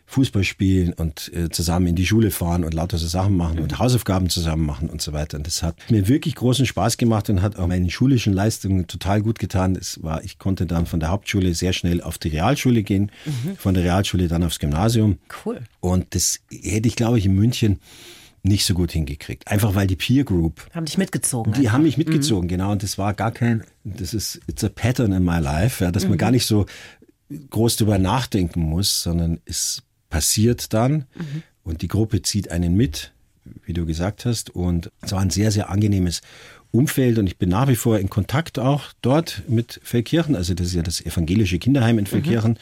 Fußball 0.10 0.46
spielen 0.46 0.94
und 0.94 1.32
äh, 1.34 1.50
zusammen 1.50 1.88
in 1.88 1.96
die 1.96 2.06
Schule 2.06 2.32
fahren 2.32 2.64
und 2.64 2.74
lauter 2.74 2.98
so 2.98 3.08
Sachen 3.08 3.36
machen 3.36 3.60
und 3.60 3.78
Hausaufgaben 3.78 4.30
zusammen 4.30 4.66
machen 4.66 4.90
und 4.90 5.02
so 5.02 5.12
weiter. 5.12 5.38
Und 5.38 5.46
das 5.46 5.62
hat 5.64 5.76
mir 5.92 6.08
wirklich 6.08 6.36
großen 6.36 6.66
Spaß 6.66 6.98
gemacht 6.98 7.30
und 7.30 7.42
hat 7.42 7.58
auch 7.58 7.68
meine 7.68 7.90
schulischen 7.92 8.32
Leistungen 8.32 8.88
total 8.88 9.22
gut 9.22 9.38
getan. 9.38 9.76
Es 9.76 10.02
war, 10.02 10.24
ich 10.24 10.40
konnte 10.40 10.66
dann 10.66 10.86
von 10.86 11.02
der 11.02 11.10
Hauptschule 11.10 11.54
sehr 11.54 11.74
schnell 11.74 12.02
auf 12.02 12.18
die 12.18 12.30
Realschule 12.30 12.84
gehen, 12.84 13.12
mhm. 13.26 13.58
von 13.58 13.74
der 13.74 13.84
Realschule 13.84 14.30
dann 14.30 14.46
aufs 14.46 14.60
Gymnasium. 14.60 15.18
Cool. 15.46 15.60
Und 15.82 16.16
das 16.16 16.40
hätte 16.50 16.88
ich, 16.88 16.96
glaube 16.96 17.20
ich, 17.20 17.26
in 17.26 17.36
München 17.36 17.82
nicht 18.44 18.66
so 18.66 18.74
gut 18.74 18.94
hingekriegt. 18.94 19.46
Einfach 19.50 19.76
weil 19.76 19.88
die 19.88 19.98
Peer 19.98 20.24
Group. 20.24 20.70
Haben 20.74 20.86
dich 20.86 20.98
mitgezogen. 20.98 21.52
Die 21.52 21.60
einfach. 21.60 21.74
haben 21.74 21.84
mich 21.84 21.98
mitgezogen, 21.98 22.46
mhm. 22.46 22.50
genau. 22.50 22.72
Und 22.72 22.82
das 22.82 22.98
war 22.98 23.14
gar 23.14 23.32
kein, 23.32 23.66
das 23.84 24.14
ist, 24.14 24.40
it's 24.48 24.64
a 24.64 24.70
pattern 24.70 25.12
in 25.12 25.26
my 25.26 25.40
life, 25.40 25.84
ja, 25.84 25.92
dass 25.92 26.04
mhm. 26.04 26.12
man 26.12 26.18
gar 26.18 26.32
nicht 26.32 26.46
so 26.46 26.66
groß 27.50 27.76
drüber 27.76 27.98
nachdenken 27.98 28.62
muss, 28.62 29.04
sondern 29.04 29.42
es 29.44 29.84
passiert 30.10 30.74
dann 30.74 31.06
mhm. 31.16 31.44
und 31.64 31.82
die 31.82 31.88
Gruppe 31.88 32.22
zieht 32.22 32.52
einen 32.52 32.76
mit, 32.76 33.12
wie 33.66 33.74
du 33.74 33.86
gesagt 33.86 34.26
hast. 34.26 34.50
Und 34.50 34.92
es 35.02 35.12
war 35.12 35.20
ein 35.20 35.30
sehr, 35.30 35.52
sehr 35.52 35.70
angenehmes 35.70 36.22
Umfeld 36.72 37.18
und 37.18 37.28
ich 37.28 37.38
bin 37.38 37.50
nach 37.50 37.68
wie 37.68 37.76
vor 37.76 37.98
in 37.98 38.10
Kontakt 38.10 38.60
auch 38.60 38.94
dort 39.02 39.44
mit 39.48 39.80
Feldkirchen. 39.84 40.36
Also 40.36 40.54
das 40.54 40.68
ist 40.68 40.74
ja 40.74 40.84
das 40.84 41.02
evangelische 41.02 41.60
Kinderheim 41.60 41.98
in 41.98 42.04
mhm. 42.04 42.10
Feldkirchen, 42.10 42.52
mhm. 42.52 42.58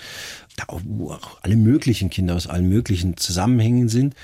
da 0.58 0.66
wo 0.84 1.12
auch 1.12 1.40
alle 1.42 1.56
möglichen 1.56 2.10
Kinder 2.10 2.36
aus 2.36 2.48
allen 2.48 2.70
möglichen 2.70 3.18
Zusammenhängen 3.18 3.90
sind. 3.90 4.16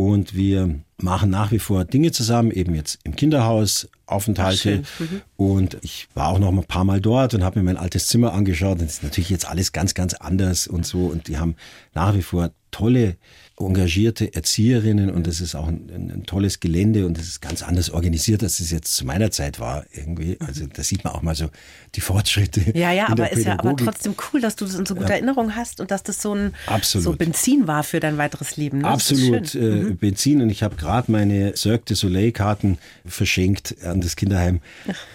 Und 0.00 0.36
wir 0.36 0.78
machen 0.96 1.28
nach 1.28 1.50
wie 1.50 1.58
vor 1.58 1.84
Dinge 1.84 2.12
zusammen, 2.12 2.52
eben 2.52 2.72
jetzt 2.72 3.00
im 3.02 3.16
Kinderhaus 3.16 3.88
Aufenthalte. 4.06 4.84
Mhm. 5.00 5.22
Und 5.36 5.76
ich 5.82 6.06
war 6.14 6.28
auch 6.28 6.38
noch 6.38 6.52
ein 6.52 6.64
paar 6.64 6.84
Mal 6.84 7.00
dort 7.00 7.34
und 7.34 7.42
habe 7.42 7.58
mir 7.58 7.64
mein 7.64 7.76
altes 7.76 8.06
Zimmer 8.06 8.32
angeschaut. 8.32 8.78
Und 8.78 8.82
das 8.82 8.98
ist 8.98 9.02
natürlich 9.02 9.28
jetzt 9.28 9.48
alles 9.48 9.72
ganz, 9.72 9.94
ganz 9.94 10.14
anders 10.14 10.68
und 10.68 10.86
so. 10.86 11.06
Und 11.06 11.26
die 11.26 11.38
haben 11.38 11.56
nach 11.94 12.14
wie 12.14 12.22
vor 12.22 12.52
tolle 12.70 13.16
engagierte 13.60 14.34
Erzieherinnen 14.34 15.10
und 15.10 15.26
es 15.26 15.40
ist 15.40 15.54
auch 15.54 15.68
ein, 15.68 15.90
ein, 15.92 16.10
ein, 16.10 16.22
tolles 16.26 16.60
Gelände 16.60 17.06
und 17.06 17.18
es 17.18 17.26
ist 17.28 17.40
ganz 17.40 17.62
anders 17.62 17.90
organisiert, 17.90 18.42
als 18.42 18.60
es 18.60 18.70
jetzt 18.70 18.94
zu 18.94 19.04
meiner 19.04 19.30
Zeit 19.30 19.58
war 19.58 19.84
irgendwie. 19.92 20.36
Also 20.40 20.66
da 20.66 20.82
sieht 20.82 21.04
man 21.04 21.14
auch 21.14 21.22
mal 21.22 21.34
so 21.34 21.48
die 21.94 22.00
Fortschritte. 22.00 22.76
Ja, 22.78 22.92
ja, 22.92 23.08
aber 23.08 23.32
ist 23.32 23.44
ja 23.44 23.58
aber 23.58 23.76
trotzdem 23.76 24.14
cool, 24.32 24.40
dass 24.40 24.56
du 24.56 24.64
das 24.64 24.74
in 24.74 24.86
so 24.86 24.94
guter 24.94 25.08
ja. 25.08 25.14
Erinnerung 25.16 25.56
hast 25.56 25.80
und 25.80 25.90
dass 25.90 26.02
das 26.02 26.22
so 26.22 26.34
ein 26.34 26.54
Absolut. 26.66 27.04
so 27.04 27.12
Benzin 27.16 27.66
war 27.66 27.82
für 27.82 28.00
dein 28.00 28.18
weiteres 28.18 28.56
Leben. 28.56 28.78
Ne? 28.78 28.88
Absolut 28.88 29.54
äh, 29.54 29.58
mhm. 29.58 29.96
Benzin 29.96 30.40
und 30.42 30.50
ich 30.50 30.62
habe 30.62 30.76
gerade 30.76 31.10
meine 31.10 31.56
Cirque 31.56 31.84
du 31.86 31.94
Soleil 31.94 32.32
Karten 32.32 32.78
verschenkt 33.06 33.76
an 33.84 34.00
das 34.00 34.16
Kinderheim. 34.16 34.60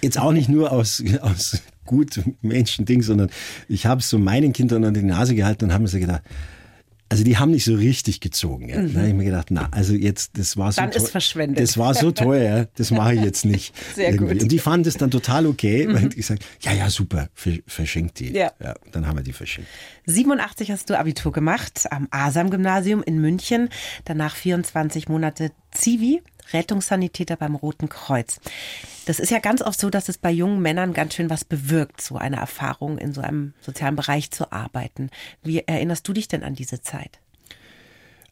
Jetzt 0.02 0.20
auch 0.20 0.32
nicht 0.32 0.50
nur 0.50 0.72
aus, 0.72 1.04
aus 1.22 1.62
gut 1.86 2.22
Menschen-Ding, 2.42 3.02
sondern 3.02 3.30
ich 3.68 3.86
habe 3.86 4.02
es 4.02 4.10
so 4.10 4.18
meinen 4.18 4.54
Kindern 4.54 4.84
an 4.86 4.94
die 4.94 5.04
Nase 5.04 5.36
gehalten 5.36 5.66
und 5.66 5.74
habe 5.74 5.84
mir 5.84 5.90
so 5.90 6.00
gedacht, 6.00 6.24
also 7.14 7.24
die 7.24 7.38
haben 7.38 7.52
nicht 7.52 7.64
so 7.64 7.76
richtig 7.76 8.22
gezogen. 8.22 8.70
Ja. 8.70 8.82
Mhm. 8.82 8.94
Da 8.94 9.00
habe 9.02 9.10
ich 9.10 9.14
mir 9.14 9.26
gedacht, 9.26 9.52
na, 9.52 9.70
also 9.70 9.94
jetzt, 9.94 10.36
das 10.36 10.58
war 10.58 10.72
so 10.72 10.82
Dann 10.82 10.90
ist 10.90 11.10
verschwendet. 11.10 11.62
Das 11.62 11.78
war 11.78 11.94
so 11.94 12.10
teuer, 12.12 12.68
das 12.76 12.90
mache 12.90 13.14
ich 13.14 13.22
jetzt 13.22 13.46
nicht. 13.46 13.76
Sehr 13.96 14.10
irgendwie. 14.10 14.34
gut. 14.34 14.42
Und 14.42 14.52
die 14.52 14.58
fanden 14.58 14.86
das 14.86 14.96
dann 14.96 15.12
total 15.12 15.46
okay, 15.46 15.86
mhm. 15.86 15.94
weil 15.94 16.08
ich 16.08 16.16
gesagt, 16.16 16.44
ja, 16.62 16.74
ja, 16.74 16.90
super, 16.90 17.30
verschenkt 17.68 18.20
die. 18.20 18.32
Ja. 18.32 18.52
ja. 18.60 18.74
Dann 18.92 19.06
haben 19.06 19.18
wir 19.18 19.24
die 19.24 19.32
verschenkt. 19.32 19.70
87 20.08 20.72
hast 20.72 20.90
du 20.90 20.98
Abitur 20.98 21.32
gemacht 21.32 21.86
am 21.92 22.08
Asam-Gymnasium 22.10 23.04
in 23.04 23.22
München, 23.22 23.70
danach 24.06 24.36
24 24.36 25.08
Monate 25.08 25.52
Zivi 25.72 26.24
Rettungssanitäter 26.52 27.36
beim 27.36 27.56
Roten 27.56 27.90
Kreuz. 27.90 28.40
Das 29.06 29.20
ist 29.20 29.32
ja 29.32 29.40
ganz 29.40 29.62
oft 29.62 29.80
so, 29.80 29.90
dass 29.90 30.10
es 30.10 30.18
bei 30.18 30.32
jungen 30.32 30.62
Männern 30.62 30.94
ganz 30.94 31.14
schön 31.14 31.30
was 31.30 31.46
bewirkt, 31.46 32.02
so 32.02 32.18
eine 32.18 32.38
Erfahrung 32.38 32.98
in 32.98 33.14
so 33.14 33.22
einem 33.22 33.54
sozialen 33.62 33.96
Bereich 33.96 34.32
zu 34.32 34.52
arbeiten. 34.52 35.10
Wie 35.44 35.60
erinnerst 35.60 36.08
du 36.08 36.14
dich 36.14 36.28
denn 36.28 36.44
an 36.44 36.56
diese 36.56 36.82
Zeit? 36.82 37.20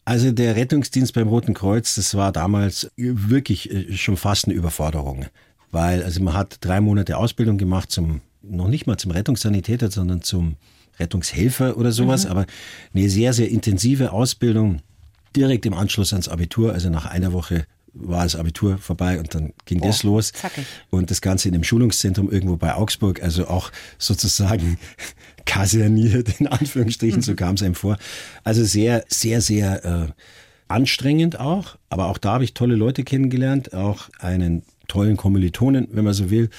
Also 0.06 0.32
der 0.32 0.56
Rettungsdienst 0.56 1.14
beim 1.14 1.28
Roten 1.28 1.54
Kreuz, 1.54 1.96
das 1.96 2.16
war 2.16 2.32
damals 2.32 2.92
wirklich 2.96 3.72
äh, 3.72 3.96
schon 3.96 4.18
fast 4.18 4.46
eine 4.46 4.56
Überforderung, 4.56 5.26
weil 5.70 6.04
also 6.04 6.22
man 6.24 6.34
hat 6.34 6.58
drei 6.62 6.82
Monate 6.82 7.18
Ausbildung 7.18 7.58
gemacht 7.58 7.92
zum 7.92 8.22
noch 8.42 8.68
nicht 8.68 8.88
mal 8.88 8.98
zum 8.98 9.12
Rettungssanitäter, 9.12 9.92
sondern 9.92 10.24
zum 10.24 10.56
Rettungshelfer 11.00 11.78
oder 11.78 11.92
sowas, 11.92 12.26
mhm. 12.26 12.32
aber 12.32 12.46
eine 12.94 13.10
sehr 13.10 13.34
sehr 13.34 13.50
intensive 13.50 14.12
Ausbildung 14.12 14.82
direkt 15.36 15.66
im 15.66 15.74
Anschluss 15.74 16.14
ans 16.14 16.28
Abitur, 16.28 16.74
also 16.74 16.90
nach 16.90 17.06
einer 17.06 17.34
Woche 17.34 17.66
war 17.94 18.24
das 18.24 18.36
Abitur 18.36 18.78
vorbei 18.78 19.20
und 19.20 19.36
dann 19.36 19.54
ging 19.66 19.82
oh, 19.82 19.88
das 19.88 20.04
los. 20.04 20.32
Zackig. 20.32 20.66
Und 20.90 21.12
das 21.12 21.22
Ganze 21.22 21.50
in 21.50 21.56
einem 21.56 21.64
Schulungszentrum 21.64 22.32
irgendwo 22.32 22.58
bei 22.58 22.74
Augsburg, 22.76 23.22
also 23.22 23.48
auch 23.48 23.72
sozusagen 23.98 24.78
kaserniert, 25.46 26.40
in 26.40 26.48
Anführungsstrichen, 26.48 27.20
mhm. 27.20 27.24
so 27.24 27.36
kam 27.36 27.56
es 27.56 27.64
einem 27.64 27.76
vor. 27.76 27.98
Also 28.44 28.64
sehr, 28.64 29.04
sehr, 29.08 29.42
sehr 29.42 29.86
äh, 29.86 30.08
anstrengend 30.68 31.40
auch. 31.40 31.78
Aber 31.90 32.08
auch 32.08 32.18
da 32.18 32.34
habe 32.34 32.44
ich 32.44 32.54
tolle 32.54 32.76
Leute 32.76 33.04
kennengelernt, 33.04 33.74
auch 33.74 34.10
einen 34.20 34.64
tollen 34.88 35.18
Kommilitonen, 35.18 35.88
wenn 35.92 36.06
man 36.06 36.14
so 36.14 36.30
will. 36.30 36.50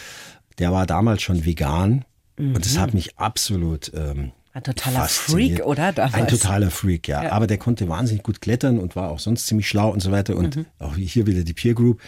Der 0.58 0.72
war 0.72 0.86
damals 0.86 1.22
schon 1.22 1.44
vegan. 1.44 2.04
Mhm. 2.38 2.54
Und 2.54 2.64
das 2.64 2.78
hat 2.78 2.94
mich 2.94 3.18
absolut 3.18 3.90
ähm, 3.94 4.32
ein 4.54 4.62
totaler 4.62 5.08
Freak, 5.08 5.64
oder? 5.64 5.92
Damals. 5.92 6.14
Ein 6.14 6.28
totaler 6.28 6.70
Freak, 6.70 7.08
ja. 7.08 7.24
ja. 7.24 7.32
Aber 7.32 7.46
der 7.46 7.56
konnte 7.56 7.88
wahnsinnig 7.88 8.22
gut 8.22 8.42
klettern 8.42 8.78
und 8.78 8.96
war 8.96 9.10
auch 9.10 9.18
sonst 9.18 9.46
ziemlich 9.46 9.66
schlau 9.66 9.90
und 9.90 10.00
so 10.00 10.12
weiter. 10.12 10.36
Und 10.36 10.56
mhm. 10.56 10.66
auch 10.78 10.94
hier 10.94 11.26
wieder 11.26 11.42
die 11.42 11.54
Peer 11.54 11.72
Group. 11.72 12.00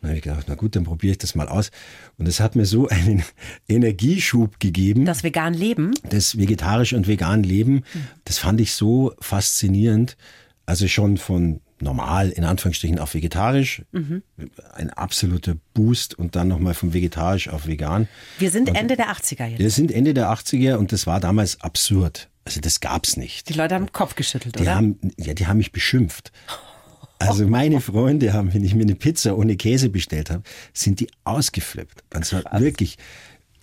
Dann 0.00 0.10
habe 0.10 0.18
ich 0.18 0.24
gedacht, 0.24 0.44
na 0.46 0.56
gut, 0.56 0.76
dann 0.76 0.84
probiere 0.84 1.12
ich 1.12 1.18
das 1.18 1.34
mal 1.34 1.48
aus. 1.48 1.70
Und 2.18 2.28
es 2.28 2.38
hat 2.38 2.54
mir 2.54 2.66
so 2.66 2.86
einen 2.88 3.22
Energieschub 3.68 4.60
gegeben. 4.60 5.06
Das 5.06 5.24
vegan 5.24 5.54
Leben? 5.54 5.92
Das 6.10 6.36
vegetarisch 6.36 6.92
und 6.92 7.08
vegan 7.08 7.42
Leben. 7.42 7.76
Mhm. 7.76 8.08
Das 8.24 8.38
fand 8.38 8.60
ich 8.60 8.72
so 8.72 9.14
faszinierend. 9.20 10.18
Also 10.66 10.88
schon 10.88 11.16
von 11.16 11.60
normal, 11.80 12.30
in 12.30 12.44
Anführungsstrichen, 12.44 12.98
auf 12.98 13.14
vegetarisch. 13.14 13.82
Mhm. 13.92 14.22
Ein 14.74 14.90
absoluter 14.90 15.56
Boost 15.74 16.18
und 16.18 16.36
dann 16.36 16.48
nochmal 16.48 16.74
von 16.74 16.92
vegetarisch 16.92 17.48
auf 17.48 17.66
vegan. 17.66 18.08
Wir 18.38 18.50
sind 18.50 18.68
und 18.70 18.74
Ende 18.74 18.96
der 18.96 19.10
80er 19.10 19.46
jetzt. 19.46 19.58
Wir 19.58 19.70
sind 19.70 19.90
Ende 19.92 20.14
der 20.14 20.30
80er 20.30 20.76
und 20.76 20.92
das 20.92 21.06
war 21.06 21.20
damals 21.20 21.60
absurd. 21.60 22.28
Also 22.44 22.60
das 22.60 22.80
gab's 22.80 23.16
nicht. 23.16 23.48
Die 23.48 23.54
Leute 23.54 23.74
haben 23.74 23.86
den 23.86 23.92
Kopf 23.92 24.14
geschüttelt, 24.14 24.56
die 24.56 24.62
oder? 24.62 24.76
Haben, 24.76 24.98
ja, 25.18 25.34
die 25.34 25.46
haben 25.46 25.58
mich 25.58 25.72
beschimpft. 25.72 26.32
Also 27.18 27.46
meine 27.48 27.80
Freunde 27.80 28.32
haben, 28.32 28.54
wenn 28.54 28.64
ich 28.64 28.74
mir 28.74 28.82
eine 28.82 28.94
Pizza 28.94 29.36
ohne 29.36 29.56
Käse 29.56 29.88
bestellt 29.88 30.30
habe, 30.30 30.42
sind 30.72 31.00
die 31.00 31.08
ausgeflippt. 31.24 32.04
Und 32.14 32.24
zwar 32.24 32.44
wirklich 32.60 32.98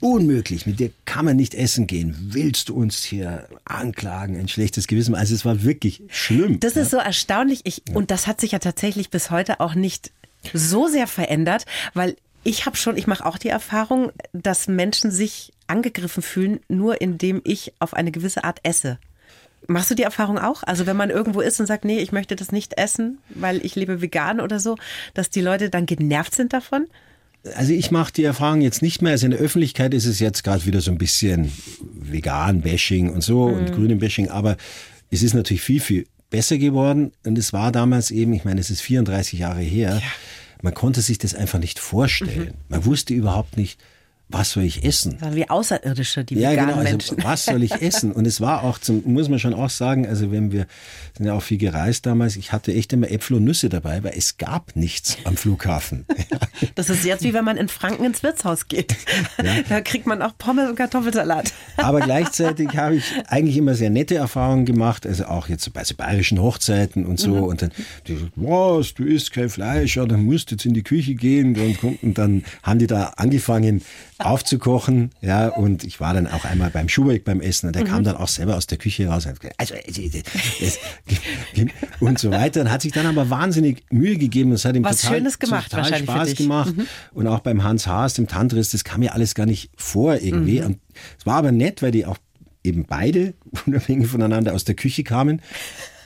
unmöglich, 0.03 0.65
mit 0.65 0.79
dir 0.79 0.91
kann 1.05 1.23
man 1.23 1.37
nicht 1.37 1.55
essen 1.55 1.87
gehen. 1.87 2.15
Willst 2.19 2.67
du 2.67 2.75
uns 2.75 3.03
hier 3.03 3.47
anklagen, 3.63 4.37
ein 4.37 4.49
schlechtes 4.49 4.87
Gewissen? 4.87 5.15
Also 5.15 5.33
es 5.33 5.45
war 5.45 5.63
wirklich 5.63 6.03
schlimm. 6.09 6.59
Das 6.59 6.75
ist 6.75 6.91
so 6.91 6.97
erstaunlich. 6.97 7.61
Ich, 7.63 7.83
ja. 7.87 7.95
Und 7.95 8.11
das 8.11 8.27
hat 8.27 8.41
sich 8.41 8.51
ja 8.51 8.59
tatsächlich 8.59 9.09
bis 9.09 9.31
heute 9.31 9.61
auch 9.61 9.75
nicht 9.75 10.11
so 10.53 10.89
sehr 10.89 11.07
verändert, 11.07 11.65
weil 11.93 12.17
ich 12.43 12.65
habe 12.65 12.75
schon, 12.75 12.97
ich 12.97 13.07
mache 13.07 13.25
auch 13.25 13.37
die 13.37 13.47
Erfahrung, 13.47 14.11
dass 14.33 14.67
Menschen 14.67 15.09
sich 15.09 15.53
angegriffen 15.67 16.21
fühlen, 16.21 16.59
nur 16.67 16.99
indem 16.99 17.41
ich 17.45 17.71
auf 17.79 17.93
eine 17.93 18.11
gewisse 18.11 18.43
Art 18.43 18.59
esse. 18.63 18.99
Machst 19.67 19.89
du 19.89 19.95
die 19.95 20.03
Erfahrung 20.03 20.37
auch? 20.37 20.63
Also 20.63 20.85
wenn 20.85 20.97
man 20.97 21.11
irgendwo 21.11 21.39
ist 21.39 21.61
und 21.61 21.67
sagt, 21.67 21.85
nee, 21.85 21.99
ich 21.99 22.11
möchte 22.11 22.35
das 22.35 22.51
nicht 22.51 22.77
essen, 22.77 23.19
weil 23.29 23.65
ich 23.65 23.75
lebe 23.75 24.01
vegan 24.01 24.41
oder 24.41 24.59
so, 24.59 24.75
dass 25.13 25.29
die 25.29 25.39
Leute 25.39 25.69
dann 25.69 25.85
genervt 25.85 26.35
sind 26.35 26.51
davon? 26.51 26.87
Also 27.55 27.73
ich 27.73 27.91
mache 27.91 28.13
die 28.13 28.23
Erfahrung 28.23 28.61
jetzt 28.61 28.81
nicht 28.81 29.01
mehr. 29.01 29.11
Also 29.11 29.25
in 29.25 29.31
der 29.31 29.39
Öffentlichkeit 29.39 29.93
ist 29.93 30.05
es 30.05 30.19
jetzt 30.19 30.43
gerade 30.43 30.65
wieder 30.65 30.81
so 30.81 30.91
ein 30.91 30.97
bisschen 30.97 31.51
Vegan-Bashing 31.81 33.09
und 33.09 33.21
so 33.21 33.49
mhm. 33.49 33.57
und 33.57 33.71
Grünen-Bashing, 33.73 34.29
aber 34.29 34.57
es 35.11 35.23
ist 35.23 35.33
natürlich 35.33 35.61
viel, 35.61 35.79
viel 35.79 36.07
besser 36.29 36.57
geworden. 36.57 37.11
Und 37.25 37.37
es 37.37 37.53
war 37.53 37.71
damals 37.71 38.11
eben, 38.11 38.33
ich 38.33 38.45
meine, 38.45 38.61
es 38.61 38.69
ist 38.69 38.81
34 38.81 39.39
Jahre 39.39 39.61
her, 39.61 39.99
ja. 40.01 40.11
man 40.61 40.73
konnte 40.73 41.01
sich 41.01 41.17
das 41.17 41.35
einfach 41.35 41.59
nicht 41.59 41.79
vorstellen. 41.79 42.53
Mhm. 42.55 42.69
Man 42.69 42.85
wusste 42.85 43.13
überhaupt 43.13 43.57
nicht, 43.57 43.79
was 44.29 44.51
soll 44.51 44.63
ich 44.63 44.83
essen? 44.83 45.17
Wie 45.31 45.47
Außerirdische, 45.47 46.23
die 46.23 46.35
ja, 46.35 46.51
veganen 46.51 46.69
genau, 46.69 46.79
also, 46.79 46.91
Menschen. 46.91 47.23
Was 47.23 47.45
soll 47.45 47.61
ich 47.61 47.81
essen? 47.81 48.11
Und 48.11 48.25
es 48.25 48.41
war 48.41 48.63
auch, 48.63 48.79
zum, 48.79 49.03
muss 49.05 49.29
man 49.29 49.37
schon 49.37 49.53
auch 49.53 49.69
sagen, 49.69 50.07
also 50.07 50.31
wenn 50.31 50.51
wir 50.51 50.65
sind 51.15 51.27
ja 51.27 51.33
auch 51.33 51.43
viel 51.43 51.59
gereist 51.59 52.05
damals, 52.07 52.35
ich 52.35 52.51
hatte 52.51 52.73
echt 52.73 52.91
immer 52.93 53.11
Äpfel 53.11 53.37
und 53.37 53.43
Nüsse 53.43 53.69
dabei, 53.69 54.03
weil 54.03 54.13
es 54.17 54.37
gab 54.37 54.75
nichts 54.75 55.17
am 55.23 55.37
Flughafen. 55.37 56.05
Das 56.75 56.89
ist 56.89 57.03
jetzt 57.03 57.23
wie 57.23 57.33
wenn 57.33 57.43
man 57.43 57.57
in 57.57 57.67
Franken 57.67 58.03
ins 58.05 58.23
Wirtshaus 58.23 58.67
geht. 58.67 58.95
Ja. 59.43 59.61
Da 59.69 59.81
kriegt 59.81 60.07
man 60.07 60.21
auch 60.21 60.37
Pommes 60.37 60.69
und 60.69 60.75
Kartoffelsalat. 60.75 61.51
Aber 61.77 61.99
gleichzeitig 61.99 62.69
habe 62.75 62.95
ich 62.95 63.03
eigentlich 63.27 63.57
immer 63.57 63.75
sehr 63.75 63.89
nette 63.89 64.15
Erfahrungen 64.15 64.65
gemacht, 64.65 65.05
also 65.05 65.25
auch 65.25 65.49
jetzt 65.49 65.71
bei 65.73 65.83
so 65.83 65.95
bayerischen 65.95 66.41
Hochzeiten 66.41 67.05
und 67.05 67.19
so. 67.19 67.29
Mhm. 67.29 67.43
Und 67.43 67.61
dann, 67.61 67.71
die 68.07 68.15
so, 68.15 68.27
was, 68.35 68.93
du 68.93 69.03
isst 69.03 69.33
kein 69.33 69.49
Fleisch, 69.49 69.97
ja, 69.97 70.05
dann 70.05 70.23
musst 70.23 70.51
du 70.51 70.55
jetzt 70.55 70.65
in 70.65 70.73
die 70.73 70.83
Küche 70.83 71.15
gehen. 71.15 71.55
Und, 71.55 72.01
und 72.01 72.17
dann 72.17 72.43
haben 72.63 72.79
die 72.79 72.87
da 72.87 73.13
angefangen, 73.17 73.81
aufzukochen. 74.25 75.11
Ja, 75.21 75.47
und 75.49 75.83
ich 75.83 75.99
war 75.99 76.13
dann 76.13 76.27
auch 76.27 76.45
einmal 76.45 76.69
beim 76.69 76.89
Schubeck 76.89 77.23
beim 77.23 77.41
Essen 77.41 77.67
und 77.67 77.75
der 77.75 77.83
mhm. 77.83 77.87
kam 77.87 78.03
dann 78.03 78.17
auch 78.17 78.27
selber 78.27 78.55
aus 78.55 78.67
der 78.67 78.77
Küche 78.77 79.07
raus. 79.07 79.25
Und 79.25 79.39
also, 79.57 79.75
das, 80.61 80.79
und 81.99 82.19
so 82.19 82.31
weiter. 82.31 82.61
Und 82.61 82.71
hat 82.71 82.81
sich 82.81 82.91
dann 82.91 83.05
aber 83.05 83.29
wahnsinnig 83.29 83.83
Mühe 83.91 84.17
gegeben. 84.17 84.51
Das 84.51 84.65
hat 84.65 84.75
ihm 84.75 84.83
Was 84.83 85.01
total, 85.01 85.17
Schönes 85.17 85.39
gemacht, 85.39 85.71
total 85.71 85.97
Spaß 85.97 86.35
gemacht. 86.35 86.75
Mhm. 86.75 86.87
Und 87.13 87.27
auch 87.27 87.39
beim 87.39 87.63
Hans 87.63 87.87
Haas, 87.87 88.13
dem 88.15 88.27
Tantris, 88.27 88.71
das 88.71 88.83
kam 88.83 88.99
mir 89.01 89.13
alles 89.13 89.35
gar 89.35 89.45
nicht 89.45 89.71
vor 89.75 90.15
irgendwie. 90.15 90.59
Mhm. 90.61 90.65
Und 90.65 90.79
es 91.19 91.25
war 91.25 91.35
aber 91.35 91.51
nett, 91.51 91.81
weil 91.81 91.91
die 91.91 92.05
auch 92.05 92.17
eben 92.63 92.85
beide 92.85 93.33
unabhängig 93.65 94.07
voneinander 94.07 94.53
aus 94.53 94.63
der 94.63 94.75
Küche 94.75 95.03
kamen 95.03 95.41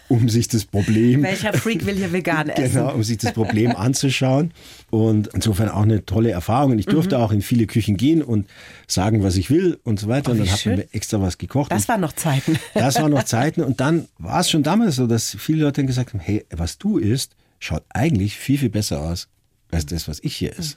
um 0.10 0.30
sich 0.30 0.48
das 0.48 0.65
Problem. 0.65 1.24
Welcher 1.24 1.54
Freak 1.54 1.86
will 1.86 1.96
hier 1.96 2.13
vegan 2.13 2.50
essen? 2.50 2.80
Genau, 2.80 2.93
um 2.93 3.04
sich 3.04 3.17
das 3.17 3.34
Problem 3.34 3.76
anzuschauen. 3.76 4.52
Und 4.89 5.28
insofern 5.34 5.70
auch 5.70 5.84
eine 5.84 6.06
tolle 6.06 6.32
Erfahrung. 6.32 6.72
Und 6.72 6.80
ich 6.80 6.86
durfte 6.86 7.17
mhm. 7.17 7.24
auch 7.24 7.32
in 7.32 7.41
viele 7.41 7.67
Küchen 7.67 7.98
gehen 7.98 8.22
und 8.22 8.48
sagen, 8.88 9.24
was 9.24 9.36
ich 9.36 9.50
will 9.50 9.80
und 9.84 10.00
so 10.00 10.08
weiter. 10.08 10.30
Oh, 10.30 10.34
und 10.34 10.39
dann 10.39 10.52
hat 10.52 10.65
man 10.65 10.76
mir 10.78 10.88
extra 10.93 11.22
was 11.22 11.38
gekocht. 11.38 11.72
Das 11.72 11.88
waren 11.88 12.02
noch 12.02 12.13
Zeiten. 12.13 12.58
Das 12.74 12.96
waren 13.02 13.12
noch 13.12 13.24
Zeiten. 13.24 13.62
Und 13.62 13.80
dann 13.80 14.08
war 14.17 14.39
es 14.39 14.50
schon 14.50 14.63
damals 14.63 14.96
so, 14.96 15.08
dass 15.08 15.36
viele 15.38 15.63
Leute 15.63 15.82
dann 15.82 15.88
gesagt 15.88 16.13
haben, 16.13 16.20
hey, 16.20 16.46
was 16.52 16.78
du 16.78 16.98
isst, 16.98 17.36
schaut 17.60 17.84
eigentlich 17.89 18.38
viel, 18.38 18.58
viel 18.58 18.70
besser 18.70 19.02
aus 19.02 19.28
als 19.72 19.86
das, 19.86 20.08
was 20.08 20.20
ich 20.22 20.36
hier 20.36 20.58
esse. 20.58 20.76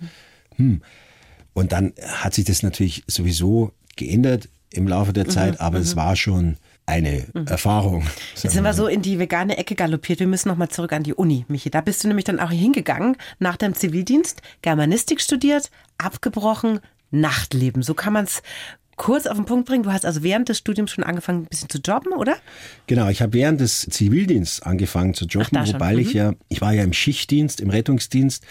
Mhm. 0.57 0.65
Hm. 0.65 0.83
Und 1.53 1.73
dann 1.73 1.93
hat 2.07 2.35
sich 2.35 2.45
das 2.45 2.63
natürlich 2.63 3.05
sowieso 3.07 3.73
geändert 3.97 4.49
im 4.73 4.89
Laufe 4.89 5.13
der 5.13 5.25
mhm. 5.25 5.31
Zeit, 5.31 5.61
aber 5.61 5.79
es 5.79 5.95
mhm. 5.95 5.99
war 5.99 6.17
schon 6.17 6.57
eine 6.91 7.27
mhm. 7.33 7.47
Erfahrung. 7.47 8.07
Jetzt 8.35 8.53
sind 8.53 8.65
wir 8.65 8.75
so 8.75 8.87
in 8.87 9.03
die 9.03 9.19
vegane 9.19 9.57
Ecke 9.57 9.75
galoppiert. 9.75 10.21
Wir 10.21 10.27
müssen 10.27 10.49
noch 10.49 10.57
mal 10.57 10.69
zurück 10.69 10.93
an 10.93 11.03
die 11.03 11.15
Uni, 11.15 11.45
Michi. 11.49 11.71
Da 11.71 11.81
bist 11.81 12.05
du 12.05 12.09
nämlich 12.09 12.25
dann 12.25 12.41
auch 12.41 12.51
hingegangen 12.51 13.17
nach 13.39 13.57
dem 13.57 13.75
Zivildienst, 13.75 14.43
Germanistik 14.63 15.21
studiert, 15.21 15.71
abgebrochen, 15.99 16.81
Nachtleben. 17.11 17.83
So 17.83 17.95
kann 17.95 18.13
man 18.13 18.25
es 18.25 18.43
kurz 19.01 19.27
auf 19.27 19.39
den 19.39 19.47
Punkt 19.47 19.67
bringen? 19.67 19.83
Du 19.83 19.91
hast 19.91 20.05
also 20.05 20.23
während 20.23 20.51
des 20.51 20.59
Studiums 20.59 20.91
schon 20.91 21.05
angefangen, 21.05 21.45
ein 21.45 21.47
bisschen 21.47 21.71
zu 21.71 21.79
jobben, 21.79 22.13
oder? 22.13 22.37
Genau, 22.87 23.09
ich 23.09 23.23
habe 23.23 23.33
während 23.33 23.59
des 23.59 23.81
Zivildiensts 23.81 24.61
angefangen 24.61 25.15
zu 25.15 25.25
jobben, 25.25 25.57
Ach, 25.57 25.67
wobei 25.73 25.95
mhm. 25.95 25.99
ich 26.01 26.13
ja, 26.13 26.35
ich 26.51 26.61
war 26.61 26.75
ja 26.75 26.85
im 26.85 26.93
Schichtdienst, 26.93 27.63
im 27.63 27.71
Rettungsdienst. 27.71 28.45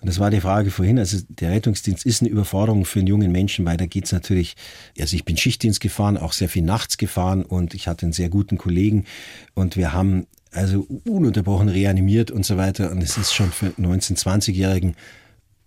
Und 0.00 0.06
das 0.06 0.20
war 0.20 0.30
die 0.30 0.40
Frage 0.40 0.70
vorhin. 0.70 1.00
Also 1.00 1.18
der 1.28 1.50
Rettungsdienst 1.50 2.06
ist 2.06 2.22
eine 2.22 2.30
Überforderung 2.30 2.84
für 2.84 3.00
einen 3.00 3.08
jungen 3.08 3.32
Menschen, 3.32 3.64
weil 3.64 3.76
da 3.76 3.86
geht 3.86 4.04
es 4.04 4.12
natürlich, 4.12 4.54
also 4.96 5.16
ich 5.16 5.24
bin 5.24 5.36
Schichtdienst 5.36 5.80
gefahren, 5.80 6.18
auch 6.18 6.32
sehr 6.32 6.48
viel 6.48 6.62
nachts 6.62 6.98
gefahren 6.98 7.44
und 7.44 7.74
ich 7.74 7.88
hatte 7.88 8.06
einen 8.06 8.12
sehr 8.12 8.28
guten 8.28 8.58
Kollegen 8.58 9.06
und 9.54 9.76
wir 9.76 9.92
haben 9.92 10.28
also 10.52 10.86
ununterbrochen 11.04 11.68
reanimiert 11.68 12.30
und 12.30 12.46
so 12.46 12.56
weiter. 12.56 12.92
Und 12.92 13.02
es 13.02 13.18
ist 13.18 13.34
schon 13.34 13.50
für 13.50 13.66
19-, 13.70 14.22
20-Jährigen. 14.22 14.94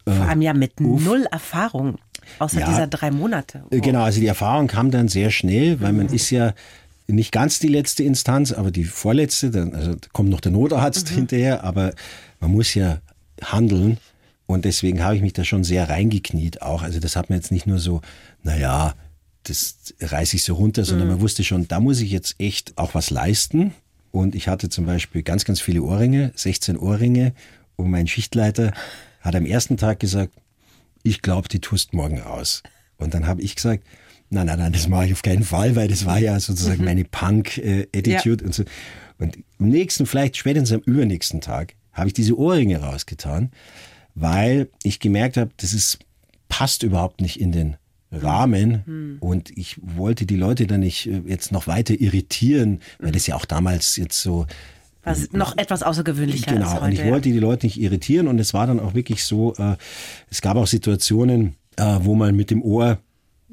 Äh, 0.05 0.11
Vor 0.13 0.25
allem 0.27 0.41
ja 0.41 0.53
mit 0.53 0.79
uff. 0.79 1.03
null 1.03 1.25
Erfahrung, 1.29 1.97
außer 2.39 2.59
ja, 2.59 2.67
dieser 2.67 2.87
drei 2.87 3.11
Monate. 3.11 3.63
Oh. 3.65 3.79
Genau, 3.79 4.03
also 4.03 4.19
die 4.19 4.27
Erfahrung 4.27 4.67
kam 4.67 4.91
dann 4.91 5.07
sehr 5.07 5.31
schnell, 5.31 5.81
weil 5.81 5.93
man 5.93 6.07
mhm. 6.07 6.13
ist 6.13 6.29
ja 6.29 6.53
nicht 7.07 7.31
ganz 7.31 7.59
die 7.59 7.67
letzte 7.67 8.03
Instanz, 8.03 8.51
aber 8.51 8.71
die 8.71 8.83
vorletzte. 8.83 9.49
Dann, 9.49 9.73
also 9.73 9.95
kommt 10.13 10.29
noch 10.29 10.41
der 10.41 10.51
Notarzt 10.51 11.11
mhm. 11.11 11.15
hinterher, 11.15 11.63
aber 11.63 11.93
man 12.39 12.51
muss 12.51 12.73
ja 12.73 12.99
handeln. 13.41 13.97
Und 14.45 14.65
deswegen 14.65 15.03
habe 15.03 15.15
ich 15.15 15.21
mich 15.21 15.33
da 15.33 15.43
schon 15.43 15.63
sehr 15.63 15.89
reingekniet 15.89 16.61
auch. 16.61 16.81
Also 16.81 16.99
das 16.99 17.15
hat 17.15 17.29
man 17.29 17.37
jetzt 17.37 17.51
nicht 17.51 17.67
nur 17.67 17.79
so, 17.79 18.01
naja, 18.43 18.95
das 19.43 19.75
reiße 20.01 20.35
ich 20.35 20.43
so 20.43 20.55
runter, 20.55 20.85
sondern 20.85 21.07
mhm. 21.07 21.13
man 21.15 21.21
wusste 21.21 21.43
schon, 21.43 21.67
da 21.67 21.79
muss 21.79 22.01
ich 22.01 22.11
jetzt 22.11 22.35
echt 22.39 22.77
auch 22.77 22.95
was 22.95 23.09
leisten. 23.09 23.73
Und 24.11 24.33
ich 24.35 24.47
hatte 24.47 24.69
zum 24.69 24.85
Beispiel 24.85 25.21
ganz, 25.21 25.45
ganz 25.45 25.61
viele 25.61 25.83
Ohrringe, 25.83 26.31
16 26.35 26.77
Ohrringe. 26.77 27.33
Und 27.75 27.91
mein 27.91 28.07
Schichtleiter 28.07 28.73
hat 29.21 29.35
am 29.35 29.45
ersten 29.45 29.77
Tag 29.77 29.99
gesagt, 29.99 30.33
ich 31.03 31.21
glaube, 31.21 31.47
die 31.47 31.59
tust 31.59 31.93
morgen 31.93 32.21
aus. 32.21 32.63
Und 32.97 33.13
dann 33.13 33.27
habe 33.27 33.41
ich 33.41 33.55
gesagt, 33.55 33.83
nein, 34.29 34.47
nein, 34.47 34.59
nein, 34.59 34.73
das 34.73 34.87
mache 34.87 35.07
ich 35.07 35.13
auf 35.13 35.21
keinen 35.21 35.43
Fall, 35.43 35.75
weil 35.75 35.87
das 35.87 36.05
war 36.05 36.19
ja 36.19 36.39
sozusagen 36.39 36.79
mhm. 36.79 36.85
meine 36.85 37.05
Punk-Attitude 37.05 38.43
ja. 38.43 38.47
und 38.47 38.53
so. 38.53 38.63
Und 39.17 39.37
am 39.59 39.69
nächsten, 39.69 40.05
vielleicht 40.05 40.37
spätestens 40.37 40.71
am 40.71 40.81
übernächsten 40.81 41.41
Tag, 41.41 41.75
habe 41.93 42.07
ich 42.07 42.13
diese 42.13 42.37
Ohrringe 42.37 42.77
rausgetan, 42.77 43.51
weil 44.15 44.69
ich 44.83 44.99
gemerkt 44.99 45.37
habe, 45.37 45.51
das 45.57 45.73
ist, 45.73 45.99
passt 46.47 46.83
überhaupt 46.83 47.21
nicht 47.21 47.39
in 47.39 47.51
den 47.51 47.77
Rahmen 48.11 48.85
hm. 48.85 49.17
und 49.19 49.55
ich 49.55 49.77
wollte 49.81 50.25
die 50.25 50.35
Leute 50.35 50.65
dann 50.65 50.79
nicht 50.79 51.07
äh, 51.07 51.21
jetzt 51.27 51.51
noch 51.51 51.67
weiter 51.67 51.99
irritieren, 51.99 52.79
weil 52.97 53.11
das 53.11 53.27
ja 53.27 53.35
auch 53.35 53.45
damals 53.45 53.97
jetzt 53.97 54.19
so 54.19 54.47
was 55.03 55.31
noch 55.31 55.57
etwas 55.57 55.83
außergewöhnlicher 55.83 56.53
genau. 56.53 56.69
Genau, 56.73 56.85
und 56.85 56.91
ich 56.91 56.99
ja. 56.99 57.05
wollte 57.05 57.29
die 57.31 57.39
Leute 57.39 57.65
nicht 57.65 57.79
irritieren 57.79 58.27
und 58.27 58.39
es 58.39 58.53
war 58.53 58.67
dann 58.67 58.79
auch 58.79 58.93
wirklich 58.93 59.23
so, 59.23 59.53
äh, 59.55 59.75
es 60.29 60.41
gab 60.41 60.57
auch 60.57 60.67
Situationen, 60.67 61.55
äh, 61.77 61.99
wo 62.01 62.15
man 62.15 62.35
mit 62.35 62.51
dem 62.51 62.61
Ohr 62.61 62.97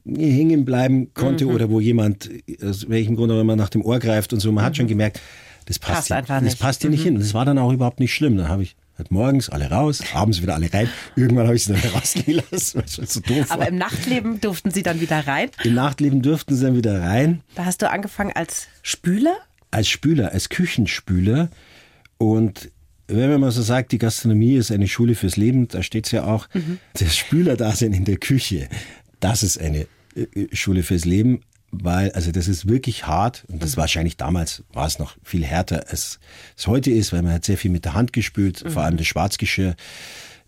hängen 0.05 0.65
bleiben 0.65 1.13
konnte 1.15 1.47
mhm. 1.47 1.53
oder 1.53 1.71
wo 1.71 1.81
jemand, 1.81 2.31
aus 2.63 2.89
welchem 2.89 3.17
Grund 3.17 3.33
auch 3.33 3.41
immer, 3.41 3.57
nach 3.57 3.71
dem 3.71 3.83
Ohr 3.83 3.99
greift 3.99 4.33
und 4.33 4.41
so. 4.41 4.53
Man 4.53 4.63
mhm. 4.63 4.67
hat 4.67 4.77
schon 4.77 4.87
gemerkt, 4.87 5.21
das 5.67 5.79
passt, 5.79 5.95
passt 5.95 6.07
hier, 6.09 6.17
einfach 6.17 6.41
nicht. 6.41 6.53
Das 6.53 6.61
passt 6.61 6.83
hier 6.83 6.91
mhm. 6.91 6.95
nicht 6.95 7.03
hin. 7.05 7.15
Und 7.15 7.21
das 7.21 7.35
war 7.35 7.45
dann 7.45 7.59
auch 7.59 7.73
überhaupt 7.73 8.01
nicht 8.01 8.15
schlimm. 8.15 8.37
Dann 8.37 8.49
habe 8.49 8.63
ich 8.63 8.77
Halt 8.99 9.11
morgens 9.11 9.51
alle 9.51 9.71
raus, 9.71 10.03
abends 10.15 10.41
wieder 10.41 10.55
alle 10.55 10.73
rein. 10.73 10.89
Irgendwann 11.17 11.47
habe 11.47 11.57
ich 11.57 11.65
sie 11.65 11.75
dann 11.75 11.91
rausgelassen, 11.95 12.81
weil 12.81 12.85
es 12.87 13.13
so 13.13 13.21
doof 13.21 13.51
Aber 13.51 13.63
war. 13.63 13.69
im 13.69 13.77
Nachtleben 13.77 14.41
durften 14.41 14.71
sie 14.71 14.83
dann 14.83 15.03
wieder 15.03 15.27
rein? 15.27 15.51
Im 15.65 15.75
Nachtleben 15.75 16.23
durften 16.23 16.55
sie 16.55 16.65
dann 16.65 16.77
wieder 16.77 17.03
rein. 17.03 17.43
Da 17.55 17.67
hast 17.67 17.83
du 17.83 17.91
angefangen 17.91 18.33
als 18.35 18.69
Spüler? 18.81 19.37
Als 19.77 19.89
Spüler, 19.89 20.33
als 20.33 20.49
Küchenspüler. 20.49 21.51
Und 22.19 22.71
wenn 23.09 23.31
man 23.31 23.41
mal 23.41 23.51
so 23.51 23.63
sagt, 23.63 23.93
die 23.93 23.99
Gastronomie 23.99 24.57
ist 24.57 24.73
eine 24.73 24.89
Schule 24.89 25.15
fürs 25.15 25.37
Leben, 25.37 25.69
da 25.69 25.83
steht 25.83 26.07
es 26.07 26.13
ja 26.13 26.25
auch, 26.25 26.49
mhm. 26.55 26.79
das 26.95 27.17
Spülerdasein 27.17 27.93
in 27.93 28.05
der 28.05 28.17
Küche, 28.17 28.69
das 29.21 29.43
ist 29.43 29.61
eine 29.61 29.87
äh, 30.15 30.27
Schule 30.53 30.83
fürs 30.83 31.05
Leben 31.05 31.41
weil, 31.73 32.13
also 32.13 32.33
das 32.33 32.49
ist 32.49 32.69
wirklich 32.69 33.07
hart 33.07 33.45
und 33.49 33.63
das 33.63 33.77
mhm. 33.77 33.81
wahrscheinlich 33.81 34.17
damals 34.17 34.63
war 34.73 34.87
es 34.87 34.99
noch 34.99 35.17
viel 35.23 35.45
härter, 35.45 35.89
als 35.89 36.21
es 36.57 36.67
heute 36.67 36.91
ist, 36.91 37.13
weil 37.13 37.23
man 37.23 37.33
hat 37.33 37.45
sehr 37.45 37.59
viel 37.59 37.71
mit 37.71 37.85
der 37.85 37.93
Hand 37.95 38.13
gespült, 38.13 38.65
mhm. 38.65 38.71
vor 38.71 38.83
allem 38.83 38.97
das 38.97 39.07
Schwarzgeschirr. 39.07 39.75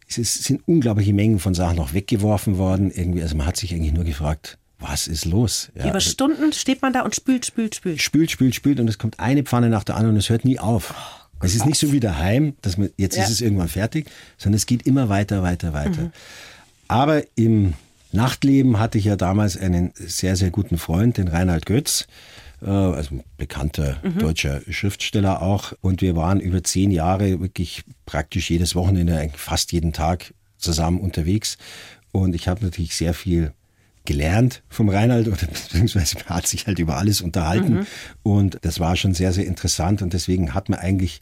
Es 0.09 0.17
ist, 0.17 0.45
sind 0.45 0.67
unglaubliche 0.67 1.13
Mengen 1.13 1.39
von 1.39 1.55
Sachen 1.55 1.77
noch 1.77 1.93
weggeworfen 1.93 2.57
worden. 2.57 2.91
Irgendwie, 2.91 3.21
also 3.21 3.37
man 3.37 3.47
hat 3.47 3.59
sich 3.59 3.75
eigentlich 3.75 3.93
nur 3.93 4.05
gefragt, 4.05 4.59
was 4.79 5.09
ist 5.09 5.25
los? 5.25 5.71
Ja, 5.75 5.85
Über 5.85 5.95
also 5.95 6.11
Stunden 6.11 6.53
steht 6.53 6.83
man 6.83 6.93
da 6.93 7.03
und 7.03 7.15
spült, 7.15 7.45
spült, 7.45 7.75
spült. 7.75 8.01
Spült, 8.01 8.31
spült, 8.31 8.55
spült 8.55 8.81
und 8.81 8.89
es 8.89 8.99
kommt 8.99 9.19
eine 9.19 9.43
Pfanne 9.43 9.69
nach 9.69 9.85
der 9.85 9.97
anderen 9.97 10.15
und 10.15 10.21
es 10.21 10.31
hört 10.31 10.45
nie 10.45 10.59
auf. 10.59 10.95
Oh, 11.41 11.45
es 11.45 11.55
ist 11.55 11.67
nicht 11.67 11.79
so 11.79 11.93
wie 11.93 12.01
daheim, 12.01 12.55
dass 12.63 12.79
man, 12.79 12.91
jetzt 12.97 13.17
ja. 13.17 13.25
ist 13.25 13.31
es 13.31 13.41
irgendwann 13.41 13.69
fertig, 13.69 14.09
sondern 14.37 14.57
es 14.57 14.67
geht 14.67 14.87
immer 14.87 15.09
weiter, 15.09 15.43
weiter, 15.43 15.73
weiter. 15.73 16.03
Mhm. 16.03 16.13
Aber 16.89 17.23
im 17.37 17.75
Nachtleben 18.13 18.79
hatte 18.79 18.99
ich 18.99 19.05
ja 19.05 19.17
damals 19.17 19.57
einen 19.57 19.93
sehr, 19.95 20.37
sehr 20.37 20.51
guten 20.51 20.79
Freund, 20.79 21.17
den 21.19 21.29
Reinhard 21.29 21.67
Götz, 21.67 22.07
äh, 22.63 22.71
also 22.71 23.21
bekannter 23.37 23.99
mhm. 24.03 24.19
deutscher 24.19 24.63
Schriftsteller 24.69 25.43
auch. 25.43 25.73
Und 25.81 26.03
wir 26.03 26.17
waren 26.17 26.41
über 26.41 26.65
zehn 26.65 26.91
Jahre 26.91 27.41
wirklich 27.41 27.85
praktisch 28.07 28.51
jedes 28.51 28.75
Wochenende, 28.75 29.31
fast 29.37 29.73
jeden 29.73 29.93
Tag 29.93 30.33
zusammen 30.57 31.01
unterwegs. 31.01 31.59
Und 32.11 32.35
ich 32.35 32.49
habe 32.49 32.65
natürlich 32.65 32.97
sehr 32.97 33.15
viel 33.15 33.53
gelernt 34.09 34.63
vom 34.71 34.89
Reinhard 34.89 35.29
oder 35.29 35.47
beziehungsweise 35.47 36.17
hat 36.27 36.47
sich 36.47 36.67
halt 36.67 36.79
über 36.79 36.97
alles 36.97 37.21
unterhalten. 37.21 37.75
Mhm. 37.75 37.87
Und 38.23 38.59
das 38.63 38.81
war 38.81 38.97
schon 38.97 39.13
sehr, 39.13 39.33
sehr 39.33 39.47
interessant. 39.47 40.01
Und 40.01 40.15
deswegen 40.15 40.55
hat 40.55 40.71
man 40.71 40.79
eigentlich 40.79 41.21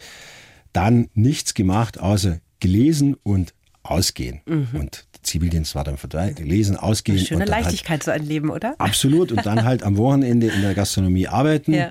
dann 0.73 1.09
nichts 1.13 1.55
gemacht, 1.55 1.99
außer 1.99 2.39
gelesen 2.61 3.17
und 3.25 3.55
ausgehen. 3.83 4.41
Mhm. 4.47 4.69
Und 4.73 5.05
Zivildienst 5.23 5.75
war 5.75 5.83
dann 5.83 5.97
vorbei, 5.97 6.33
lesen, 6.39 6.77
ausgehen. 6.77 7.19
Eine 7.19 7.27
schöne 7.27 7.45
Leichtigkeit 7.45 7.89
halt, 7.89 8.03
so 8.05 8.11
ein 8.13 8.25
Leben, 8.25 8.51
oder? 8.51 8.77
Absolut. 8.79 9.33
Und 9.33 9.45
dann 9.45 9.65
halt 9.65 9.83
am 9.83 9.97
Wochenende 9.97 10.47
in 10.47 10.63
der 10.63 10.75
Gastronomie 10.75 11.27
arbeiten. 11.27 11.75
Ja. 11.75 11.91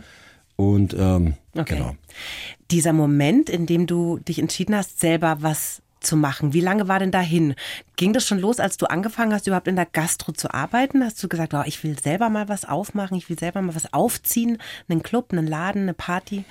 Und 0.55 0.95
ähm, 0.97 1.33
okay. 1.57 1.75
genau. 1.75 1.97
Dieser 2.71 2.93
Moment, 2.93 3.49
in 3.49 3.65
dem 3.65 3.85
du 3.85 4.19
dich 4.19 4.39
entschieden 4.39 4.73
hast, 4.75 5.01
selber 5.01 5.37
was 5.41 5.81
zu 6.05 6.15
machen. 6.15 6.53
Wie 6.53 6.61
lange 6.61 6.87
war 6.87 6.99
denn 6.99 7.11
dahin? 7.11 7.55
Ging 7.97 8.13
das 8.13 8.27
schon 8.27 8.39
los, 8.39 8.59
als 8.59 8.77
du 8.77 8.85
angefangen 8.85 9.33
hast, 9.33 9.47
überhaupt 9.47 9.67
in 9.67 9.75
der 9.75 9.85
Gastro 9.85 10.31
zu 10.31 10.53
arbeiten? 10.53 11.03
Hast 11.03 11.21
du 11.23 11.27
gesagt, 11.27 11.53
oh, 11.53 11.63
ich 11.65 11.83
will 11.83 11.99
selber 11.99 12.29
mal 12.29 12.47
was 12.47 12.65
aufmachen, 12.65 13.17
ich 13.17 13.29
will 13.29 13.39
selber 13.39 13.61
mal 13.61 13.75
was 13.75 13.93
aufziehen, 13.93 14.59
einen 14.87 15.03
Club, 15.03 15.31
einen 15.31 15.47
Laden, 15.47 15.83
eine 15.83 15.93
Party? 15.93 16.45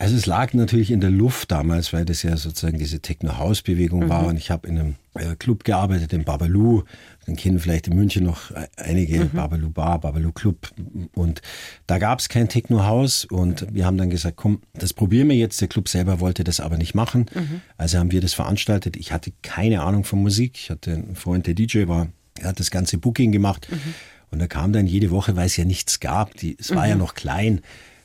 Also 0.00 0.16
es 0.16 0.24
lag 0.24 0.54
natürlich 0.54 0.90
in 0.90 1.00
der 1.00 1.10
Luft 1.10 1.50
damals, 1.50 1.92
weil 1.92 2.06
das 2.06 2.22
ja 2.22 2.34
sozusagen 2.38 2.78
diese 2.78 3.00
Techno-House-Bewegung 3.00 4.04
mhm. 4.04 4.08
war 4.08 4.26
und 4.26 4.38
ich 4.38 4.50
habe 4.50 4.66
in 4.66 4.78
einem 4.78 4.94
äh, 5.12 5.36
Club 5.36 5.62
gearbeitet, 5.64 6.14
in 6.14 6.24
Babalu. 6.24 6.84
Den 7.30 7.36
kennen 7.36 7.60
vielleicht 7.60 7.86
in 7.86 7.94
München 7.94 8.24
noch 8.24 8.50
äh, 8.50 8.66
einige, 8.76 9.20
mhm. 9.20 9.30
Babalu 9.30 9.70
Bar, 9.70 10.00
Babalu 10.00 10.32
Club. 10.32 10.72
Und 11.14 11.42
da 11.86 11.98
gab 11.98 12.18
es 12.18 12.28
kein 12.28 12.48
Techno-Haus 12.48 13.24
und 13.24 13.72
wir 13.72 13.86
haben 13.86 13.96
dann 13.98 14.10
gesagt, 14.10 14.36
komm, 14.36 14.62
das 14.74 14.92
probieren 14.92 15.28
wir 15.28 15.36
jetzt. 15.36 15.60
Der 15.60 15.68
Club 15.68 15.88
selber 15.88 16.18
wollte 16.18 16.42
das 16.42 16.58
aber 16.58 16.76
nicht 16.76 16.96
machen. 16.96 17.26
Mhm. 17.32 17.60
Also 17.76 17.98
haben 17.98 18.10
wir 18.10 18.20
das 18.20 18.34
veranstaltet. 18.34 18.96
Ich 18.96 19.12
hatte 19.12 19.32
keine 19.42 19.82
Ahnung 19.82 20.02
von 20.02 20.20
Musik. 20.20 20.56
Ich 20.56 20.70
hatte 20.70 20.92
einen 20.92 21.14
Freund, 21.14 21.46
der 21.46 21.54
DJ 21.54 21.86
war. 21.86 22.08
Er 22.40 22.48
hat 22.48 22.58
das 22.58 22.72
ganze 22.72 22.98
Booking 22.98 23.30
gemacht. 23.30 23.68
Mhm. 23.70 23.94
Und 24.32 24.40
da 24.40 24.48
kam 24.48 24.72
dann 24.72 24.88
jede 24.88 25.12
Woche, 25.12 25.36
weil 25.36 25.46
es 25.46 25.56
ja 25.56 25.64
nichts 25.64 26.00
gab, 26.00 26.34
die, 26.34 26.56
es 26.58 26.74
war 26.74 26.88
ja 26.88 26.94
mhm. 26.94 27.00
noch 27.00 27.14
klein, 27.14 27.60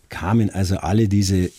kamen 0.09 0.51
also 0.51 0.77
alle 0.77 1.07
diese 1.07 1.49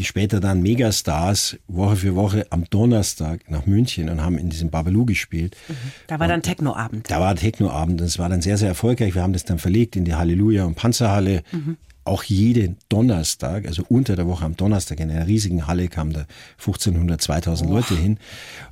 später 0.00 0.40
dann 0.40 0.62
Megastars 0.62 1.56
Woche 1.68 1.96
für 1.96 2.14
Woche 2.14 2.46
am 2.50 2.64
Donnerstag 2.64 3.50
nach 3.50 3.66
München 3.66 4.08
und 4.08 4.22
haben 4.22 4.38
in 4.38 4.50
diesem 4.50 4.70
Babalu 4.70 5.06
gespielt. 5.06 5.56
Mhm. 5.68 5.74
Da 6.06 6.18
war 6.18 6.28
dann 6.28 6.42
Technoabend. 6.42 7.10
Da 7.10 7.20
war 7.20 7.34
Technoabend 7.36 8.00
und 8.00 8.06
es 8.06 8.18
war 8.18 8.28
dann 8.28 8.42
sehr, 8.42 8.58
sehr 8.58 8.68
erfolgreich. 8.68 9.14
Wir 9.14 9.22
haben 9.22 9.32
das 9.32 9.44
dann 9.44 9.58
verlegt 9.58 9.96
in 9.96 10.04
die 10.04 10.14
Halleluja 10.14 10.64
und 10.64 10.74
Panzerhalle. 10.74 11.42
Mhm. 11.52 11.76
Auch 12.04 12.22
jeden 12.22 12.76
Donnerstag, 12.88 13.66
also 13.66 13.84
unter 13.88 14.14
der 14.14 14.28
Woche 14.28 14.44
am 14.44 14.56
Donnerstag 14.56 15.00
in 15.00 15.10
einer 15.10 15.26
riesigen 15.26 15.66
Halle 15.66 15.88
kamen 15.88 16.12
da 16.12 16.26
1500, 16.58 17.20
2000 17.20 17.68
oh. 17.68 17.74
Leute 17.74 17.96
hin. 17.96 18.18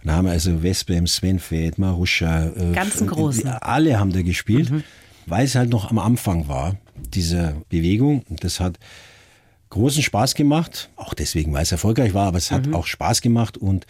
Und 0.03 0.07
da 0.07 0.13
haben 0.13 0.29
also 0.29 0.63
Wespem, 0.63 1.09
Sven 1.09 1.41
Feth, 1.41 1.79
Maruscha. 1.79 2.47
Äh, 2.47 2.73
Ganzen 2.73 3.09
Großen. 3.09 3.49
Alle 3.49 3.99
haben 3.99 4.13
da 4.13 4.23
gespielt, 4.23 4.71
mhm. 4.71 4.85
weil 5.27 5.47
es 5.47 5.57
halt 5.57 5.71
noch 5.71 5.91
am 5.91 5.99
Anfang 5.99 6.47
war, 6.47 6.77
diese 7.13 7.57
Bewegung. 7.71 8.23
Und 8.29 8.45
das 8.45 8.61
hat 8.61 8.79
großen 9.71 10.03
Spaß 10.03 10.35
gemacht, 10.35 10.91
auch 10.97 11.15
deswegen, 11.15 11.53
weil 11.53 11.63
es 11.63 11.73
erfolgreich 11.73 12.15
war, 12.15 12.27
aber 12.27 12.39
es 12.39 12.51
hat 12.51 12.67
mhm. 12.67 12.75
auch 12.75 12.87
Spaß 12.87 13.21
gemacht 13.21 13.57
und 13.57 13.87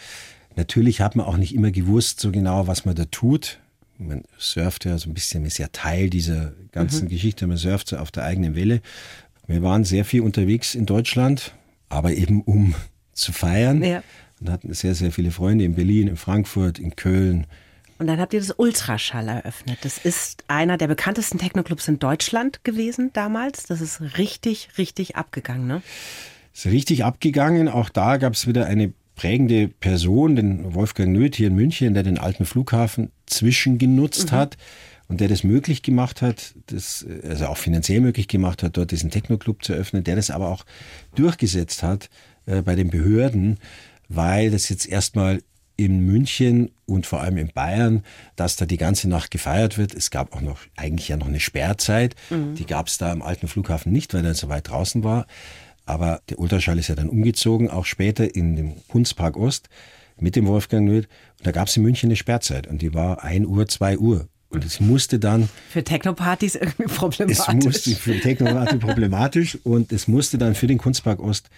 natürlich 0.57 1.01
hat 1.01 1.17
man 1.17 1.27
auch 1.27 1.37
nicht 1.37 1.55
immer 1.55 1.71
gewusst 1.71 2.21
so 2.21 2.31
genau, 2.31 2.67
was 2.67 2.85
man 2.85 2.95
da 2.95 3.05
tut. 3.07 3.59
Man 3.99 4.23
surft 4.39 4.85
ja 4.85 4.99
so 4.99 5.09
ein 5.09 5.15
bisschen, 5.15 5.43
man 5.43 5.49
ist 5.49 5.59
ja 5.59 5.69
Teil 5.69 6.11
dieser 6.11 6.53
ganzen 6.73 7.05
mhm. 7.05 7.11
Geschichte, 7.11 7.47
man 7.47 7.57
surft 7.57 7.89
so 7.89 7.97
auf 7.97 8.11
der 8.11 8.25
eigenen 8.25 8.57
Welle. 8.57 8.81
Wir 9.47 9.63
waren 9.63 9.85
sehr 9.85 10.05
viel 10.05 10.23
unterwegs 10.23 10.75
in 10.75 10.87
Deutschland, 10.87 11.55
aber 11.89 12.13
eben 12.13 12.43
um 12.43 12.75
zu 13.13 13.33
feiern. 13.33 13.83
Ja. 13.83 14.03
Und 14.41 14.51
hatten 14.51 14.73
sehr, 14.75 14.95
sehr 14.95 15.13
viele 15.13 15.31
Freunde 15.31 15.65
in 15.65 15.75
Berlin, 15.75 16.09
in 16.09 16.17
Frankfurt, 16.17 16.79
in 16.79 16.97
Köln, 16.97 17.47
und 18.05 18.09
dann 18.09 18.21
habt 18.21 18.35
ihr 18.35 18.41
das 18.41 18.51
Ultraschall 18.51 19.29
eröffnet. 19.29 19.79
Das 19.81 19.97
ist 19.97 20.45
einer 20.47 20.77
der 20.77 20.89
bekanntesten 20.89 21.39
Technoclubs 21.39 21.89
in 21.89 21.99
Deutschland 21.99 22.63
gewesen 22.63 23.09
damals. 23.15 23.65
Das 23.65 23.81
ist 23.81 24.19
richtig, 24.19 24.69
richtig 24.77 25.17
abgegangen, 25.17 25.67
ne? 25.67 25.81
Ist 26.53 26.67
richtig 26.67 27.03
abgegangen. 27.03 27.67
Auch 27.67 27.89
da 27.89 28.19
gab 28.19 28.35
es 28.35 28.47
wieder 28.47 28.67
eine 28.67 28.93
prägende 29.17 29.69
Person, 29.69 30.37
den 30.37 30.75
Wolfgang 30.75 31.13
Nöth 31.13 31.37
hier 31.37 31.47
in 31.47 31.55
München, 31.55 31.95
der 31.95 32.03
den 32.03 32.19
alten 32.19 32.45
Flughafen 32.45 33.11
zwischengenutzt 33.25 34.33
mhm. 34.33 34.37
hat 34.37 34.59
und 35.09 35.23
der 35.23 35.29
das 35.29 35.43
möglich 35.43 35.83
gemacht 35.83 36.21
hat, 36.21 36.55
das, 36.67 37.07
also 37.27 37.47
auch 37.47 37.57
finanziell 37.57 38.03
möglich 38.03 38.29
gemacht 38.29 38.63
hat, 38.63 38.77
dort 38.77 38.91
diesen 38.91 39.11
Techno-Club 39.11 39.65
zu 39.65 39.73
öffnen, 39.73 40.05
der 40.05 40.17
das 40.17 40.31
aber 40.31 40.51
auch 40.51 40.67
durchgesetzt 41.15 41.83
hat 41.83 42.11
äh, 42.45 42.61
bei 42.61 42.75
den 42.75 42.91
Behörden, 42.91 43.57
weil 44.11 44.51
das 44.51 44.69
jetzt 44.69 44.87
erstmal 44.87 45.41
in 45.77 46.01
München 46.01 46.71
und 46.87 47.07
vor 47.07 47.21
allem 47.21 47.37
in 47.37 47.49
Bayern, 47.49 48.05
dass 48.37 48.57
da 48.57 48.67
die 48.67 48.77
ganze 48.77 49.09
Nacht 49.09 49.31
gefeiert 49.31 49.79
wird. 49.79 49.95
Es 49.95 50.11
gab 50.11 50.35
auch 50.35 50.41
noch 50.41 50.59
eigentlich 50.77 51.09
ja 51.09 51.17
noch 51.17 51.27
eine 51.27 51.41
Sperrzeit. 51.41 52.15
Mhm. 52.31 52.55
Die 52.55 52.67
gab 52.67 52.89
es 52.89 52.99
da 52.99 53.11
am 53.11 53.23
alten 53.23 53.49
Flughafen 53.49 53.93
nicht, 53.93 54.15
weil 54.15 54.25
er 54.25 54.35
so 54.35 54.49
weit 54.49 54.69
draußen 54.69 55.03
war. 55.03 55.27
Aber 55.87 56.21
der 56.29 56.39
Ultraschall 56.39 56.79
ist 56.79 56.89
ja 56.89 56.95
dann 56.95 57.09
umgezogen, 57.09 57.71
auch 57.71 57.85
später 57.85 58.35
in 58.35 58.57
den 58.57 58.75
Kunstpark 58.89 59.37
Ost 59.37 59.69
mit 60.19 60.37
dem 60.37 60.47
Wolfgang 60.47 60.87
Nöth. 60.87 61.09
Und 61.39 61.47
da 61.47 61.53
gab 61.53 61.69
es 61.69 61.77
in 61.77 61.83
München 61.83 62.09
eine 62.09 62.17
Sperrzeit 62.17 62.67
und 62.67 62.81
die 62.81 62.95
war 62.95 63.23
1 63.23 63.47
Uhr, 63.47 63.67
2 63.67 63.99
Uhr. 63.99 64.29
Und 64.49 64.65
es 64.65 64.79
musste 64.79 65.19
dann. 65.19 65.49
Für 65.69 65.83
Technopartys 65.83 66.55
irgendwie 66.55 66.85
problematisch. 66.85 67.39
Es 67.39 67.65
musste 67.65 67.91
für 67.97 68.21
Technoparty 68.21 68.77
problematisch 68.79 69.59
und 69.65 69.93
es 69.93 70.07
musste 70.07 70.39
dann 70.39 70.55
für 70.55 70.69
den 70.69 70.79
Kunstpark 70.79 71.21
Ost 71.21 71.51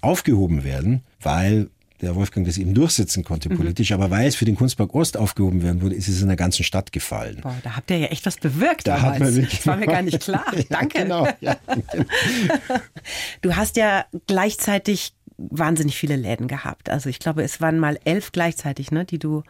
aufgehoben 0.00 0.64
werden, 0.64 1.02
weil 1.20 1.68
der 2.02 2.14
Wolfgang 2.14 2.46
das 2.46 2.58
eben 2.58 2.74
durchsetzen 2.74 3.24
konnte 3.24 3.50
mhm. 3.50 3.56
politisch, 3.56 3.92
aber 3.92 4.10
weil 4.10 4.26
es 4.26 4.36
für 4.36 4.44
den 4.44 4.56
Kunstpark 4.56 4.94
Ost 4.94 5.16
aufgehoben 5.16 5.62
werden 5.62 5.82
wurde, 5.82 5.94
ist 5.94 6.08
es 6.08 6.22
in 6.22 6.28
der 6.28 6.36
ganzen 6.36 6.64
Stadt 6.64 6.92
gefallen. 6.92 7.38
Boah, 7.42 7.56
da 7.62 7.76
habt 7.76 7.90
ihr 7.90 7.98
ja 7.98 8.06
echt 8.06 8.26
was 8.26 8.36
bewirkt 8.36 8.86
da 8.86 8.96
damals. 8.96 9.14
Hat 9.14 9.20
man 9.20 9.36
wirklich 9.36 9.58
das 9.58 9.66
war 9.66 9.76
mir 9.76 9.86
gar 9.86 10.02
nicht 10.02 10.20
klar. 10.24 10.44
Danke. 10.68 10.98
ja, 10.98 11.04
genau. 11.04 11.28
Ja. 11.40 11.56
du 13.42 13.56
hast 13.56 13.76
ja 13.76 14.04
gleichzeitig 14.26 15.12
wahnsinnig 15.48 15.96
viele 15.96 16.16
Läden 16.16 16.48
gehabt. 16.48 16.90
Also 16.90 17.08
ich 17.08 17.18
glaube, 17.18 17.42
es 17.42 17.60
waren 17.60 17.78
mal 17.78 17.98
elf 18.04 18.32
gleichzeitig, 18.32 18.90
ne, 18.90 19.04
die 19.04 19.18
du, 19.18 19.42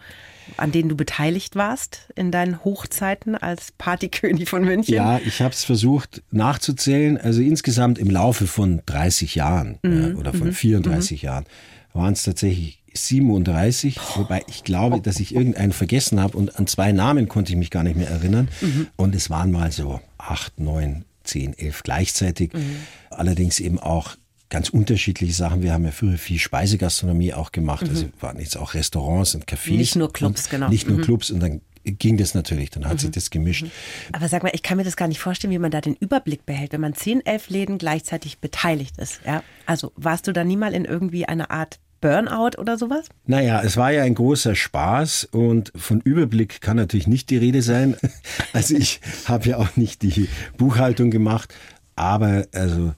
an 0.56 0.72
denen 0.72 0.88
du 0.88 0.96
beteiligt 0.96 1.56
warst 1.56 2.08
in 2.14 2.30
deinen 2.30 2.64
Hochzeiten 2.64 3.34
als 3.34 3.72
Partykönig 3.76 4.48
von 4.48 4.64
München. 4.64 4.94
Ja, 4.94 5.18
ich 5.18 5.40
habe 5.40 5.52
es 5.52 5.64
versucht 5.64 6.22
nachzuzählen. 6.30 7.18
Also 7.18 7.42
insgesamt 7.42 7.98
im 7.98 8.10
Laufe 8.10 8.46
von 8.46 8.82
30 8.86 9.34
Jahren 9.34 9.78
mhm. 9.82 10.10
ja, 10.12 10.14
oder 10.16 10.32
von 10.32 10.48
mhm. 10.48 10.52
34 10.52 11.22
mhm. 11.22 11.26
Jahren 11.26 11.44
waren 11.92 12.12
es 12.12 12.22
tatsächlich 12.22 12.82
37, 12.94 13.98
wobei 14.16 14.42
ich 14.48 14.64
glaube, 14.64 15.00
dass 15.00 15.20
ich 15.20 15.34
irgendeinen 15.34 15.72
vergessen 15.72 16.20
habe 16.20 16.36
und 16.36 16.58
an 16.58 16.66
zwei 16.66 16.92
Namen 16.92 17.28
konnte 17.28 17.52
ich 17.52 17.58
mich 17.58 17.70
gar 17.70 17.82
nicht 17.82 17.96
mehr 17.96 18.08
erinnern. 18.08 18.48
Mhm. 18.60 18.88
Und 18.96 19.14
es 19.14 19.30
waren 19.30 19.52
mal 19.52 19.70
so 19.70 20.00
acht, 20.18 20.58
neun, 20.58 21.04
zehn, 21.24 21.56
elf 21.56 21.82
gleichzeitig. 21.82 22.52
Mhm. 22.52 22.76
Allerdings 23.10 23.60
eben 23.60 23.78
auch 23.78 24.16
ganz 24.48 24.68
unterschiedliche 24.68 25.32
Sachen. 25.32 25.62
Wir 25.62 25.72
haben 25.72 25.84
ja 25.84 25.92
früher 25.92 26.18
viel 26.18 26.38
Speisegastronomie 26.38 27.32
auch 27.32 27.52
gemacht. 27.52 27.84
Mhm. 27.84 27.90
Also 27.90 28.06
waren 28.20 28.40
jetzt 28.40 28.56
auch 28.56 28.74
Restaurants 28.74 29.34
und 29.34 29.46
Cafés. 29.46 29.76
Nicht 29.76 29.96
nur 29.96 30.12
Clubs, 30.12 30.48
genau. 30.48 30.68
Nicht 30.68 30.88
nur 30.88 30.98
mhm. 30.98 31.02
Clubs. 31.02 31.30
Und 31.30 31.40
dann 31.40 31.60
ging 31.84 32.16
das 32.16 32.34
natürlich, 32.34 32.70
dann 32.70 32.84
hat 32.84 32.94
mhm. 32.94 32.98
sich 32.98 33.10
das 33.10 33.30
gemischt. 33.30 33.64
Mhm. 33.64 33.70
Aber 34.12 34.28
sag 34.28 34.42
mal, 34.42 34.52
ich 34.54 34.62
kann 34.62 34.76
mir 34.76 34.84
das 34.84 34.96
gar 34.96 35.08
nicht 35.08 35.20
vorstellen, 35.20 35.52
wie 35.52 35.58
man 35.58 35.70
da 35.70 35.80
den 35.80 35.94
Überblick 35.94 36.46
behält, 36.46 36.72
wenn 36.72 36.80
man 36.80 36.94
zehn, 36.94 37.24
elf 37.24 37.50
Läden 37.50 37.78
gleichzeitig 37.78 38.38
beteiligt 38.38 38.98
ist. 38.98 39.20
Ja? 39.24 39.42
Also 39.66 39.92
warst 39.96 40.26
du 40.26 40.32
da 40.32 40.44
nie 40.44 40.56
mal 40.56 40.74
in 40.74 40.84
irgendwie 40.84 41.26
einer 41.26 41.50
Art 41.50 41.78
Burnout 42.00 42.58
oder 42.58 42.78
sowas? 42.78 43.06
Naja, 43.26 43.60
es 43.62 43.76
war 43.76 43.92
ja 43.92 44.02
ein 44.02 44.14
großer 44.14 44.54
Spaß 44.54 45.24
und 45.32 45.72
von 45.76 46.00
Überblick 46.00 46.60
kann 46.60 46.76
natürlich 46.76 47.06
nicht 47.06 47.30
die 47.30 47.36
Rede 47.36 47.62
sein. 47.62 47.96
Also 48.52 48.74
ich 48.74 49.00
habe 49.26 49.48
ja 49.50 49.58
auch 49.58 49.76
nicht 49.76 50.02
die 50.02 50.28
Buchhaltung 50.56 51.10
gemacht, 51.10 51.54
aber 51.94 52.46
also 52.52 52.94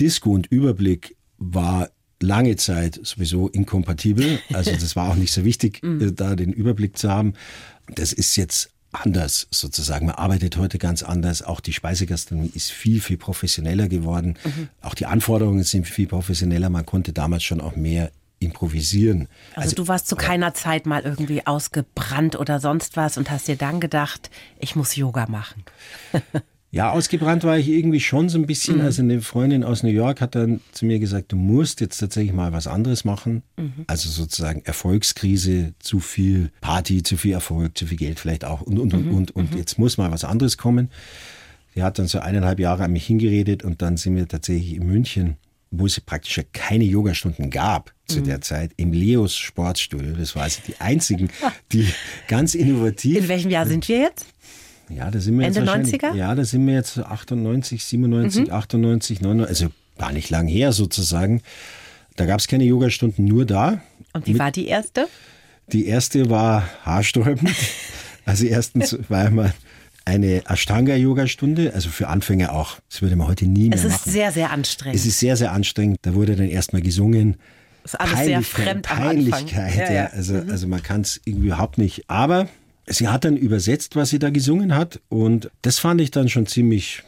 Disco 0.00 0.30
und 0.30 0.48
Überblick 0.48 1.16
war 1.38 1.90
lange 2.20 2.56
Zeit 2.56 2.98
sowieso 3.02 3.48
inkompatibel. 3.48 4.40
Also 4.52 4.72
das 4.72 4.96
war 4.96 5.10
auch 5.10 5.14
nicht 5.14 5.32
so 5.32 5.44
wichtig, 5.44 5.80
mhm. 5.82 6.14
da 6.16 6.34
den 6.34 6.52
Überblick 6.52 6.96
zu 6.96 7.10
haben. 7.10 7.34
Das 7.94 8.12
ist 8.12 8.36
jetzt 8.36 8.70
anders 8.92 9.46
sozusagen. 9.50 10.06
Man 10.06 10.14
arbeitet 10.14 10.56
heute 10.56 10.78
ganz 10.78 11.02
anders. 11.02 11.42
Auch 11.42 11.60
die 11.60 11.72
Speisegastronomie 11.72 12.50
ist 12.54 12.70
viel, 12.70 13.00
viel 13.00 13.18
professioneller 13.18 13.88
geworden. 13.88 14.38
Mhm. 14.44 14.68
Auch 14.80 14.94
die 14.94 15.06
Anforderungen 15.06 15.64
sind 15.64 15.86
viel 15.86 16.06
professioneller. 16.06 16.70
Man 16.70 16.86
konnte 16.86 17.12
damals 17.12 17.44
schon 17.44 17.60
auch 17.60 17.76
mehr 17.76 18.10
improvisieren. 18.38 19.28
Also, 19.54 19.60
also, 19.62 19.76
du 19.76 19.88
warst 19.88 20.08
zu 20.08 20.16
keiner 20.16 20.54
Zeit 20.54 20.86
mal 20.86 21.02
irgendwie 21.02 21.46
ausgebrannt 21.46 22.36
oder 22.36 22.60
sonst 22.60 22.96
was 22.96 23.16
und 23.16 23.30
hast 23.30 23.48
dir 23.48 23.56
dann 23.56 23.80
gedacht, 23.80 24.30
ich 24.58 24.76
muss 24.76 24.94
Yoga 24.96 25.26
machen. 25.26 25.64
ja, 26.70 26.90
ausgebrannt 26.90 27.44
war 27.44 27.58
ich 27.58 27.68
irgendwie 27.68 28.00
schon 28.00 28.28
so 28.28 28.38
ein 28.38 28.46
bisschen. 28.46 28.76
Mhm. 28.76 28.82
Also 28.82 29.02
eine 29.02 29.20
Freundin 29.20 29.64
aus 29.64 29.82
New 29.82 29.90
York 29.90 30.20
hat 30.20 30.34
dann 30.34 30.60
zu 30.72 30.84
mir 30.84 30.98
gesagt, 30.98 31.32
du 31.32 31.36
musst 31.36 31.80
jetzt 31.80 31.98
tatsächlich 31.98 32.32
mal 32.32 32.52
was 32.52 32.66
anderes 32.66 33.04
machen. 33.04 33.42
Mhm. 33.56 33.84
Also 33.86 34.10
sozusagen 34.10 34.62
Erfolgskrise, 34.64 35.74
zu 35.78 36.00
viel 36.00 36.50
Party, 36.60 37.02
zu 37.02 37.16
viel 37.16 37.32
Erfolg, 37.32 37.78
zu 37.78 37.86
viel 37.86 37.96
Geld 37.96 38.20
vielleicht 38.20 38.44
auch 38.44 38.62
und, 38.62 38.78
und, 38.78 38.92
und, 38.92 39.06
mhm. 39.06 39.14
und, 39.14 39.30
und 39.36 39.52
mhm. 39.52 39.58
jetzt 39.58 39.78
muss 39.78 39.96
mal 39.96 40.10
was 40.10 40.24
anderes 40.24 40.58
kommen. 40.58 40.90
Die 41.74 41.82
hat 41.82 41.98
dann 41.98 42.08
so 42.08 42.18
eineinhalb 42.18 42.58
Jahre 42.58 42.84
an 42.84 42.92
mich 42.92 43.06
hingeredet 43.06 43.62
und 43.62 43.82
dann 43.82 43.96
sind 43.96 44.16
wir 44.16 44.26
tatsächlich 44.26 44.74
in 44.74 44.86
München 44.86 45.36
wo 45.70 45.86
es 45.86 46.00
praktisch 46.00 46.40
keine 46.52 46.84
Yogastunden 46.84 47.50
gab 47.50 47.92
zu 48.06 48.20
mhm. 48.20 48.24
der 48.24 48.40
Zeit, 48.40 48.72
im 48.76 48.92
Leos 48.92 49.36
Sportstudio. 49.36 50.12
Das 50.12 50.36
war 50.36 50.44
also 50.44 50.60
die 50.66 50.80
einzigen, 50.80 51.28
die 51.72 51.88
ganz 52.28 52.54
innovativ. 52.54 53.16
In 53.16 53.28
welchem 53.28 53.50
Jahr 53.50 53.66
sind 53.66 53.88
wir 53.88 53.98
jetzt? 53.98 54.26
Ja, 54.88 55.10
da 55.10 55.18
sind 55.18 55.38
wir 55.38 55.46
Ende 55.46 55.60
jetzt 55.60 55.68
90er? 55.68 56.14
Ja, 56.14 56.34
da 56.34 56.44
sind 56.44 56.66
wir 56.66 56.74
jetzt 56.74 56.98
98, 56.98 57.84
97, 57.84 58.46
mhm. 58.46 58.52
98, 58.52 59.20
99, 59.20 59.48
also 59.48 59.72
gar 59.98 60.12
nicht 60.12 60.30
lang 60.30 60.46
her 60.46 60.72
sozusagen. 60.72 61.42
Da 62.16 62.26
gab 62.26 62.40
es 62.40 62.48
keine 62.48 62.64
Yogastunden, 62.64 63.24
nur 63.24 63.44
da. 63.44 63.80
Und 64.12 64.26
wie 64.26 64.32
Mit, 64.32 64.40
war 64.40 64.50
die 64.50 64.66
erste? 64.66 65.08
Die 65.72 65.86
erste 65.86 66.30
war 66.30 66.68
haarsträubend. 66.84 67.54
Also 68.28 68.44
erstens 68.44 68.98
war 69.08 69.30
man 69.30 69.52
eine 70.04 70.42
Ashtanga-Yoga-Stunde, 70.48 71.72
also 71.72 71.90
für 71.90 72.08
Anfänger 72.08 72.52
auch. 72.52 72.80
Das 72.90 73.00
würde 73.00 73.14
man 73.14 73.28
heute 73.28 73.46
nie 73.46 73.68
mehr 73.68 73.78
machen. 73.78 73.88
Es 73.88 74.04
ist 74.04 74.04
sehr, 74.04 74.32
sehr 74.32 74.50
anstrengend. 74.50 74.98
Es 74.98 75.06
ist 75.06 75.20
sehr, 75.20 75.36
sehr 75.36 75.52
anstrengend. 75.52 75.98
Da 76.02 76.14
wurde 76.14 76.34
dann 76.34 76.48
erstmal 76.48 76.82
gesungen. 76.82 77.36
Das 77.84 77.94
ist 77.94 78.00
alles 78.00 78.24
sehr 78.24 78.42
fremd 78.42 78.82
Peinlichkeit, 78.82 79.76
ja, 79.76 79.92
ja. 79.92 80.06
Also, 80.06 80.34
mhm. 80.34 80.50
also 80.50 80.66
man 80.66 80.82
kann 80.82 81.02
es 81.02 81.20
irgendwie 81.24 81.46
überhaupt 81.46 81.78
nicht. 81.78 82.10
Aber 82.10 82.48
sie 82.86 83.08
hat 83.08 83.24
dann 83.24 83.36
übersetzt, 83.36 83.96
was 83.96 84.10
sie 84.10 84.18
da 84.18 84.30
gesungen 84.30 84.74
hat. 84.74 85.00
Und 85.08 85.50
das 85.62 85.78
fand 85.78 86.00
ich 86.00 86.10
dann 86.10 86.28
schon 86.28 86.46
ziemlich 86.46 87.02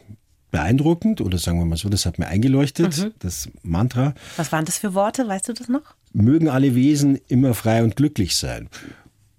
beeindruckend. 0.51 1.21
Oder 1.21 1.37
sagen 1.37 1.59
wir 1.59 1.65
mal 1.65 1.77
so, 1.77 1.89
das 1.89 2.05
hat 2.05 2.19
mir 2.19 2.27
eingeleuchtet, 2.27 2.97
mhm. 2.97 3.11
das 3.19 3.49
Mantra. 3.63 4.13
Was 4.37 4.51
waren 4.51 4.65
das 4.65 4.77
für 4.77 4.93
Worte? 4.93 5.27
Weißt 5.27 5.47
du 5.47 5.53
das 5.53 5.69
noch? 5.69 5.95
Mögen 6.11 6.49
alle 6.49 6.75
Wesen 6.75 7.19
immer 7.27 7.53
frei 7.53 7.83
und 7.83 7.95
glücklich 7.95 8.35
sein. 8.35 8.69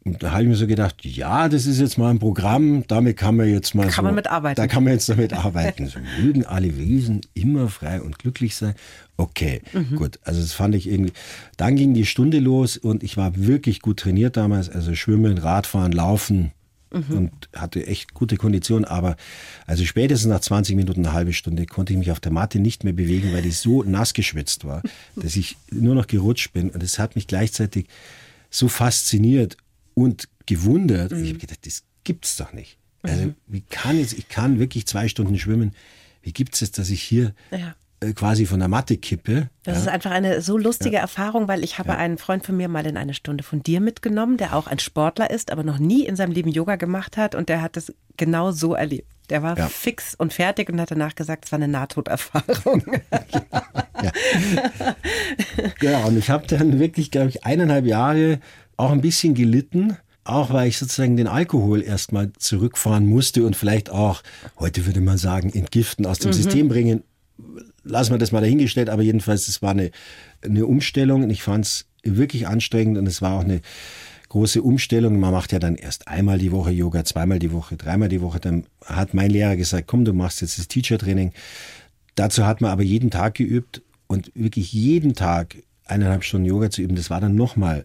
Und 0.02 0.22
da 0.22 0.32
habe 0.32 0.44
ich 0.44 0.48
mir 0.48 0.56
so 0.56 0.66
gedacht, 0.66 1.04
ja, 1.04 1.48
das 1.50 1.66
ist 1.66 1.78
jetzt 1.78 1.98
mal 1.98 2.08
ein 2.08 2.18
Programm, 2.18 2.84
damit 2.86 3.18
kann 3.18 3.36
man 3.36 3.48
jetzt 3.48 3.74
mal 3.74 3.82
kann 3.82 3.92
so, 3.92 4.02
man 4.02 4.14
mitarbeiten. 4.14 4.56
Da 4.56 4.66
kann 4.66 4.82
man 4.82 4.94
jetzt 4.94 5.08
damit 5.10 5.34
arbeiten. 5.34 5.88
So 5.88 5.98
mögen 6.18 6.46
alle 6.46 6.78
Wesen 6.78 7.20
immer 7.34 7.68
frei 7.68 8.00
und 8.00 8.18
glücklich 8.18 8.56
sein. 8.56 8.74
Okay, 9.18 9.60
mhm. 9.74 9.96
gut. 9.96 10.18
Also 10.24 10.40
das 10.40 10.54
fand 10.54 10.74
ich 10.74 10.88
irgendwie. 10.88 11.12
Dann 11.58 11.76
ging 11.76 11.92
die 11.92 12.06
Stunde 12.06 12.38
los 12.38 12.78
und 12.78 13.02
ich 13.02 13.18
war 13.18 13.36
wirklich 13.36 13.82
gut 13.82 14.00
trainiert 14.00 14.38
damals. 14.38 14.70
Also 14.70 14.94
Schwimmen, 14.94 15.36
Radfahren, 15.36 15.92
Laufen 15.92 16.52
mhm. 16.90 17.16
und 17.16 17.32
hatte 17.54 17.86
echt 17.86 18.14
gute 18.14 18.38
Kondition. 18.38 18.86
Aber 18.86 19.16
also 19.66 19.84
spätestens 19.84 20.30
nach 20.30 20.40
20 20.40 20.76
Minuten, 20.76 21.04
eine 21.04 21.12
halbe 21.12 21.34
Stunde 21.34 21.66
konnte 21.66 21.92
ich 21.92 21.98
mich 21.98 22.10
auf 22.10 22.20
der 22.20 22.32
Matte 22.32 22.58
nicht 22.58 22.84
mehr 22.84 22.94
bewegen, 22.94 23.34
weil 23.34 23.44
ich 23.44 23.58
so 23.58 23.82
nass 23.82 24.14
geschwitzt 24.14 24.64
war, 24.64 24.82
dass 25.16 25.36
ich 25.36 25.58
nur 25.70 25.94
noch 25.94 26.06
gerutscht 26.06 26.54
bin. 26.54 26.70
Und 26.70 26.82
es 26.82 26.98
hat 26.98 27.16
mich 27.16 27.26
gleichzeitig 27.26 27.86
so 28.48 28.68
fasziniert 28.68 29.58
und 30.00 30.28
gewundert. 30.46 31.12
Mhm. 31.12 31.24
Ich 31.24 31.30
habe 31.30 31.38
gedacht, 31.38 31.66
das 31.66 31.84
gibt's 32.04 32.36
doch 32.36 32.52
nicht. 32.52 32.78
Also, 33.02 33.26
mhm. 33.26 33.34
wie 33.46 33.62
kann 33.62 33.98
jetzt, 33.98 34.12
ich 34.12 34.28
kann 34.28 34.58
wirklich 34.58 34.86
zwei 34.86 35.08
Stunden 35.08 35.38
schwimmen. 35.38 35.72
Wie 36.22 36.32
gibt 36.32 36.54
es 36.54 36.60
jetzt, 36.60 36.78
dass 36.78 36.90
ich 36.90 37.02
hier 37.02 37.32
ja. 37.50 37.74
äh, 38.00 38.12
quasi 38.12 38.44
von 38.44 38.58
der 38.58 38.68
Matte 38.68 38.98
kippe? 38.98 39.48
Das 39.62 39.76
ja. 39.76 39.82
ist 39.82 39.88
einfach 39.88 40.10
eine 40.10 40.42
so 40.42 40.58
lustige 40.58 40.96
ja. 40.96 41.00
Erfahrung, 41.00 41.48
weil 41.48 41.64
ich 41.64 41.78
habe 41.78 41.96
einen 41.96 42.18
Freund 42.18 42.44
von 42.44 42.56
mir 42.56 42.68
mal 42.68 42.86
in 42.86 42.98
eine 42.98 43.14
Stunde 43.14 43.42
von 43.42 43.62
dir 43.62 43.80
mitgenommen, 43.80 44.36
der 44.36 44.54
auch 44.54 44.66
ein 44.66 44.78
Sportler 44.78 45.30
ist, 45.30 45.50
aber 45.50 45.62
noch 45.62 45.78
nie 45.78 46.04
in 46.04 46.16
seinem 46.16 46.32
Leben 46.32 46.50
Yoga 46.50 46.76
gemacht 46.76 47.16
hat 47.16 47.34
und 47.34 47.48
der 47.48 47.62
hat 47.62 47.76
das 47.76 47.92
genau 48.18 48.52
so 48.52 48.74
erlebt. 48.74 49.08
Der 49.30 49.44
war 49.44 49.56
fix 49.56 50.16
und 50.16 50.32
fertig 50.32 50.68
und 50.70 50.80
hat 50.80 50.90
danach 50.90 51.14
gesagt, 51.14 51.44
es 51.44 51.52
war 51.52 51.58
eine 51.58 51.68
Nahtoderfahrung. 51.68 52.82
ja. 54.02 54.12
ja, 55.80 55.98
und 56.04 56.18
ich 56.18 56.28
habe 56.30 56.48
dann 56.48 56.80
wirklich, 56.80 57.12
glaube 57.12 57.28
ich, 57.28 57.44
eineinhalb 57.44 57.86
Jahre 57.86 58.40
auch 58.80 58.90
ein 58.90 59.00
bisschen 59.00 59.34
gelitten, 59.34 59.96
auch 60.24 60.52
weil 60.52 60.68
ich 60.68 60.78
sozusagen 60.78 61.16
den 61.16 61.26
Alkohol 61.26 61.82
erstmal 61.82 62.32
zurückfahren 62.38 63.06
musste 63.06 63.44
und 63.44 63.56
vielleicht 63.56 63.90
auch, 63.90 64.22
heute 64.58 64.86
würde 64.86 65.00
man 65.00 65.18
sagen, 65.18 65.52
entgiften, 65.52 66.06
aus 66.06 66.18
dem 66.18 66.30
mhm. 66.30 66.34
System 66.34 66.68
bringen. 66.68 67.02
Lassen 67.84 68.12
wir 68.12 68.18
das 68.18 68.32
mal 68.32 68.40
dahingestellt, 68.40 68.90
aber 68.90 69.02
jedenfalls, 69.02 69.48
es 69.48 69.62
war 69.62 69.70
eine, 69.70 69.90
eine 70.42 70.66
Umstellung 70.66 71.24
und 71.24 71.30
ich 71.30 71.42
fand 71.42 71.64
es 71.64 71.86
wirklich 72.02 72.46
anstrengend 72.46 72.98
und 72.98 73.06
es 73.06 73.22
war 73.22 73.38
auch 73.38 73.44
eine 73.44 73.60
große 74.28 74.62
Umstellung. 74.62 75.18
Man 75.18 75.32
macht 75.32 75.52
ja 75.52 75.58
dann 75.58 75.76
erst 75.76 76.08
einmal 76.08 76.38
die 76.38 76.52
Woche 76.52 76.70
Yoga, 76.70 77.04
zweimal 77.04 77.38
die 77.38 77.52
Woche, 77.52 77.76
dreimal 77.76 78.08
die 78.08 78.20
Woche. 78.20 78.40
Dann 78.40 78.64
hat 78.84 79.14
mein 79.14 79.30
Lehrer 79.30 79.56
gesagt, 79.56 79.88
komm, 79.88 80.04
du 80.04 80.12
machst 80.12 80.40
jetzt 80.40 80.58
das 80.58 80.68
Teacher-Training. 80.68 81.32
Dazu 82.14 82.46
hat 82.46 82.60
man 82.60 82.70
aber 82.70 82.82
jeden 82.82 83.10
Tag 83.10 83.34
geübt 83.34 83.82
und 84.06 84.30
wirklich 84.34 84.72
jeden 84.72 85.14
Tag 85.14 85.56
eineinhalb 85.90 86.24
Stunden 86.24 86.46
Yoga 86.46 86.70
zu 86.70 86.82
üben, 86.82 86.94
das 86.94 87.10
war 87.10 87.20
dann 87.20 87.34
nochmal 87.34 87.84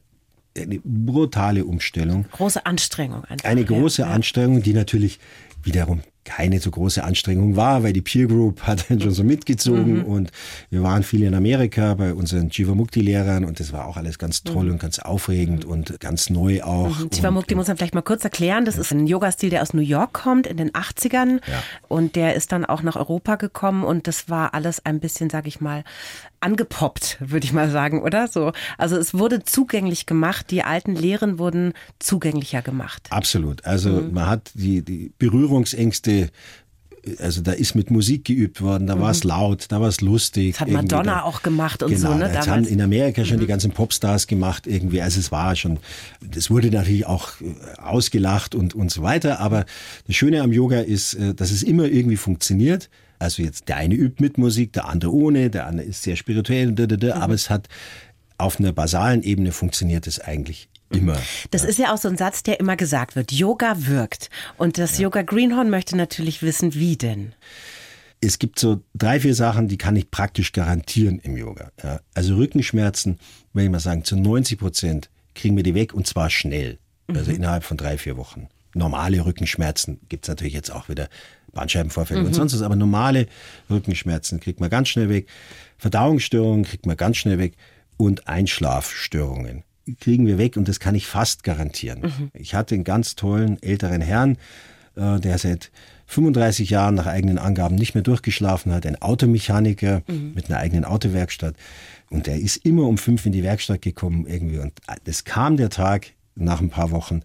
eine 0.58 0.80
brutale 0.84 1.66
Umstellung. 1.66 2.26
Große 2.32 2.66
Anstrengung. 2.66 3.26
Einfach. 3.26 3.50
Eine 3.50 3.66
große 3.66 4.04
ja, 4.04 4.08
Anstrengung, 4.10 4.62
die 4.62 4.74
natürlich 4.74 5.20
wiederum 5.64 6.02
keine 6.26 6.60
so 6.60 6.72
große 6.72 7.04
Anstrengung 7.04 7.56
war, 7.56 7.84
weil 7.84 7.94
die 7.94 8.02
Peer 8.02 8.28
Group 8.28 8.64
hat 8.64 8.90
dann 8.90 9.00
schon 9.00 9.12
so 9.12 9.24
mitgezogen 9.24 10.00
mhm. 10.00 10.06
und 10.06 10.32
wir 10.72 10.82
waren 10.82 11.04
viel 11.04 11.24
in 11.24 11.36
Amerika 11.36 11.94
bei 11.94 12.14
unseren 12.14 12.50
Jivamukti-Lehrern 12.50 13.46
und 13.46 13.60
das 13.60 13.72
war 13.72 13.86
auch 13.86 13.96
alles 13.96 14.18
ganz 14.18 14.44
toll 14.44 14.66
mhm. 14.66 14.72
und 14.72 14.80
ganz 14.80 14.98
aufregend 15.00 15.66
mhm. 15.66 15.72
und 15.72 16.00
ganz 16.00 16.32
neu 16.32 16.64
auch. 16.64 17.00
Mhm. 17.00 17.10
Jivamukti 17.14 17.54
muss 17.54 17.68
man 17.68 17.78
vielleicht 17.78 17.94
mal 17.94 18.02
kurz 18.02 18.24
erklären. 18.24 18.66
Das 18.66 18.76
ja. 18.76 18.82
ist 18.82 18.92
ein 18.92 19.06
Yoga-Stil, 19.06 19.52
der 19.52 19.62
aus 19.62 19.74
New 19.74 19.82
York 19.82 20.14
kommt 20.14 20.48
in 20.48 20.58
den 20.58 20.72
80ern 20.72 21.42
ja. 21.48 21.64
und 21.88 22.16
der 22.16 22.34
ist 22.34 22.52
dann 22.52 22.66
auch 22.66 22.82
nach 22.82 22.96
Europa 22.96 23.36
gekommen 23.36 23.84
und 23.84 24.08
das 24.08 24.28
war 24.28 24.56
alles 24.56 24.84
ein 24.84 25.00
bisschen, 25.00 25.30
sag 25.30 25.46
ich 25.46 25.62
mal, 25.62 25.84
angepoppt, 26.40 27.18
würde 27.20 27.46
ich 27.46 27.54
mal 27.54 27.70
sagen, 27.70 28.02
oder 28.02 28.28
so. 28.28 28.52
Also 28.78 28.98
es 28.98 29.14
wurde 29.14 29.44
zugänglich 29.44 30.06
gemacht, 30.06 30.52
die 30.52 30.64
alten 30.64 30.96
Lehren 30.96 31.40
wurden 31.40 31.74
zugänglicher 32.00 32.62
gemacht. 32.62 33.08
Absolut. 33.10 33.66
Also 33.66 33.90
mhm. 33.90 34.14
man 34.14 34.28
hat 34.28 34.52
die, 34.54 34.84
die 34.84 35.14
Berührungsängste 35.18 36.30
also 37.20 37.42
da 37.42 37.52
ist 37.52 37.76
mit 37.76 37.92
Musik 37.92 38.26
geübt 38.26 38.62
worden, 38.62 38.88
da 38.88 38.96
mhm. 38.96 39.02
war 39.02 39.12
es 39.12 39.24
laut, 39.24 39.66
da 39.70 39.82
war 39.82 39.88
es 39.88 40.02
lustig. 40.02 40.54
Das 40.54 40.62
hat 40.62 40.70
Madonna 40.70 41.04
da, 41.04 41.22
auch 41.24 41.42
gemacht 41.42 41.84
und 41.84 41.92
genau, 41.92 42.14
so, 42.14 42.18
ne? 42.18 42.32
Das 42.34 42.48
haben 42.48 42.66
in 42.66 42.82
Amerika 42.82 43.26
schon 43.26 43.38
mhm. 43.38 43.42
die 43.42 43.48
ganzen 43.48 43.72
Popstars 43.72 44.28
gemacht 44.28 44.68
irgendwie. 44.68 45.02
Also 45.02 45.20
es 45.20 45.32
war 45.32 45.56
schon, 45.56 45.80
das 46.22 46.50
wurde 46.50 46.72
natürlich 46.72 47.06
auch 47.06 47.30
äh, 47.42 47.80
ausgelacht 47.82 48.56
und, 48.56 48.74
und 48.74 48.92
so 48.92 49.04
weiter. 49.04 49.40
Aber 49.40 49.66
das 50.08 50.16
Schöne 50.16 50.42
am 50.42 50.52
Yoga 50.52 50.80
ist, 50.80 51.14
äh, 51.16 51.34
dass 51.34 51.52
es 51.52 51.64
immer 51.64 51.86
irgendwie 51.86 52.18
funktioniert. 52.18 52.90
Also 53.20 53.44
jetzt 53.44 53.70
der 53.70 53.78
eine 53.78 53.96
übt 53.96 54.22
mit 54.22 54.38
Musik, 54.38 54.74
der 54.74 54.90
andere 54.90 55.14
ohne, 55.14 55.50
der 55.50 55.68
andere 55.68 55.88
ist 55.88 56.04
sehr 56.04 56.16
spirituell, 56.16 56.72
mhm. 56.72 57.12
aber 57.12 57.34
es 57.34 57.50
hat 57.50 57.68
auf 58.38 58.60
einer 58.60 58.74
basalen 58.74 59.24
Ebene 59.24 59.52
funktioniert 59.52 60.08
es 60.08 60.20
eigentlich 60.20 60.68
immer. 60.90 61.18
Das 61.52 61.64
ja. 61.64 61.70
ist 61.70 61.80
ja 61.80 61.94
auch 61.94 61.98
so 61.98 62.08
ein 62.08 62.18
Satz, 62.18 62.44
der 62.44 62.60
immer 62.60 62.76
gesagt 62.76 63.16
wird. 63.16 63.32
Yoga 63.32 63.88
wirkt. 63.88 64.30
Und 64.58 64.78
das 64.78 64.98
ja. 64.98 65.04
Yoga 65.04 65.22
Greenhorn 65.22 65.70
möchte 65.70 65.96
natürlich 65.96 66.42
wissen, 66.42 66.74
wie 66.74 66.98
denn? 66.98 67.34
Es 68.22 68.40
gibt 68.40 68.60
so 68.60 68.82
drei, 68.94 69.20
vier 69.20 69.36
Sachen, 69.36 69.68
die 69.68 69.78
kann 69.78 69.96
ich 69.96 70.10
praktisch 70.10 70.52
garantieren 70.52 71.20
im 71.20 71.38
Yoga. 71.38 71.72
Ja. 71.84 72.00
Also 72.14 72.36
Rückenschmerzen, 72.36 73.20
würde 73.54 73.66
ich 73.66 73.72
mal 73.72 73.80
sagen, 73.80 74.04
zu 74.04 74.16
90 74.16 74.58
Prozent 74.58 75.10
kriegen 75.34 75.56
wir 75.56 75.64
die 75.64 75.76
weg 75.76 75.94
und 75.94 76.08
zwar 76.08 76.30
schnell. 76.30 76.80
Also 77.08 77.32
mhm. 77.32 77.38
innerhalb 77.38 77.64
von 77.64 77.78
drei, 77.78 77.98
vier 77.98 78.18
Wochen. 78.18 78.48
Normale 78.74 79.26
Rückenschmerzen 79.26 80.00
gibt 80.10 80.26
es 80.26 80.30
natürlich 80.30 80.54
jetzt 80.54 80.72
auch 80.72 80.90
wieder 80.90 81.08
Bandscheibenvorfälle 81.54 82.22
mhm. 82.22 82.28
und 82.28 82.34
sonst 82.34 82.54
was, 82.54 82.62
aber 82.62 82.76
normale 82.76 83.28
Rückenschmerzen 83.70 84.40
kriegt 84.40 84.60
man 84.60 84.70
ganz 84.70 84.90
schnell 84.90 85.10
weg. 85.10 85.28
Verdauungsstörungen 85.78 86.66
kriegt 86.66 86.86
man 86.86 86.98
ganz 86.98 87.18
schnell 87.18 87.38
weg 87.38 87.56
und 87.98 88.28
Einschlafstörungen 88.28 89.64
kriegen 90.00 90.26
wir 90.26 90.38
weg 90.38 90.58
und 90.58 90.68
das 90.68 90.80
kann 90.80 90.96
ich 90.96 91.08
fast 91.08 91.44
garantieren. 91.44 92.02
Mhm. 92.02 92.32
Ich 92.34 92.56
hatte 92.56 92.76
einen 92.76 92.84
ganz 92.84 93.16
tollen 93.16 93.62
älteren 93.62 94.02
Herrn, 94.02 94.38
äh, 94.96 95.20
der 95.20 95.38
seit 95.38 95.72
35 96.08 96.70
Jahren 96.70 96.96
nach 96.96 97.08
eigenen 97.08 97.38
Angaben 97.38 97.76
nicht 97.76 97.96
mehr 97.96 98.04
durchgeschlafen 98.04 98.72
hat, 98.72 98.86
ein 98.86 99.02
Automechaniker 99.02 100.04
mhm. 100.08 100.34
mit 100.36 100.50
einer 100.50 100.60
eigenen 100.60 100.86
Autowerkstatt. 100.86 101.56
Und 102.10 102.28
der 102.28 102.40
ist 102.40 102.58
immer 102.58 102.84
um 102.84 102.98
fünf 102.98 103.26
in 103.26 103.32
die 103.32 103.44
Werkstatt 103.44 103.82
gekommen 103.82 104.28
irgendwie. 104.28 104.60
Und 104.60 104.74
es 105.06 105.24
kam 105.24 105.58
der 105.58 105.70
Tag 105.70 106.12
nach 106.36 106.62
ein 106.62 106.70
paar 106.70 106.92
Wochen, 106.92 107.22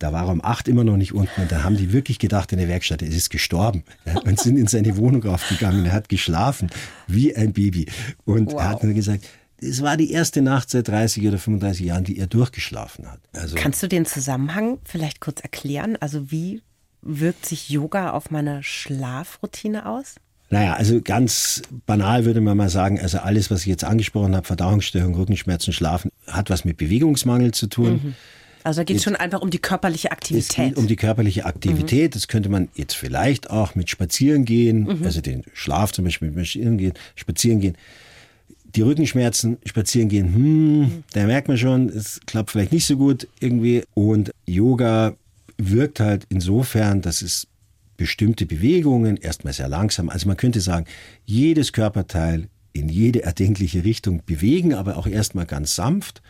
da 0.00 0.14
war 0.14 0.26
er 0.26 0.32
um 0.32 0.42
acht 0.42 0.66
immer 0.66 0.82
noch 0.82 0.96
nicht 0.96 1.12
unten 1.12 1.42
und 1.42 1.52
da 1.52 1.62
haben 1.62 1.76
die 1.76 1.92
wirklich 1.92 2.18
gedacht 2.18 2.50
in 2.52 2.58
der 2.58 2.68
Werkstatt, 2.68 3.02
er 3.02 3.08
ist 3.08 3.28
gestorben 3.28 3.84
ja, 4.06 4.18
und 4.20 4.40
sind 4.40 4.56
in 4.56 4.66
seine 4.66 4.96
Wohnung 4.96 5.22
raufgegangen. 5.22 5.84
Er 5.84 5.92
hat 5.92 6.08
geschlafen 6.08 6.70
wie 7.06 7.36
ein 7.36 7.52
Baby 7.52 7.86
und 8.24 8.52
wow. 8.52 8.60
er 8.60 8.68
hat 8.70 8.82
mir 8.82 8.94
gesagt, 8.94 9.26
es 9.60 9.82
war 9.82 9.96
die 9.96 10.10
erste 10.10 10.42
Nacht 10.42 10.70
seit 10.70 10.88
30 10.88 11.26
oder 11.28 11.38
35 11.38 11.86
Jahren, 11.86 12.04
die 12.04 12.18
er 12.18 12.26
durchgeschlafen 12.26 13.10
hat. 13.10 13.20
Also 13.34 13.56
Kannst 13.56 13.82
du 13.82 13.88
den 13.88 14.06
Zusammenhang 14.06 14.78
vielleicht 14.84 15.20
kurz 15.20 15.40
erklären? 15.40 15.96
Also 16.00 16.30
wie 16.30 16.62
wirkt 17.02 17.46
sich 17.46 17.68
Yoga 17.68 18.10
auf 18.10 18.30
meine 18.30 18.62
Schlafroutine 18.62 19.86
aus? 19.86 20.16
Naja, 20.50 20.74
also 20.74 21.00
ganz 21.00 21.62
banal 21.86 22.24
würde 22.24 22.40
man 22.40 22.56
mal 22.56 22.68
sagen, 22.68 23.00
also 23.00 23.18
alles, 23.18 23.50
was 23.50 23.60
ich 23.60 23.66
jetzt 23.66 23.84
angesprochen 23.84 24.34
habe, 24.34 24.46
Verdauungsstörung, 24.46 25.14
Rückenschmerzen, 25.14 25.72
Schlafen, 25.72 26.10
hat 26.26 26.50
was 26.50 26.64
mit 26.64 26.76
Bewegungsmangel 26.76 27.52
zu 27.52 27.68
tun. 27.68 28.00
Mhm. 28.02 28.14
Also 28.64 28.80
da 28.80 28.84
geht 28.84 28.96
es 28.96 29.04
schon 29.04 29.16
einfach 29.16 29.40
um 29.40 29.50
die 29.50 29.58
körperliche 29.58 30.10
Aktivität. 30.10 30.50
Es 30.50 30.56
geht 30.56 30.76
um 30.76 30.86
die 30.86 30.96
körperliche 30.96 31.46
Aktivität. 31.46 32.10
Mhm. 32.10 32.14
Das 32.14 32.28
könnte 32.28 32.48
man 32.48 32.68
jetzt 32.74 32.94
vielleicht 32.94 33.48
auch 33.48 33.74
mit 33.74 33.88
Spazieren 33.88 34.44
gehen, 34.44 34.82
mhm. 34.82 35.04
also 35.04 35.20
den 35.20 35.44
Schlaf 35.54 35.92
zum 35.92 36.04
Beispiel 36.04 36.30
mit 36.30 36.46
Spazieren 36.46 36.78
gehen, 36.78 36.94
spazieren 37.14 37.60
gehen. 37.60 37.76
Die 38.74 38.82
Rückenschmerzen, 38.82 39.58
spazieren 39.64 40.08
gehen, 40.08 40.34
hm, 40.34 41.04
da 41.12 41.26
merkt 41.26 41.48
man 41.48 41.58
schon, 41.58 41.88
es 41.88 42.20
klappt 42.26 42.50
vielleicht 42.50 42.72
nicht 42.72 42.86
so 42.86 42.96
gut 42.96 43.26
irgendwie. 43.40 43.82
Und 43.94 44.30
Yoga 44.46 45.14
wirkt 45.58 46.00
halt 46.00 46.26
insofern, 46.28 47.02
dass 47.02 47.22
es 47.22 47.46
bestimmte 47.96 48.46
Bewegungen 48.46 49.16
erstmal 49.16 49.52
sehr 49.52 49.68
langsam, 49.68 50.08
also 50.08 50.26
man 50.26 50.36
könnte 50.36 50.60
sagen, 50.60 50.86
jedes 51.26 51.72
Körperteil 51.72 52.48
in 52.72 52.88
jede 52.88 53.24
erdenkliche 53.24 53.84
Richtung 53.84 54.22
bewegen, 54.24 54.74
aber 54.74 54.96
auch 54.96 55.06
erstmal 55.06 55.44
ganz 55.44 55.74
sanft 55.74 56.22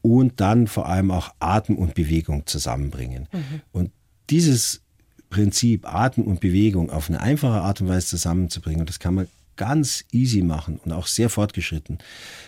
und 0.00 0.40
dann 0.40 0.66
vor 0.66 0.88
allem 0.88 1.10
auch 1.10 1.34
Atem 1.38 1.76
und 1.76 1.94
Bewegung 1.94 2.46
zusammenbringen. 2.46 3.28
Mhm. 3.32 3.60
Und 3.72 3.90
dieses 4.30 4.80
Prinzip 5.28 5.86
Atem 5.86 6.24
und 6.24 6.40
Bewegung 6.40 6.90
auf 6.90 7.08
eine 7.08 7.20
einfache 7.20 7.60
Art 7.60 7.80
und 7.80 7.88
Weise 7.88 8.06
zusammenzubringen, 8.06 8.80
und 8.80 8.88
das 8.88 8.98
kann 8.98 9.14
man 9.14 9.28
ganz 9.56 10.04
easy 10.12 10.42
machen 10.42 10.80
und 10.84 10.92
auch 10.92 11.06
sehr 11.06 11.28
fortgeschritten, 11.28 11.98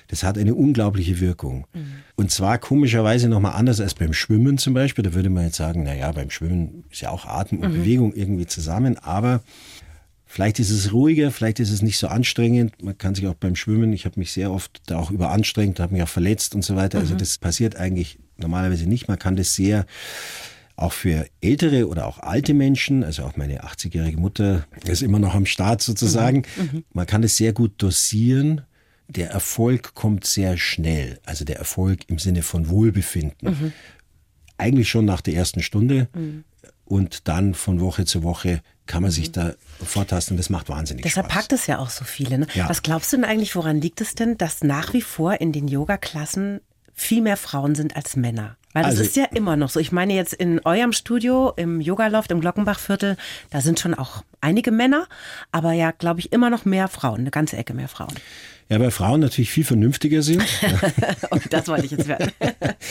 das 0.09 0.22
hat 0.22 0.38
eine 0.38 0.55
unglaubliche 0.55 1.20
Wirkung. 1.20 1.66
Mhm. 1.72 1.86
Und 2.16 2.30
zwar 2.30 2.59
komischerweise 2.59 3.28
nochmal 3.28 3.55
anders 3.55 3.80
als 3.80 3.94
beim 3.94 4.12
Schwimmen 4.12 4.59
zum 4.59 4.74
Beispiel. 4.74 5.05
Da 5.05 5.14
würde 5.14 5.30
man 5.30 5.44
jetzt 5.44 5.57
sagen, 5.57 5.82
naja, 5.82 6.11
beim 6.12 6.30
Schwimmen 6.30 6.84
ist 6.90 7.02
ja 7.02 7.11
auch 7.11 7.26
Atem 7.26 7.61
und 7.61 7.72
mhm. 7.72 7.74
Bewegung 7.74 8.14
irgendwie 8.14 8.46
zusammen, 8.46 8.98
aber 8.98 9.42
Vielleicht 10.34 10.59
ist 10.59 10.70
es 10.70 10.92
ruhiger, 10.92 11.30
vielleicht 11.30 11.61
ist 11.61 11.70
es 11.70 11.80
nicht 11.80 11.96
so 11.96 12.09
anstrengend. 12.09 12.82
Man 12.82 12.98
kann 12.98 13.14
sich 13.14 13.24
auch 13.28 13.34
beim 13.34 13.55
Schwimmen, 13.55 13.92
ich 13.92 14.05
habe 14.05 14.18
mich 14.18 14.32
sehr 14.32 14.50
oft 14.50 14.82
da 14.86 14.98
auch 14.98 15.12
überanstrengt, 15.12 15.78
habe 15.78 15.92
mich 15.92 16.02
auch 16.02 16.09
verletzt 16.09 16.57
und 16.57 16.62
so 16.64 16.74
weiter. 16.74 16.98
Also 16.98 17.14
mhm. 17.14 17.18
das 17.18 17.38
passiert 17.38 17.76
eigentlich 17.76 18.18
normalerweise 18.36 18.88
nicht. 18.88 19.07
Man 19.07 19.16
kann 19.16 19.36
das 19.36 19.55
sehr 19.55 19.86
auch 20.77 20.93
für 20.93 21.27
ältere 21.41 21.89
oder 21.89 22.07
auch 22.07 22.18
alte 22.18 22.53
Menschen, 22.53 23.05
also 23.05 23.22
auch 23.25 23.37
meine 23.37 23.62
80-jährige 23.62 24.18
Mutter 24.18 24.66
ist 24.85 25.03
immer 25.03 25.18
noch 25.18 25.35
am 25.35 25.47
Start 25.47 25.83
sozusagen. 25.83 26.45
Mhm. 26.57 26.62
mhm. 26.62 26.85
Man 26.93 27.07
kann 27.07 27.22
das 27.22 27.37
sehr 27.37 27.53
gut 27.53 27.75
dosieren. 27.79 28.62
Der 29.07 29.31
Erfolg 29.31 29.95
kommt 29.95 30.27
sehr 30.27 30.57
schnell. 30.57 31.20
Also 31.25 31.45
der 31.45 31.59
Erfolg 31.59 32.09
im 32.09 32.18
Sinne 32.18 32.43
von 32.43 32.68
Wohlbefinden. 32.68 33.49
Mhm. 33.49 33.72
Eigentlich 34.57 34.89
schon 34.89 35.05
nach 35.05 35.20
der 35.20 35.35
ersten 35.35 35.62
Stunde. 35.62 36.09
Mhm. 36.14 36.45
Und 36.85 37.29
dann 37.29 37.55
von 37.55 37.81
Woche 37.81 38.05
zu 38.05 38.22
Woche 38.22 38.61
kann 38.87 39.03
man 39.03 39.11
sich 39.11 39.29
mhm. 39.29 39.33
da 39.33 39.55
vortasten. 39.83 40.37
Das 40.37 40.51
macht 40.51 40.68
wahnsinnig 40.68 41.05
Deshalb 41.05 41.27
Spaß. 41.27 41.37
packt 41.37 41.53
es 41.53 41.66
ja 41.66 41.79
auch 41.79 41.91
so 41.91 42.05
viele. 42.05 42.39
Ne? 42.39 42.47
Ja. 42.55 42.68
Was 42.68 42.83
glaubst 42.83 43.12
du 43.12 43.16
denn 43.16 43.25
eigentlich, 43.25 43.55
woran 43.55 43.81
liegt 43.81 44.01
es 44.01 44.14
denn, 44.14 44.37
dass 44.39 44.62
nach 44.62 44.93
wie 44.93 45.03
vor 45.03 45.41
in 45.41 45.53
den 45.53 45.68
Yoga-Klassen 45.68 46.61
viel 46.93 47.22
mehr 47.22 47.37
Frauen 47.37 47.75
sind 47.75 47.97
als 47.97 48.16
Männer? 48.16 48.57
Weil 48.75 48.83
das 48.83 48.93
also, 48.93 49.05
ist 49.05 49.16
ja 49.16 49.25
immer 49.33 49.57
noch 49.57 49.70
so. 49.70 49.81
Ich 49.81 49.93
meine 49.93 50.14
jetzt 50.14 50.35
in 50.35 50.61
eurem 50.64 50.93
Studio 50.93 51.53
im 51.57 51.81
Yogaloft 51.81 52.31
im 52.33 52.41
Glockenbachviertel, 52.41 53.16
da 53.51 53.61
sind 53.61 53.79
schon 53.81 53.95
auch 53.95 54.25
einige 54.45 54.70
Männer, 54.70 55.09
aber 55.51 55.72
ja, 55.72 55.90
glaube 55.90 56.20
ich, 56.20 56.32
immer 56.32 56.51
noch 56.51 56.64
mehr 56.64 56.88
Frauen, 56.88 57.20
eine 57.20 57.30
ganze 57.30 57.57
Ecke 57.57 57.74
mehr 57.74 57.88
Frauen. 57.88 58.14
Ja, 58.70 58.80
weil 58.80 58.90
Frauen 58.90 59.20
natürlich 59.20 59.51
viel 59.51 59.64
vernünftiger 59.64 60.22
sind. 60.22 60.42
Und 61.30 61.53
das 61.53 61.68
wollte 61.68 61.84
ich 61.84 61.90
jetzt 61.90 62.09
werden. 62.09 62.30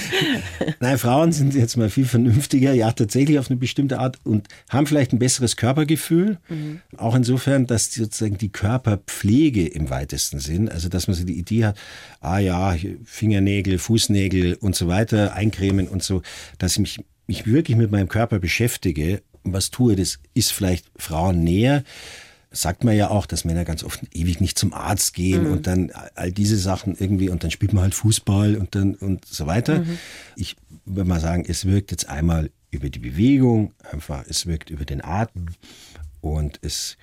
Nein, 0.79 0.97
Frauen 0.99 1.31
sind 1.31 1.55
jetzt 1.55 1.77
mal 1.77 1.89
viel 1.89 2.05
vernünftiger, 2.05 2.73
ja, 2.73 2.91
tatsächlich 2.91 3.39
auf 3.39 3.49
eine 3.49 3.57
bestimmte 3.57 3.99
Art 3.99 4.19
und 4.23 4.47
haben 4.69 4.85
vielleicht 4.85 5.13
ein 5.13 5.19
besseres 5.19 5.57
Körpergefühl. 5.57 6.37
Mhm. 6.47 6.81
Auch 6.97 7.15
insofern, 7.15 7.65
dass 7.65 7.91
sozusagen 7.91 8.37
die 8.37 8.51
Körperpflege 8.51 9.65
im 9.65 9.89
weitesten 9.89 10.39
Sinn, 10.39 10.69
also 10.69 10.89
dass 10.89 11.07
man 11.07 11.15
so 11.15 11.25
die 11.25 11.39
Idee 11.39 11.65
hat, 11.65 11.77
ah 12.21 12.37
ja, 12.37 12.75
Fingernägel, 13.03 13.79
Fußnägel 13.79 14.55
und 14.55 14.75
so 14.75 14.87
weiter, 14.87 15.33
eincremen 15.33 15.87
und 15.87 16.03
so, 16.03 16.21
dass 16.59 16.73
ich 16.73 16.79
mich, 16.79 16.99
mich 17.25 17.47
wirklich 17.47 17.77
mit 17.77 17.89
meinem 17.91 18.09
Körper 18.09 18.37
beschäftige 18.37 19.23
was 19.43 19.71
tue, 19.71 19.95
das 19.95 20.19
ist 20.33 20.51
vielleicht 20.51 20.85
Frauen 20.97 21.43
näher 21.43 21.83
sagt 22.53 22.83
man 22.83 22.95
ja 22.95 23.09
auch, 23.09 23.25
dass 23.25 23.45
Männer 23.45 23.65
ganz 23.65 23.83
oft 23.83 24.01
ewig 24.13 24.39
nicht 24.39 24.57
zum 24.57 24.73
Arzt 24.73 25.15
gehen 25.15 25.45
mhm. 25.45 25.51
und 25.51 25.67
dann 25.67 25.91
all 26.15 26.31
diese 26.31 26.57
Sachen 26.57 26.95
irgendwie 26.97 27.29
und 27.29 27.43
dann 27.43 27.51
spielt 27.51 27.73
man 27.73 27.83
halt 27.83 27.95
Fußball 27.95 28.55
und 28.55 28.75
dann 28.75 28.93
und 28.93 29.25
so 29.25 29.47
weiter. 29.47 29.79
Mhm. 29.79 29.97
Ich 30.35 30.55
würde 30.85 31.09
mal 31.09 31.19
sagen, 31.19 31.45
es 31.47 31.65
wirkt 31.65 31.91
jetzt 31.91 32.07
einmal 32.07 32.51
über 32.69 32.89
die 32.89 32.99
Bewegung, 32.99 33.73
einfach 33.91 34.23
es 34.29 34.45
wirkt 34.45 34.69
über 34.69 34.85
den 34.85 35.03
Atem 35.03 35.47
und 36.21 36.59
es 36.61 36.95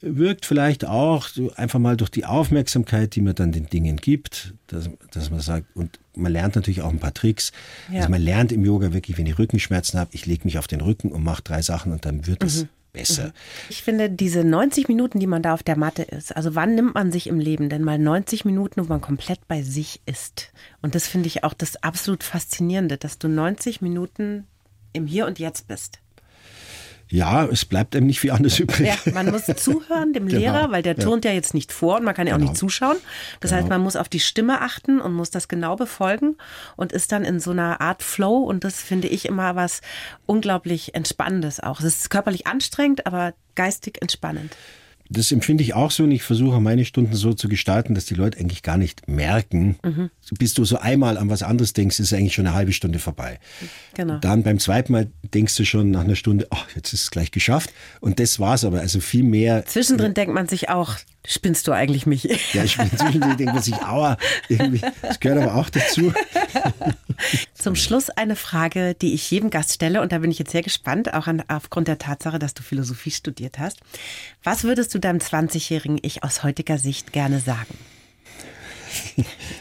wirkt 0.00 0.46
vielleicht 0.46 0.86
auch 0.86 1.28
einfach 1.56 1.78
mal 1.78 1.96
durch 1.96 2.10
die 2.10 2.24
Aufmerksamkeit, 2.24 3.14
die 3.14 3.20
man 3.20 3.34
dann 3.34 3.52
den 3.52 3.66
Dingen 3.66 3.96
gibt, 3.96 4.54
dass, 4.68 4.88
dass 5.12 5.30
man 5.30 5.40
sagt, 5.40 5.66
und 5.74 5.98
man 6.14 6.32
lernt 6.32 6.56
natürlich 6.56 6.82
auch 6.82 6.90
ein 6.90 6.98
paar 6.98 7.14
Tricks. 7.14 7.52
Ja. 7.90 7.98
Also 7.98 8.10
man 8.10 8.22
lernt 8.22 8.52
im 8.52 8.64
Yoga 8.64 8.92
wirklich, 8.92 9.18
wenn 9.18 9.26
ich 9.26 9.38
Rückenschmerzen 9.38 10.00
habe, 10.00 10.10
ich 10.14 10.26
lege 10.26 10.44
mich 10.44 10.58
auf 10.58 10.66
den 10.66 10.80
Rücken 10.80 11.12
und 11.12 11.22
mache 11.22 11.42
drei 11.42 11.60
Sachen 11.60 11.92
und 11.92 12.04
dann 12.06 12.26
wird 12.26 12.42
es 12.42 12.62
mhm 12.62 12.68
besser. 12.96 13.26
Mhm. 13.26 13.32
Ich 13.68 13.82
finde, 13.82 14.10
diese 14.10 14.42
90 14.42 14.88
Minuten, 14.88 15.20
die 15.20 15.26
man 15.26 15.42
da 15.42 15.54
auf 15.54 15.62
der 15.62 15.76
Matte 15.76 16.02
ist, 16.02 16.34
also 16.34 16.54
wann 16.54 16.74
nimmt 16.74 16.94
man 16.94 17.12
sich 17.12 17.28
im 17.28 17.38
Leben 17.38 17.68
denn 17.68 17.84
mal 17.84 17.98
90 17.98 18.44
Minuten, 18.44 18.82
wo 18.82 18.88
man 18.88 19.00
komplett 19.00 19.46
bei 19.46 19.62
sich 19.62 20.00
ist? 20.06 20.50
Und 20.82 20.94
das 20.94 21.06
finde 21.06 21.28
ich 21.28 21.44
auch 21.44 21.54
das 21.54 21.82
absolut 21.82 22.24
Faszinierende, 22.24 22.96
dass 22.96 23.18
du 23.18 23.28
90 23.28 23.82
Minuten 23.82 24.46
im 24.92 25.06
Hier 25.06 25.26
und 25.26 25.38
Jetzt 25.38 25.68
bist. 25.68 26.00
Ja, 27.08 27.44
es 27.44 27.64
bleibt 27.64 27.94
einem 27.94 28.06
nicht 28.06 28.18
viel 28.18 28.32
anderes 28.32 28.58
übrig. 28.58 28.88
Ja, 28.88 29.12
man 29.12 29.30
muss 29.30 29.46
zuhören 29.56 30.12
dem 30.12 30.26
genau. 30.26 30.40
Lehrer, 30.40 30.72
weil 30.72 30.82
der 30.82 30.96
turnt 30.96 31.24
ja. 31.24 31.30
ja 31.30 31.36
jetzt 31.36 31.54
nicht 31.54 31.72
vor 31.72 31.98
und 31.98 32.04
man 32.04 32.14
kann 32.14 32.26
ja 32.26 32.34
genau. 32.34 32.46
auch 32.46 32.50
nicht 32.50 32.58
zuschauen. 32.58 32.96
Das 33.40 33.50
genau. 33.50 33.60
heißt, 33.60 33.70
man 33.70 33.80
muss 33.80 33.94
auf 33.96 34.08
die 34.08 34.20
Stimme 34.20 34.60
achten 34.60 35.00
und 35.00 35.12
muss 35.12 35.30
das 35.30 35.46
genau 35.46 35.76
befolgen 35.76 36.36
und 36.76 36.92
ist 36.92 37.12
dann 37.12 37.24
in 37.24 37.38
so 37.38 37.52
einer 37.52 37.80
Art 37.80 38.02
Flow 38.02 38.38
und 38.38 38.64
das 38.64 38.80
finde 38.82 39.08
ich 39.08 39.26
immer 39.26 39.54
was 39.54 39.82
unglaublich 40.26 40.94
Entspannendes 40.94 41.60
auch. 41.60 41.78
Es 41.80 41.86
ist 41.86 42.10
körperlich 42.10 42.46
anstrengend, 42.46 43.06
aber 43.06 43.34
geistig 43.54 44.02
entspannend. 44.02 44.56
Das 45.08 45.32
empfinde 45.32 45.62
ich 45.62 45.74
auch 45.74 45.90
so 45.90 46.04
und 46.04 46.10
ich 46.10 46.22
versuche 46.22 46.60
meine 46.60 46.84
Stunden 46.84 47.14
so 47.14 47.32
zu 47.32 47.48
gestalten, 47.48 47.94
dass 47.94 48.06
die 48.06 48.14
Leute 48.14 48.38
eigentlich 48.38 48.62
gar 48.62 48.76
nicht 48.76 49.08
merken. 49.08 49.76
Mhm. 49.84 50.10
Bis 50.38 50.54
du 50.54 50.64
so 50.64 50.78
einmal 50.78 51.16
an 51.18 51.30
was 51.30 51.42
anderes 51.42 51.72
denkst, 51.72 52.00
ist 52.00 52.12
eigentlich 52.12 52.34
schon 52.34 52.46
eine 52.46 52.56
halbe 52.56 52.72
Stunde 52.72 52.98
vorbei. 52.98 53.38
Genau. 53.94 54.18
Dann 54.18 54.42
beim 54.42 54.58
zweiten 54.58 54.92
Mal 54.92 55.08
denkst 55.34 55.56
du 55.56 55.64
schon 55.64 55.90
nach 55.90 56.04
einer 56.04 56.16
Stunde, 56.16 56.46
ach, 56.50 56.66
jetzt 56.74 56.92
ist 56.92 57.02
es 57.02 57.10
gleich 57.10 57.30
geschafft. 57.30 57.72
Und 58.00 58.18
das 58.18 58.40
war's 58.40 58.64
aber. 58.64 58.80
Also 58.80 59.00
viel 59.00 59.22
mehr. 59.22 59.64
Zwischendrin 59.66 60.14
denkt 60.14 60.34
man 60.34 60.48
sich 60.48 60.68
auch, 60.68 60.96
spinnst 61.26 61.66
du 61.68 61.72
eigentlich 61.72 62.06
mich? 62.06 62.24
Ja, 62.52 62.64
ich 62.64 62.76
bin 62.76 62.90
zwischendrin 62.90 63.36
denkt 63.36 63.54
man 63.54 63.62
sich, 63.62 63.76
aua, 63.82 64.16
irgendwie, 64.48 64.80
das 65.02 65.20
gehört 65.20 65.42
aber 65.42 65.56
auch 65.56 65.70
dazu. 65.70 66.12
Zum 67.54 67.76
Schluss 67.76 68.10
eine 68.10 68.36
Frage, 68.36 68.94
die 68.94 69.14
ich 69.14 69.30
jedem 69.30 69.50
Gast 69.50 69.74
stelle 69.74 70.02
und 70.02 70.12
da 70.12 70.18
bin 70.18 70.30
ich 70.30 70.38
jetzt 70.38 70.52
sehr 70.52 70.62
gespannt, 70.62 71.12
auch 71.14 71.26
an, 71.26 71.42
aufgrund 71.48 71.88
der 71.88 71.98
Tatsache, 71.98 72.38
dass 72.38 72.54
du 72.54 72.62
Philosophie 72.62 73.10
studiert 73.10 73.58
hast. 73.58 73.78
Was 74.42 74.64
würdest 74.64 74.94
du 74.94 74.98
deinem 74.98 75.18
20-jährigen 75.18 75.98
Ich 76.02 76.22
aus 76.22 76.42
heutiger 76.42 76.78
Sicht 76.78 77.12
gerne 77.12 77.40
sagen? 77.40 77.76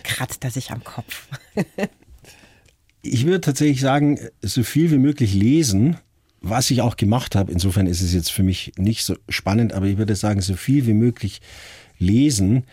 Kratzt 0.04 0.44
er 0.44 0.52
sich 0.52 0.72
am 0.72 0.84
Kopf. 0.84 1.28
ich 3.02 3.26
würde 3.26 3.42
tatsächlich 3.42 3.82
sagen, 3.82 4.20
so 4.42 4.64
viel 4.64 4.92
wie 4.92 4.98
möglich 4.98 5.34
lesen, 5.34 5.98
was 6.50 6.70
ich 6.72 6.82
auch 6.82 6.96
gemacht 6.96 7.36
habe. 7.36 7.52
Insofern 7.52 7.88
ist 7.88 8.02
es 8.02 8.14
jetzt 8.14 8.32
für 8.32 8.44
mich 8.44 8.72
nicht 8.78 9.04
so 9.04 9.16
spannend, 9.30 9.74
aber 9.74 9.88
ich 9.88 9.98
würde 9.98 10.16
sagen, 10.16 10.42
so 10.42 10.56
viel 10.56 10.86
wie 10.86 10.94
möglich 10.94 11.42
lesen. 11.98 12.66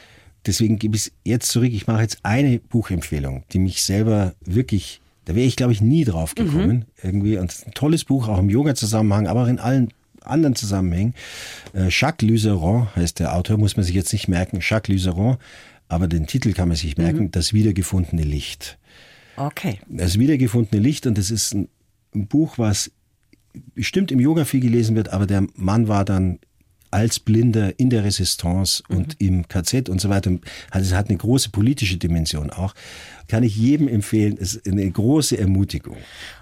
Deswegen 0.47 0.79
gebe 0.79 0.97
ich 0.97 1.07
es 1.07 1.13
jetzt 1.25 1.49
zurück. 1.51 1.73
Ich 1.73 1.87
mache 1.87 2.03
jetzt 2.03 2.19
eine 2.23 2.59
Buchempfehlung, 2.59 3.45
die 3.53 3.59
mich 3.59 3.83
selber 3.83 4.35
wirklich, 4.45 5.01
da 5.25 5.35
wäre 5.35 5.47
ich 5.47 5.57
glaube 5.57 5.73
ich 5.73 5.81
nie 5.81 6.05
drauf 6.05 6.35
gekommen 6.35 6.77
mhm. 6.77 6.85
irgendwie. 7.03 7.39
Und 7.39 7.55
ein 7.67 7.73
tolles 7.73 8.05
Buch, 8.05 8.29
auch 8.29 8.39
im 8.39 8.51
Yoga-Zusammenhang, 8.51 9.27
aber 9.27 9.45
auch 9.45 9.49
in 9.49 9.59
allen 9.59 9.89
anderen 10.21 10.55
Zusammenhängen. 10.55 11.15
Äh, 11.75 11.89
Jacques 11.89 12.29
Luzeron 12.29 12.95
heißt 12.95 13.21
der 13.21 13.35
Autor, 13.35 13.57
muss 13.57 13.77
man 13.77 13.85
sich 13.85 13.95
jetzt 13.95 14.13
nicht 14.13 14.29
merken. 14.29 14.59
Jacques 14.61 14.93
Luzeron, 14.93 15.39
aber 15.89 16.09
den 16.09 16.27
Titel 16.27 16.53
kann 16.53 16.69
man 16.69 16.77
sich 16.77 16.97
merken, 16.99 17.25
mhm. 17.25 17.31
Das 17.31 17.53
wiedergefundene 17.53 18.23
Licht. 18.23 18.79
Okay. 19.37 19.79
Das 19.89 20.19
wiedergefundene 20.19 20.81
Licht 20.81 21.07
und 21.07 21.17
das 21.17 21.31
ist 21.31 21.55
ein 21.55 21.69
Buch, 22.13 22.59
was 22.59 22.91
bestimmt 23.75 24.11
im 24.13 24.21
Yoga 24.21 24.45
viel 24.45 24.61
gelesen 24.61 24.97
wird, 24.97 25.11
aber 25.11 25.27
der 25.27 25.47
Mann 25.55 25.89
war 25.89 26.05
dann 26.05 26.39
als 26.93 27.19
Blinder 27.19 27.79
in 27.79 27.91
der 27.91 28.05
Resistance 28.05 28.83
mhm. 28.89 28.97
und 28.97 29.21
im 29.21 29.49
KZ 29.49 29.89
und 29.89 30.01
so 30.01 30.09
weiter. 30.09 30.31
Also 30.71 30.91
es 30.91 30.97
hat 30.97 31.09
eine 31.09 31.19
große 31.19 31.51
politische 31.51 31.97
Dimension 31.97 32.51
auch. 32.51 32.75
Kann 33.29 33.43
ich 33.43 33.57
jedem 33.57 33.89
empfehlen. 33.89 34.37
Es 34.39 34.55
ist 34.55 34.69
eine 34.69 34.89
große 34.89 35.39
Ermutigung. 35.39 35.97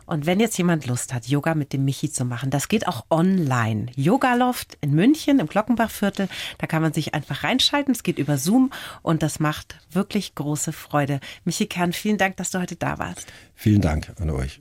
Und 0.07 0.27
wenn 0.27 0.41
jetzt 0.41 0.59
jemand 0.59 0.87
Lust 0.87 1.15
hat, 1.15 1.29
Yoga 1.29 1.55
mit 1.55 1.73
dem 1.73 1.85
Michi 1.85 2.11
zu 2.11 2.25
machen, 2.25 2.51
das 2.51 2.67
geht 2.67 2.89
auch 2.89 3.07
online. 3.11 3.87
Yoga 3.95 4.35
Loft 4.35 4.77
in 4.81 4.93
München 4.93 5.39
im 5.39 5.47
Glockenbachviertel. 5.47 6.29
Da 6.59 6.67
kann 6.67 6.83
man 6.83 6.93
sich 6.93 7.15
einfach 7.15 7.45
reinschalten. 7.45 7.95
Es 7.95 8.03
geht 8.03 8.19
über 8.19 8.37
Zoom 8.37 8.73
und 9.03 9.23
das 9.23 9.39
macht 9.39 9.77
wirklich 9.93 10.35
große 10.35 10.73
Freude. 10.73 11.21
Michi 11.45 11.67
Kern, 11.67 11.93
vielen 11.93 12.19
Dank, 12.19 12.37
dass 12.39 12.51
du 12.51 12.59
heute 12.59 12.75
da 12.75 12.99
warst. 12.99 13.33
Vielen 13.55 13.81
Dank 13.81 14.13
an 14.19 14.31
euch. 14.31 14.61